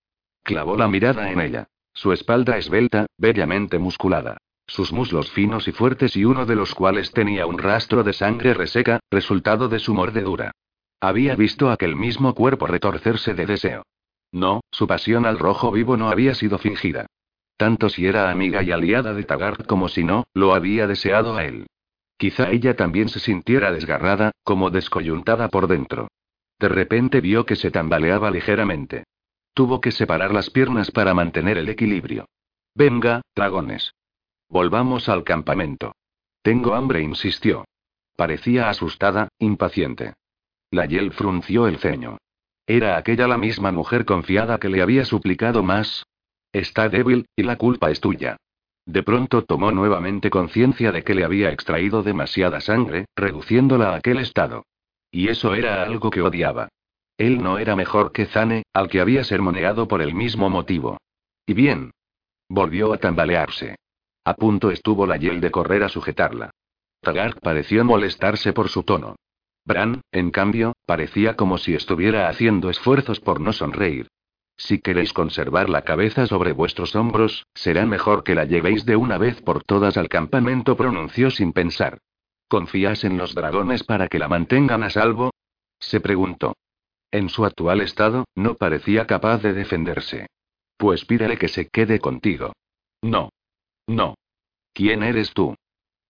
[0.43, 1.69] Clavó la mirada en ella.
[1.95, 4.37] Su espalda esbelta, bellamente musculada
[4.69, 8.53] sus muslos finos y fuertes y uno de los cuales tenía un rastro de sangre
[8.53, 10.53] reseca, resultado de su mordedura.
[11.01, 13.83] Había visto aquel mismo cuerpo retorcerse de deseo.
[14.31, 17.07] No, su pasión al rojo vivo no había sido fingida.
[17.57, 21.45] Tanto si era amiga y aliada de Taggart como si no, lo había deseado a
[21.45, 21.67] él.
[22.19, 26.09] Quizá ella también se sintiera desgarrada, como descoyuntada por dentro.
[26.59, 29.05] De repente vio que se tambaleaba ligeramente.
[29.55, 32.27] Tuvo que separar las piernas para mantener el equilibrio.
[32.75, 33.93] Venga, dragones.
[34.49, 35.93] Volvamos al campamento.
[36.43, 37.65] Tengo hambre, insistió.
[38.17, 40.15] Parecía asustada, impaciente.
[40.71, 42.19] La Yel frunció el ceño.
[42.67, 46.05] ¿Era aquella la misma mujer confiada que le había suplicado más?
[46.53, 48.37] Está débil, y la culpa es tuya.
[48.89, 54.19] De pronto tomó nuevamente conciencia de que le había extraído demasiada sangre, reduciéndola a aquel
[54.19, 54.65] estado.
[55.11, 56.71] Y eso era algo que odiaba.
[57.19, 60.97] Él no era mejor que Zane, al que había sermoneado por el mismo motivo.
[61.45, 61.91] Y bien.
[62.49, 63.77] Volvió a tambalearse.
[64.25, 66.49] A punto estuvo la Yel de correr a sujetarla.
[67.03, 69.17] Taggart pareció molestarse por su tono.
[69.67, 74.09] Bran, en cambio, parecía como si estuviera haciendo esfuerzos por no sonreír.
[74.59, 79.17] Si queréis conservar la cabeza sobre vuestros hombros, será mejor que la llevéis de una
[79.17, 82.01] vez por todas al campamento, pronunció sin pensar.
[82.49, 85.31] ¿Confías en los dragones para que la mantengan a salvo?
[85.79, 86.57] se preguntó.
[87.13, 90.27] En su actual estado, no parecía capaz de defenderse.
[90.77, 92.53] Pues pídele que se quede contigo.
[93.01, 93.31] No.
[93.87, 94.15] No.
[94.75, 95.55] ¿Quién eres tú?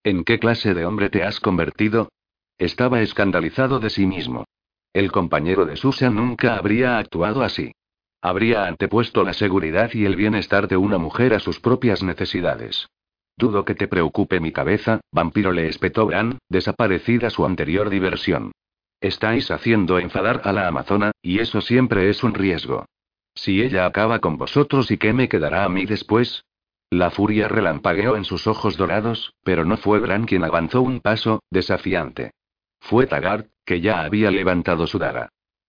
[0.03, 2.09] ¿En qué clase de hombre te has convertido?
[2.57, 4.47] Estaba escandalizado de sí mismo.
[4.95, 7.73] El compañero de Susan nunca habría actuado así.
[8.21, 12.89] Habría antepuesto la seguridad y el bienestar de una mujer a sus propias necesidades.
[13.37, 18.51] Dudo que te preocupe mi cabeza, vampiro le espetó Bran, desaparecida su anterior diversión.
[19.01, 22.87] Estáis haciendo enfadar a la amazona, y eso siempre es un riesgo.
[23.37, 26.45] Si ella acaba con vosotros, ¿y qué me quedará a mí después?
[26.91, 31.45] La furia relampagueó en sus ojos dorados, pero no fue Bran quien avanzó un paso,
[31.51, 32.33] desafiante.
[32.81, 35.29] Fue Taggart, que ya había levantado su daga.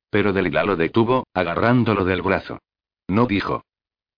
[0.10, 2.60] Pero Delilah lo detuvo, agarrándolo del brazo.
[3.08, 3.64] No dijo.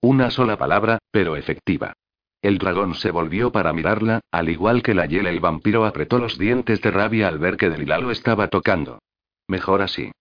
[0.02, 1.94] Una sola palabra, pero efectiva.
[2.42, 6.40] El dragón se volvió para mirarla, al igual que la hiel el vampiro apretó los
[6.40, 9.00] dientes de rabia al ver que Delila lo estaba tocando.
[9.48, 10.12] Mejor así.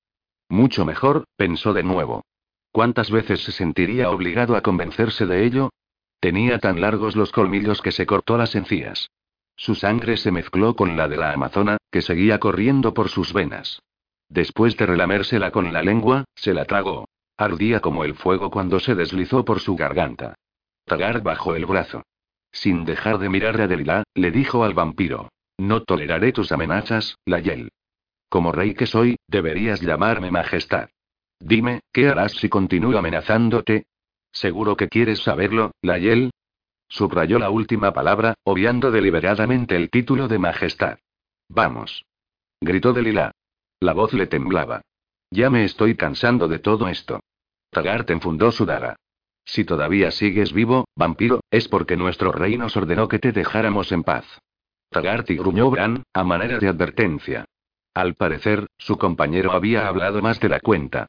[0.51, 2.23] Mucho mejor, pensó de nuevo.
[2.73, 5.71] ¿Cuántas veces se sentiría obligado a convencerse de ello?
[6.21, 9.11] Tenía tan largos los colmillos que se cortó las encías.
[9.57, 13.81] Su sangre se mezcló con la de la amazona, que seguía corriendo por sus venas.
[14.31, 17.09] Después de relamérsela con la lengua, se la tragó.
[17.37, 20.37] Ardía como el fuego cuando se deslizó por su garganta.
[20.85, 22.05] Tagar bajó el brazo.
[22.53, 25.29] Sin dejar de mirar a Delilah, le dijo al vampiro.
[25.59, 27.71] No toleraré tus amenazas, Layel.
[28.29, 30.89] Como rey que soy, deberías llamarme majestad.
[31.41, 33.87] Dime, ¿qué harás si continúo amenazándote?
[34.31, 36.31] ¿Seguro que quieres saberlo, Layel?
[36.89, 40.99] Subrayó la última palabra, obviando deliberadamente el título de majestad.
[41.49, 42.05] Vamos.
[42.61, 43.33] Gritó Delilah.
[43.81, 44.83] La voz le temblaba.
[45.31, 47.21] Ya me estoy cansando de todo esto.
[47.71, 48.97] Tagart enfundó su daga.
[49.47, 54.03] Si todavía sigues vivo, vampiro, es porque nuestro rey nos ordenó que te dejáramos en
[54.03, 54.27] paz.
[54.91, 57.47] Tagart y gruñó Bran, a manera de advertencia.
[57.95, 61.07] Al parecer, su compañero había hablado más de la cuenta.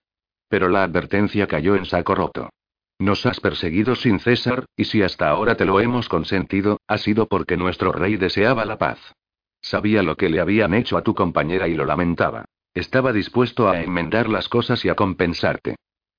[0.48, 2.49] Pero la advertencia cayó en saco roto.
[2.99, 7.27] Nos has perseguido sin cesar, y si hasta ahora te lo hemos consentido, ha sido
[7.27, 8.99] porque nuestro rey deseaba la paz.
[9.61, 12.45] Sabía lo que le habían hecho a tu compañera y lo lamentaba.
[12.73, 15.76] Estaba dispuesto a enmendar las cosas y a compensarte.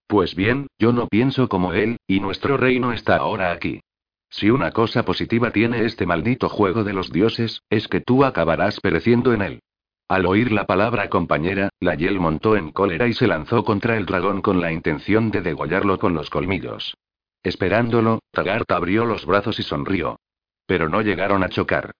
[0.07, 3.81] Pues bien, yo no pienso como él, y nuestro reino está ahora aquí.
[4.29, 8.81] Si una cosa positiva tiene este maldito juego de los dioses, es que tú acabarás
[8.81, 9.61] pereciendo en él.
[10.09, 14.05] Al oír la palabra compañera, la Yel montó en cólera y se lanzó contra el
[14.05, 16.95] dragón con la intención de degollarlo con los colmillos.
[17.43, 20.19] Esperándolo, Tagart abrió los brazos y sonrió.
[20.67, 21.93] Pero no llegaron a chocar.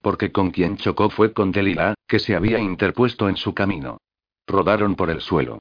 [0.00, 3.98] Porque con quien chocó fue con Delilah, que se había interpuesto en su camino.
[4.46, 5.58] Rodaron por el suelo.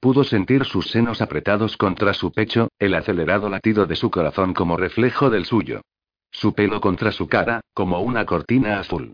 [0.00, 4.76] Pudo sentir sus senos apretados contra su pecho, el acelerado latido de su corazón como
[4.76, 5.82] reflejo del suyo.
[6.30, 9.12] Su pelo contra su cara, como una cortina azul.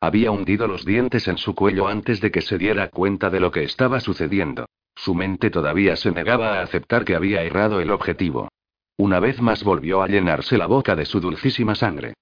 [0.00, 3.50] Había hundido los dientes en su cuello antes de que se diera cuenta de lo
[3.50, 4.66] que estaba sucediendo.
[4.94, 8.48] Su mente todavía se negaba a aceptar que había errado el objetivo.
[8.96, 12.14] Una vez más volvió a llenarse la boca de su dulcísima sangre.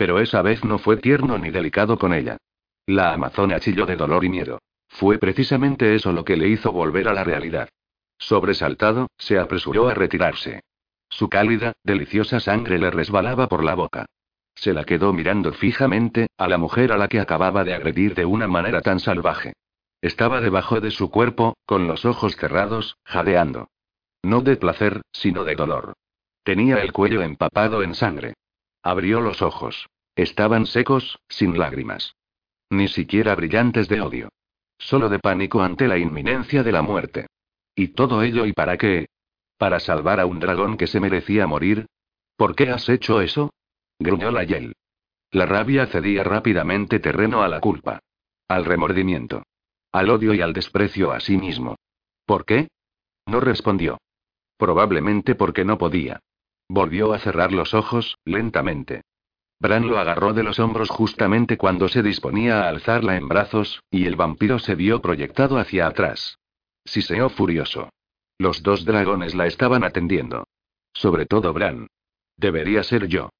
[0.00, 2.38] Pero esa vez no fue tierno ni delicado con ella.
[2.86, 4.62] La amazona chilló de dolor y miedo.
[4.88, 7.68] Fue precisamente eso lo que le hizo volver a la realidad.
[8.16, 10.62] Sobresaltado, se apresuró a retirarse.
[11.10, 14.06] Su cálida, deliciosa sangre le resbalaba por la boca.
[14.54, 18.24] Se la quedó mirando fijamente, a la mujer a la que acababa de agredir de
[18.24, 19.52] una manera tan salvaje.
[20.00, 23.68] Estaba debajo de su cuerpo, con los ojos cerrados, jadeando.
[24.22, 25.92] No de placer, sino de dolor.
[26.42, 28.32] Tenía el cuello empapado en sangre.
[28.82, 29.88] Abrió los ojos.
[30.16, 32.16] Estaban secos, sin lágrimas.
[32.70, 34.28] Ni siquiera brillantes de odio.
[34.78, 37.26] Solo de pánico ante la inminencia de la muerte.
[37.74, 39.08] ¿Y todo ello y para qué?
[39.58, 41.86] ¿Para salvar a un dragón que se merecía morir?
[42.36, 43.52] ¿Por qué has hecho eso?
[43.98, 44.74] gruñó la Yel.
[45.32, 48.00] La rabia cedía rápidamente terreno a la culpa.
[48.48, 49.42] Al remordimiento.
[49.92, 51.76] Al odio y al desprecio a sí mismo.
[52.24, 52.68] ¿Por qué?
[53.26, 53.98] No respondió.
[54.56, 56.20] Probablemente porque no podía.
[56.72, 59.02] Volvió a cerrar los ojos, lentamente.
[59.58, 64.06] Bran lo agarró de los hombros justamente cuando se disponía a alzarla en brazos, y
[64.06, 66.38] el vampiro se vio proyectado hacia atrás.
[66.84, 67.88] Siseó furioso.
[68.38, 70.44] Los dos dragones la estaban atendiendo.
[70.92, 71.88] Sobre todo Bran.
[72.36, 73.30] Debería ser yo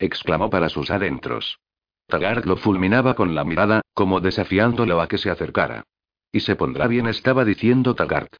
[0.00, 1.60] exclamó para sus adentros.
[2.08, 5.84] Taggart lo fulminaba con la mirada, como desafiándolo a que se acercara.
[6.32, 8.34] Y se pondrá bien, estaba diciendo Taggart.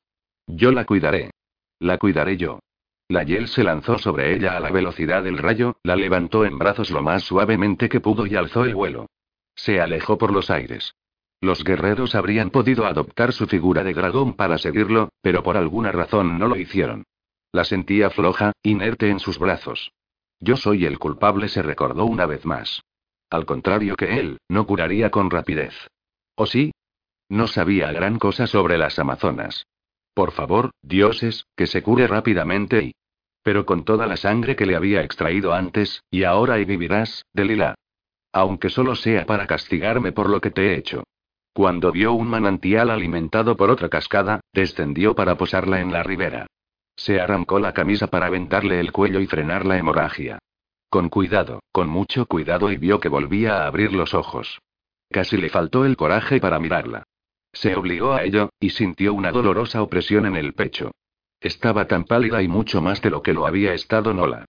[0.48, 1.30] Yo la cuidaré.
[1.78, 2.58] La cuidaré yo.
[3.10, 6.92] La Yel se lanzó sobre ella a la velocidad del rayo, la levantó en brazos
[6.92, 9.06] lo más suavemente que pudo y alzó el vuelo.
[9.56, 10.94] Se alejó por los aires.
[11.40, 16.38] Los guerreros habrían podido adoptar su figura de dragón para seguirlo, pero por alguna razón
[16.38, 17.02] no lo hicieron.
[17.50, 19.90] La sentía floja, inerte en sus brazos.
[20.38, 22.80] Yo soy el culpable, se recordó una vez más.
[23.28, 25.74] Al contrario que él, no curaría con rapidez.
[26.36, 26.70] ¿O sí?
[27.28, 29.66] No sabía gran cosa sobre las Amazonas.
[30.14, 32.92] Por favor, dioses, que se cure rápidamente y...
[33.42, 37.74] Pero con toda la sangre que le había extraído antes, y ahora y vivirás, Delila.
[38.32, 41.04] Aunque solo sea para castigarme por lo que te he hecho.
[41.52, 46.46] Cuando vio un manantial alimentado por otra cascada, descendió para posarla en la ribera.
[46.96, 50.38] Se arrancó la camisa para aventarle el cuello y frenar la hemorragia.
[50.90, 54.60] Con cuidado, con mucho cuidado y vio que volvía a abrir los ojos.
[55.10, 57.04] Casi le faltó el coraje para mirarla.
[57.52, 60.92] Se obligó a ello, y sintió una dolorosa opresión en el pecho.
[61.40, 64.44] Estaba tan pálida y mucho más de lo que lo había estado Nola.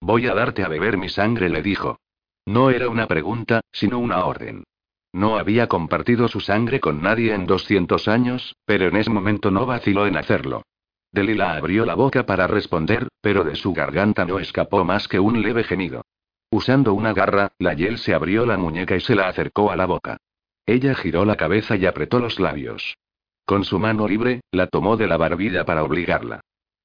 [0.00, 1.98] Voy a darte a beber mi sangre, le dijo.
[2.46, 4.64] No era una pregunta, sino una orden.
[5.12, 9.66] No había compartido su sangre con nadie en 200 años, pero en ese momento no
[9.66, 10.62] vaciló en hacerlo.
[11.10, 15.40] Delila abrió la boca para responder, pero de su garganta no escapó más que un
[15.40, 16.02] leve gemido.
[16.50, 19.86] Usando una garra, la Yel se abrió la muñeca y se la acercó a la
[19.86, 20.18] boca.
[20.66, 22.96] Ella giró la cabeza y apretó los labios.
[23.44, 26.40] Con su mano libre, la tomó de la barbilla para obligarla.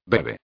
[0.06, 0.38] Bebe.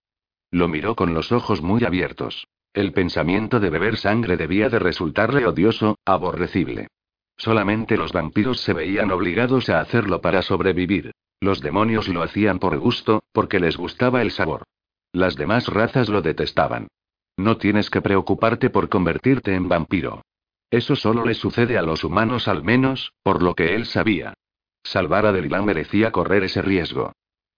[0.51, 2.47] Lo miró con los ojos muy abiertos.
[2.75, 6.89] El pensamiento de beber sangre debía de resultarle odioso, aborrecible.
[7.37, 11.13] Solamente los vampiros se veían obligados a hacerlo para sobrevivir.
[11.41, 14.65] Los demonios lo hacían por gusto, porque les gustaba el sabor.
[15.13, 16.89] Las demás razas lo detestaban.
[17.37, 20.23] No tienes que preocuparte por convertirte en vampiro.
[20.71, 24.35] Eso solo le sucede a los humanos al menos, por lo que él sabía.
[24.83, 27.13] Salvar a Delilah merecía correr ese riesgo.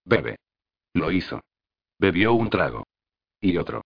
[0.05, 0.37] Bebe.
[0.93, 1.41] Lo hizo.
[1.99, 2.85] Bebió un trago.
[3.39, 3.81] Y otro.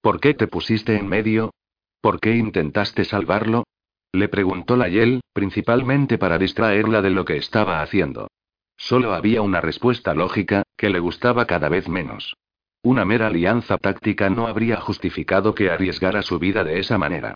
[0.00, 1.52] ¿Por qué te pusiste en medio?
[2.00, 3.64] ¿Por qué intentaste salvarlo?
[4.12, 8.28] Le preguntó la Yel, principalmente para distraerla de lo que estaba haciendo.
[8.76, 12.36] Solo había una respuesta lógica, que le gustaba cada vez menos.
[12.82, 17.34] Una mera alianza táctica no habría justificado que arriesgara su vida de esa manera.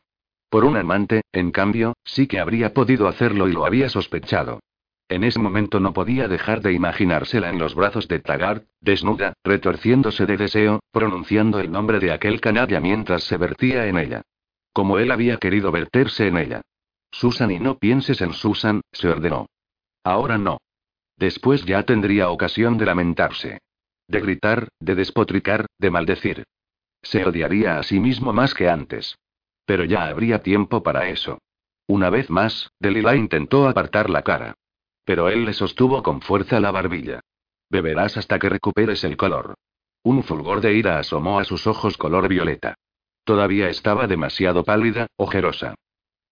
[0.57, 4.59] Por un amante, en cambio, sí que habría podido hacerlo y lo había sospechado.
[5.07, 10.25] En ese momento no podía dejar de imaginársela en los brazos de Taggart, desnuda, retorciéndose
[10.25, 14.23] de deseo, pronunciando el nombre de aquel canalla mientras se vertía en ella.
[14.73, 16.61] Como él había querido verterse en ella.
[17.11, 19.45] Susan y no pienses en Susan, se ordenó.
[20.03, 20.57] Ahora no.
[21.17, 23.59] Después ya tendría ocasión de lamentarse.
[24.07, 26.45] De gritar, de despotricar, de maldecir.
[27.03, 29.19] Se odiaría a sí mismo más que antes.
[29.67, 31.39] Pero ya habría tiempo para eso.
[31.87, 34.55] Una vez más, Delilah intentó apartar la cara.
[35.03, 37.19] Pero él le sostuvo con fuerza la barbilla.
[37.69, 39.55] Beberás hasta que recuperes el color.
[40.03, 42.75] Un fulgor de ira asomó a sus ojos color violeta.
[43.25, 45.75] Todavía estaba demasiado pálida, ojerosa.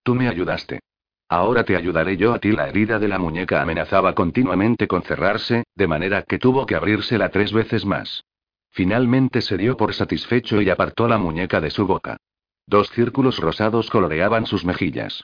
[0.02, 0.80] Tú me ayudaste.
[1.28, 2.52] Ahora te ayudaré yo a ti.
[2.52, 7.28] La herida de la muñeca amenazaba continuamente con cerrarse, de manera que tuvo que abrírsela
[7.28, 8.24] tres veces más.
[8.70, 12.16] Finalmente se dio por satisfecho y apartó la muñeca de su boca.
[12.66, 15.22] Dos círculos rosados coloreaban sus mejillas.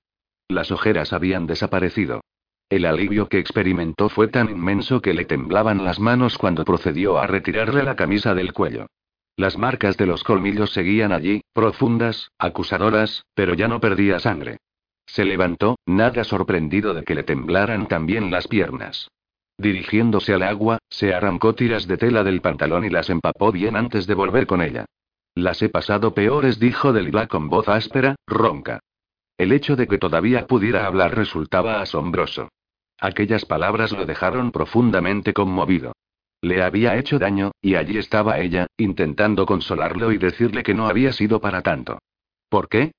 [0.48, 2.20] Las ojeras habían desaparecido.
[2.70, 7.26] El alivio que experimentó fue tan inmenso que le temblaban las manos cuando procedió a
[7.26, 8.86] retirarle la camisa del cuello.
[9.36, 14.58] Las marcas de los colmillos seguían allí, profundas, acusadoras, pero ya no perdía sangre.
[15.06, 19.08] Se levantó, nada sorprendido de que le temblaran también las piernas.
[19.58, 24.06] Dirigiéndose al agua, se arrancó tiras de tela del pantalón y las empapó bien antes
[24.06, 24.86] de volver con ella.
[25.34, 28.80] Las he pasado peores, dijo Delilah con voz áspera, ronca.
[29.38, 32.48] El hecho de que todavía pudiera hablar resultaba asombroso.
[32.98, 35.92] Aquellas palabras lo dejaron profundamente conmovido.
[36.42, 41.12] Le había hecho daño, y allí estaba ella, intentando consolarlo y decirle que no había
[41.12, 41.98] sido para tanto.
[42.48, 42.92] ¿Por qué?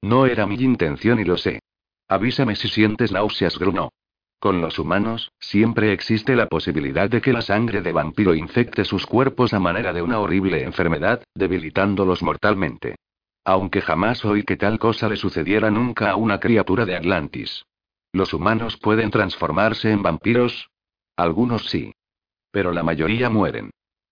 [0.00, 1.60] No era mi intención y lo sé.
[2.08, 3.90] Avísame si sientes náuseas, grunó.
[4.38, 9.06] Con los humanos, siempre existe la posibilidad de que la sangre de vampiro infecte sus
[9.06, 12.96] cuerpos a manera de una horrible enfermedad, debilitándolos mortalmente.
[13.44, 17.64] Aunque jamás oí que tal cosa le sucediera nunca a una criatura de Atlantis.
[18.12, 20.70] ¿Los humanos pueden transformarse en vampiros?
[21.16, 21.92] Algunos sí.
[22.50, 23.70] Pero la mayoría mueren.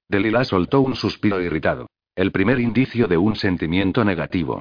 [0.09, 1.87] Delilah soltó un suspiro irritado.
[2.15, 4.61] El primer indicio de un sentimiento negativo.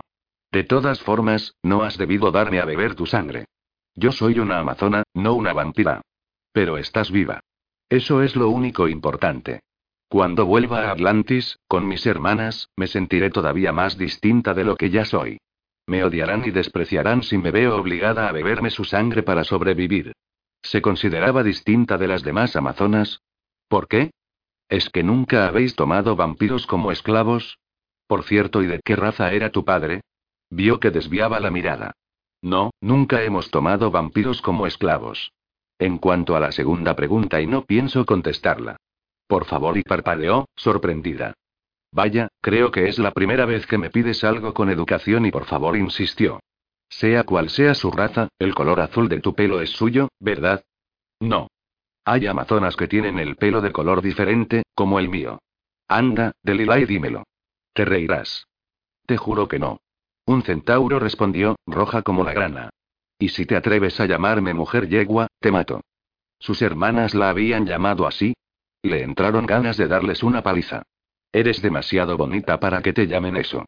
[0.52, 3.46] De todas formas, no has debido darme a beber tu sangre.
[3.96, 6.02] Yo soy una amazona, no una vampira.
[6.52, 7.42] Pero estás viva.
[7.90, 9.62] Eso es lo único importante.
[10.08, 14.90] Cuando vuelva a Atlantis, con mis hermanas, me sentiré todavía más distinta de lo que
[14.90, 15.40] ya soy.
[15.88, 20.14] Me odiarán y despreciarán si me veo obligada a beberme su sangre para sobrevivir.
[20.62, 23.22] ¿Se consideraba distinta de las demás amazonas?
[23.68, 24.12] ¿Por qué?
[24.70, 27.58] ¿Es que nunca habéis tomado vampiros como esclavos?
[28.08, 30.02] Por cierto, ¿y de qué raza era tu padre?
[30.50, 31.94] Vio que desviaba la mirada.
[32.42, 35.32] No, nunca hemos tomado vampiros como esclavos.
[35.78, 38.78] En cuanto a la segunda pregunta, y no pienso contestarla.
[39.28, 41.34] Por favor, y parpadeó, sorprendida.
[41.92, 45.46] Vaya, creo que es la primera vez que me pides algo con educación y por
[45.46, 46.40] favor insistió.
[46.90, 50.64] Sea cual sea su raza, el color azul de tu pelo es suyo, ¿verdad?
[51.20, 51.48] No.
[52.06, 55.40] Hay amazonas que tienen el pelo de color diferente, como el mío.
[55.88, 57.24] Anda, Delilah, y dímelo.
[57.74, 58.48] Te reirás.
[59.06, 59.80] Te juro que no.
[60.32, 62.70] Un centauro respondió, roja como la grana.
[63.20, 65.82] Y si te atreves a llamarme mujer yegua, te mato.
[66.40, 68.34] Sus hermanas la habían llamado así.
[68.82, 70.84] Le entraron ganas de darles una paliza.
[71.34, 73.66] Eres demasiado bonita para que te llamen eso.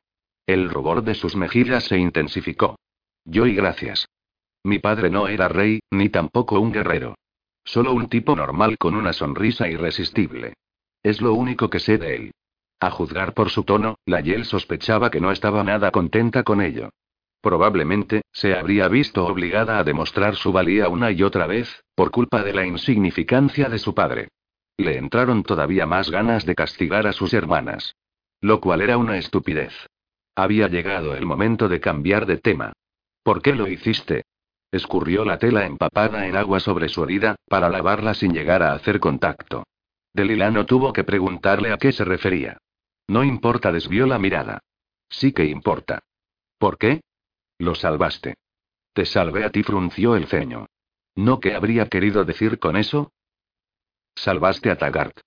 [0.48, 2.78] El rubor de sus mejillas se intensificó.
[3.26, 4.08] Yo y gracias.
[4.64, 7.16] Mi padre no era rey, ni tampoco un guerrero.
[7.66, 10.54] Solo un tipo normal con una sonrisa irresistible.
[11.04, 12.32] Es lo único que sé de él.
[12.84, 16.90] A juzgar por su tono, la Yel sospechaba que no estaba nada contenta con ello.
[17.40, 22.44] Probablemente, se habría visto obligada a demostrar su valía una y otra vez, por culpa
[22.44, 24.28] de la insignificancia de su padre.
[24.76, 27.96] Le entraron todavía más ganas de castigar a sus hermanas.
[28.42, 29.72] Lo cual era una estupidez.
[30.36, 32.74] Había llegado el momento de cambiar de tema.
[33.24, 34.24] ¿Por qué lo hiciste?
[34.74, 39.00] Escurrió la tela empapada en agua sobre su herida, para lavarla sin llegar a hacer
[39.00, 39.64] contacto.
[40.14, 42.58] Delila no tuvo que preguntarle a qué se refería.
[43.08, 44.60] No importa, desvió la mirada.
[45.10, 46.00] Sí que importa.
[46.58, 47.02] ¿Por qué?
[47.60, 48.36] Lo salvaste.
[48.94, 50.68] Te salvé a ti, frunció el ceño.
[51.16, 53.12] ¿No qué habría querido decir con eso?
[54.16, 55.20] Salvaste a Taggart.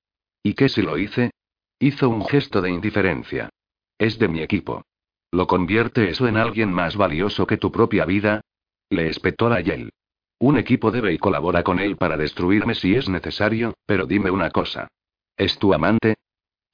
[0.43, 1.31] ¿Y qué si lo hice?
[1.79, 3.51] Hizo un gesto de indiferencia.
[3.99, 4.85] Es de mi equipo.
[5.31, 8.41] ¿Lo convierte eso en alguien más valioso que tu propia vida?
[8.89, 9.91] Le espetó la Yel.
[10.39, 14.51] Un equipo debe y colabora con él para destruirme si es necesario, pero dime una
[14.51, 14.89] cosa.
[15.37, 16.17] ¿Es tu amante?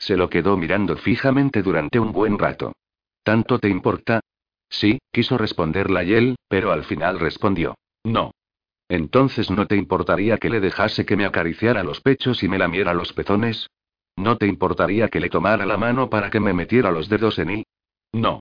[0.03, 2.73] Se lo quedó mirando fijamente durante un buen rato.
[3.23, 4.19] ¿Tanto te importa?
[4.69, 7.77] Sí, quiso responder la Yel, pero al final respondió.
[8.03, 8.33] No.
[8.89, 12.95] Entonces no te importaría que le dejase que me acariciara los pechos y me lamiera
[12.95, 13.70] los pezones?
[14.16, 17.59] ¿No te importaría que le tomara la mano para que me metiera los dedos en
[17.59, 17.66] y?
[18.11, 18.41] No.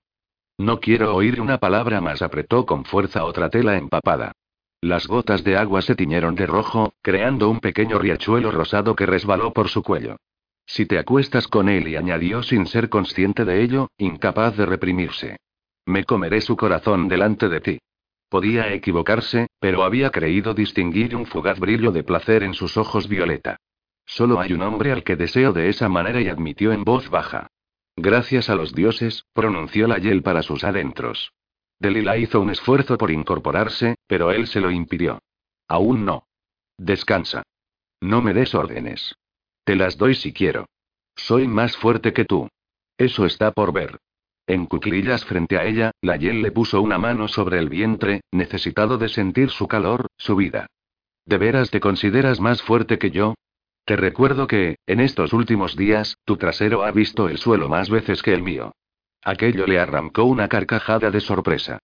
[0.58, 4.32] No quiero oír una palabra más, apretó con fuerza otra tela empapada.
[4.80, 9.52] Las gotas de agua se tiñeron de rojo, creando un pequeño riachuelo rosado que resbaló
[9.52, 10.16] por su cuello.
[10.72, 15.36] Si te acuestas con él, y añadió sin ser consciente de ello, incapaz de reprimirse.
[15.84, 17.78] Me comeré su corazón delante de ti.
[18.30, 23.58] Podía equivocarse, pero había creído distinguir un fugaz brillo de placer en sus ojos violeta.
[24.06, 27.48] Solo hay un hombre al que deseo de esa manera y admitió en voz baja.
[27.94, 31.34] Gracias a los dioses, pronunció la Yel para sus adentros.
[31.80, 35.18] Delila hizo un esfuerzo por incorporarse, pero él se lo impidió.
[35.68, 36.24] Aún no.
[36.78, 37.42] Descansa.
[38.00, 39.14] No me des órdenes.
[39.64, 40.66] Te las doy si quiero.
[41.14, 42.48] Soy más fuerte que tú.
[42.98, 43.98] Eso está por ver.
[44.46, 48.98] En cuclillas frente a ella, la Yel le puso una mano sobre el vientre, necesitado
[48.98, 50.66] de sentir su calor, su vida.
[51.24, 53.34] ¿De veras te consideras más fuerte que yo?
[53.84, 58.22] Te recuerdo que, en estos últimos días, tu trasero ha visto el suelo más veces
[58.22, 58.72] que el mío.
[59.22, 61.78] Aquello le arrancó una carcajada de sorpresa.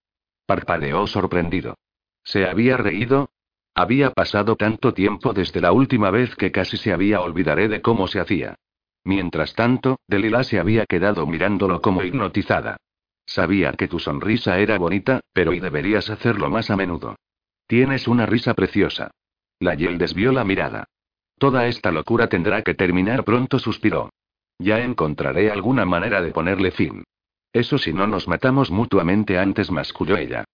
[0.47, 1.77] Parpadeó sorprendido.
[2.25, 3.31] ¿Se había reído?
[3.79, 8.09] Había pasado tanto tiempo desde la última vez que casi se había olvidaré de cómo
[8.09, 8.57] se hacía.
[9.05, 12.79] Mientras tanto, Delila se había quedado mirándolo como hipnotizada.
[13.25, 17.15] Sabía que tu sonrisa era bonita, pero deberías hacerlo más a menudo.
[17.69, 19.13] Tienes una risa preciosa.
[19.61, 20.89] La Yel desvió la mirada.
[21.39, 24.11] Toda esta locura tendrá que terminar pronto, suspiró.
[24.59, 27.05] Ya encontraré alguna manera de ponerle fin.
[27.53, 30.47] Eso si no nos matamos mutuamente antes, masculló ella.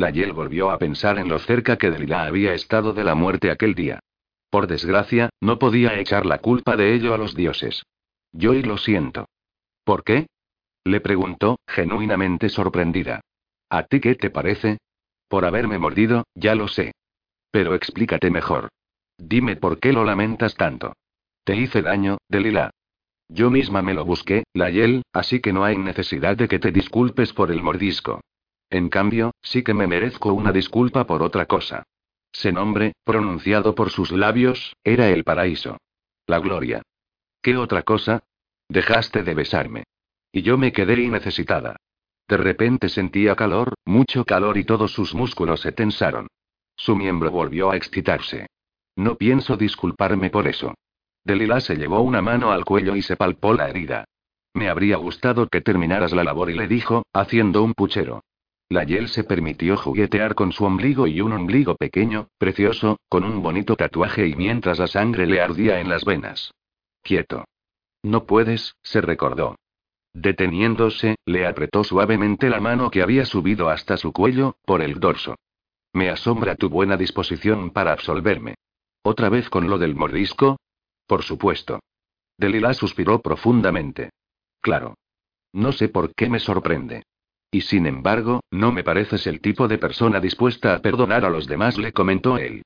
[0.00, 3.50] La Yel volvió a pensar en lo cerca que Delila había estado de la muerte
[3.50, 4.00] aquel día.
[4.48, 7.82] Por desgracia, no podía echar la culpa de ello a los dioses.
[8.32, 9.28] Yo y lo siento.
[9.84, 10.26] ¿Por qué?
[10.84, 13.20] Le preguntó, genuinamente sorprendida.
[13.68, 14.78] ¿A ti qué te parece?
[15.28, 16.92] Por haberme mordido, ya lo sé.
[17.50, 18.70] Pero explícate mejor.
[19.18, 20.94] Dime por qué lo lamentas tanto.
[21.44, 22.70] Te hice daño, Delila.
[23.28, 27.34] Yo misma me lo busqué, Layel, así que no hay necesidad de que te disculpes
[27.34, 28.22] por el mordisco.
[28.70, 31.82] En cambio, sí que me merezco una disculpa por otra cosa.
[32.32, 35.78] Ese nombre, pronunciado por sus labios, era el paraíso.
[36.26, 36.82] La gloria.
[37.42, 38.22] ¿Qué otra cosa?
[38.68, 39.84] Dejaste de besarme.
[40.32, 41.76] Y yo me quedé innecesitada.
[42.28, 46.28] De repente sentía calor, mucho calor y todos sus músculos se tensaron.
[46.76, 48.46] Su miembro volvió a excitarse.
[48.94, 50.74] No pienso disculparme por eso.
[51.24, 54.04] Delila se llevó una mano al cuello y se palpó la herida.
[54.54, 58.22] Me habría gustado que terminaras la labor y le dijo, haciendo un puchero.
[58.70, 63.42] La Yel se permitió juguetear con su ombligo y un ombligo pequeño, precioso, con un
[63.42, 66.54] bonito tatuaje y mientras la sangre le ardía en las venas.
[67.02, 67.46] Quieto.
[68.04, 69.56] No puedes, se recordó.
[70.14, 75.34] Deteniéndose, le apretó suavemente la mano que había subido hasta su cuello, por el dorso.
[75.92, 78.54] Me asombra tu buena disposición para absolverme.
[79.02, 80.58] ¿Otra vez con lo del mordisco?
[81.08, 81.80] Por supuesto.
[82.38, 84.10] Delila suspiró profundamente.
[84.60, 84.94] Claro.
[85.52, 87.02] No sé por qué me sorprende.
[87.50, 91.46] Y sin embargo, no me pareces el tipo de persona dispuesta a perdonar a los
[91.46, 92.62] demás, le comentó él.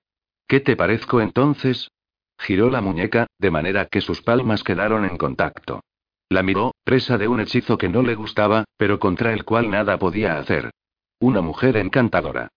[0.46, 1.90] ¿Qué te parezco entonces?
[2.38, 5.82] Giró la muñeca, de manera que sus palmas quedaron en contacto.
[6.28, 9.98] La miró, presa de un hechizo que no le gustaba, pero contra el cual nada
[9.98, 10.70] podía hacer.
[11.18, 12.48] Una mujer encantadora.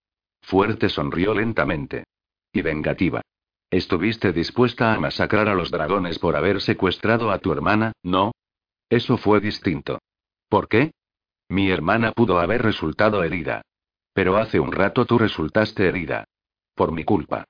[0.42, 2.06] Fuerte sonrió lentamente.
[2.52, 3.22] Y vengativa.
[3.70, 8.32] ¿Estuviste dispuesta a masacrar a los dragones por haber secuestrado a tu hermana, no?
[8.90, 10.00] Eso fue distinto.
[10.50, 10.92] ¿Por qué?
[11.50, 13.62] Mi hermana pudo haber resultado herida.
[14.14, 16.26] Pero hace un rato tú resultaste herida.
[16.76, 17.46] Por mi culpa.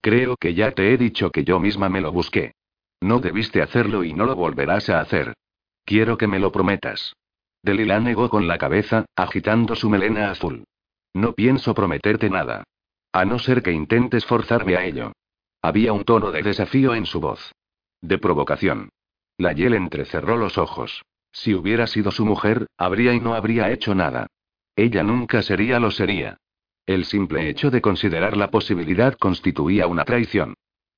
[0.00, 2.52] Creo que ya te he dicho que yo misma me lo busqué.
[3.00, 5.34] No debiste hacerlo y no lo volverás a hacer.
[5.84, 7.14] Quiero que me lo prometas.
[7.62, 10.64] Delila negó con la cabeza, agitando su melena azul.
[11.14, 12.64] No pienso prometerte nada.
[13.12, 15.12] A no ser que intentes forzarme a ello.
[15.62, 17.52] Había un tono de desafío en su voz.
[18.00, 18.90] De provocación.
[19.38, 21.02] La Yel entrecerró los ojos.
[21.34, 24.28] Si hubiera sido su mujer, habría y no habría hecho nada.
[24.76, 26.38] Ella nunca sería lo sería.
[26.86, 30.54] El simple hecho de considerar la posibilidad constituía una traición.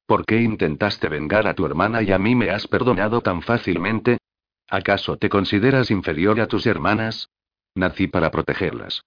[0.06, 4.18] ¿Por qué intentaste vengar a tu hermana y a mí me has perdonado tan fácilmente?
[4.68, 7.30] ¿Acaso te consideras inferior a tus hermanas?
[7.74, 9.02] Nací para protegerlas.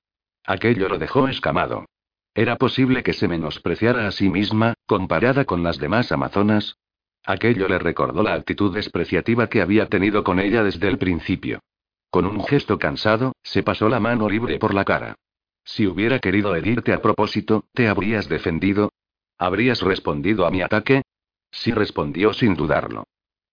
[0.45, 1.85] Aquello lo dejó escamado.
[2.33, 6.77] ¿Era posible que se menospreciara a sí misma, comparada con las demás amazonas?
[7.29, 11.59] Aquello le recordó la actitud despreciativa que había tenido con ella desde el principio.
[12.09, 15.13] Con un gesto cansado, se pasó la mano libre por la cara.
[15.63, 18.93] Si hubiera querido herirte a propósito, ¿te habrías defendido?
[19.37, 21.03] ¿Habrías respondido a mi ataque?
[21.51, 23.03] Sí respondió sin dudarlo.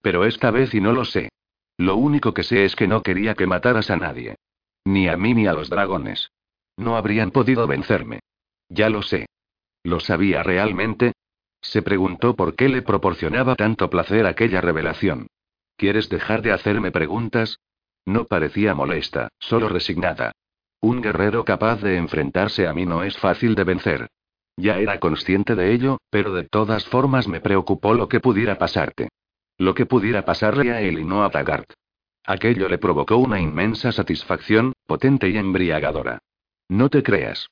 [0.00, 1.28] Pero esta vez y no lo sé.
[1.76, 4.36] Lo único que sé es que no quería que mataras a nadie.
[4.86, 6.30] Ni a mí ni a los dragones.
[6.78, 8.20] No habrían podido vencerme.
[8.70, 9.26] Ya lo sé.
[9.82, 11.12] ¿Lo sabía realmente?
[11.66, 15.26] Se preguntó por qué le proporcionaba tanto placer aquella revelación.
[15.76, 17.58] ¿Quieres dejar de hacerme preguntas?
[18.04, 20.30] No parecía molesta, solo resignada.
[20.80, 24.06] Un guerrero capaz de enfrentarse a mí no es fácil de vencer.
[24.56, 29.08] Ya era consciente de ello, pero de todas formas me preocupó lo que pudiera pasarte.
[29.58, 31.72] Lo que pudiera pasarle a él y no a Taggart.
[32.24, 36.20] Aquello le provocó una inmensa satisfacción, potente y embriagadora.
[36.68, 37.48] No te creas.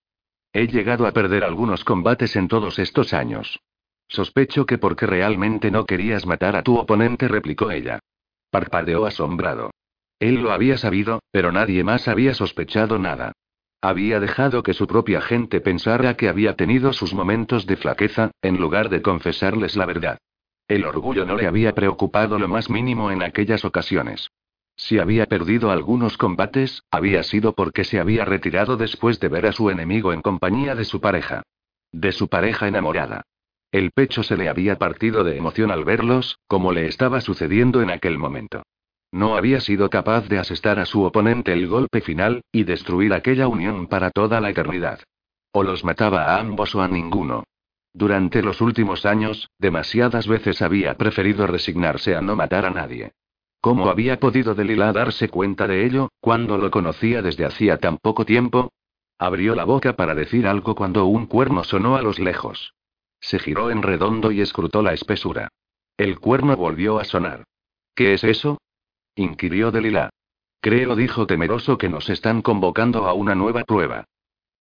[0.53, 3.59] He llegado a perder algunos combates en todos estos años.
[4.09, 8.01] Sospecho que porque realmente no querías matar a tu oponente, replicó ella.
[8.51, 9.71] Parpadeó asombrado.
[10.19, 13.33] Él lo había sabido, pero nadie más había sospechado nada.
[13.81, 18.57] Había dejado que su propia gente pensara que había tenido sus momentos de flaqueza, en
[18.57, 20.19] lugar de confesarles la verdad.
[20.69, 24.31] El orgullo no le había preocupado lo más mínimo en aquellas ocasiones.
[24.77, 29.53] Si había perdido algunos combates, había sido porque se había retirado después de ver a
[29.53, 31.43] su enemigo en compañía de su pareja.
[31.93, 33.23] De su pareja enamorada.
[33.75, 37.91] El pecho se le había partido de emoción al verlos, como le estaba sucediendo en
[37.91, 38.63] aquel momento.
[39.11, 43.49] No había sido capaz de asestar a su oponente el golpe final, y destruir aquella
[43.49, 45.01] unión para toda la eternidad.
[45.51, 47.43] O los mataba a ambos o a ninguno.
[47.93, 53.11] Durante los últimos años, demasiadas veces había preferido resignarse a no matar a nadie.
[53.61, 58.25] ¿Cómo había podido Delilah darse cuenta de ello, cuando lo conocía desde hacía tan poco
[58.25, 58.71] tiempo?
[59.19, 62.73] Abrió la boca para decir algo cuando un cuerno sonó a los lejos.
[63.25, 65.49] Se giró en redondo y escrutó la espesura.
[65.97, 67.45] El cuerno volvió a sonar.
[67.95, 68.59] ¿Qué es eso?
[69.17, 70.11] inquirió Delilah.
[70.61, 74.05] Creo, dijo temeroso, que nos están convocando a una nueva prueba.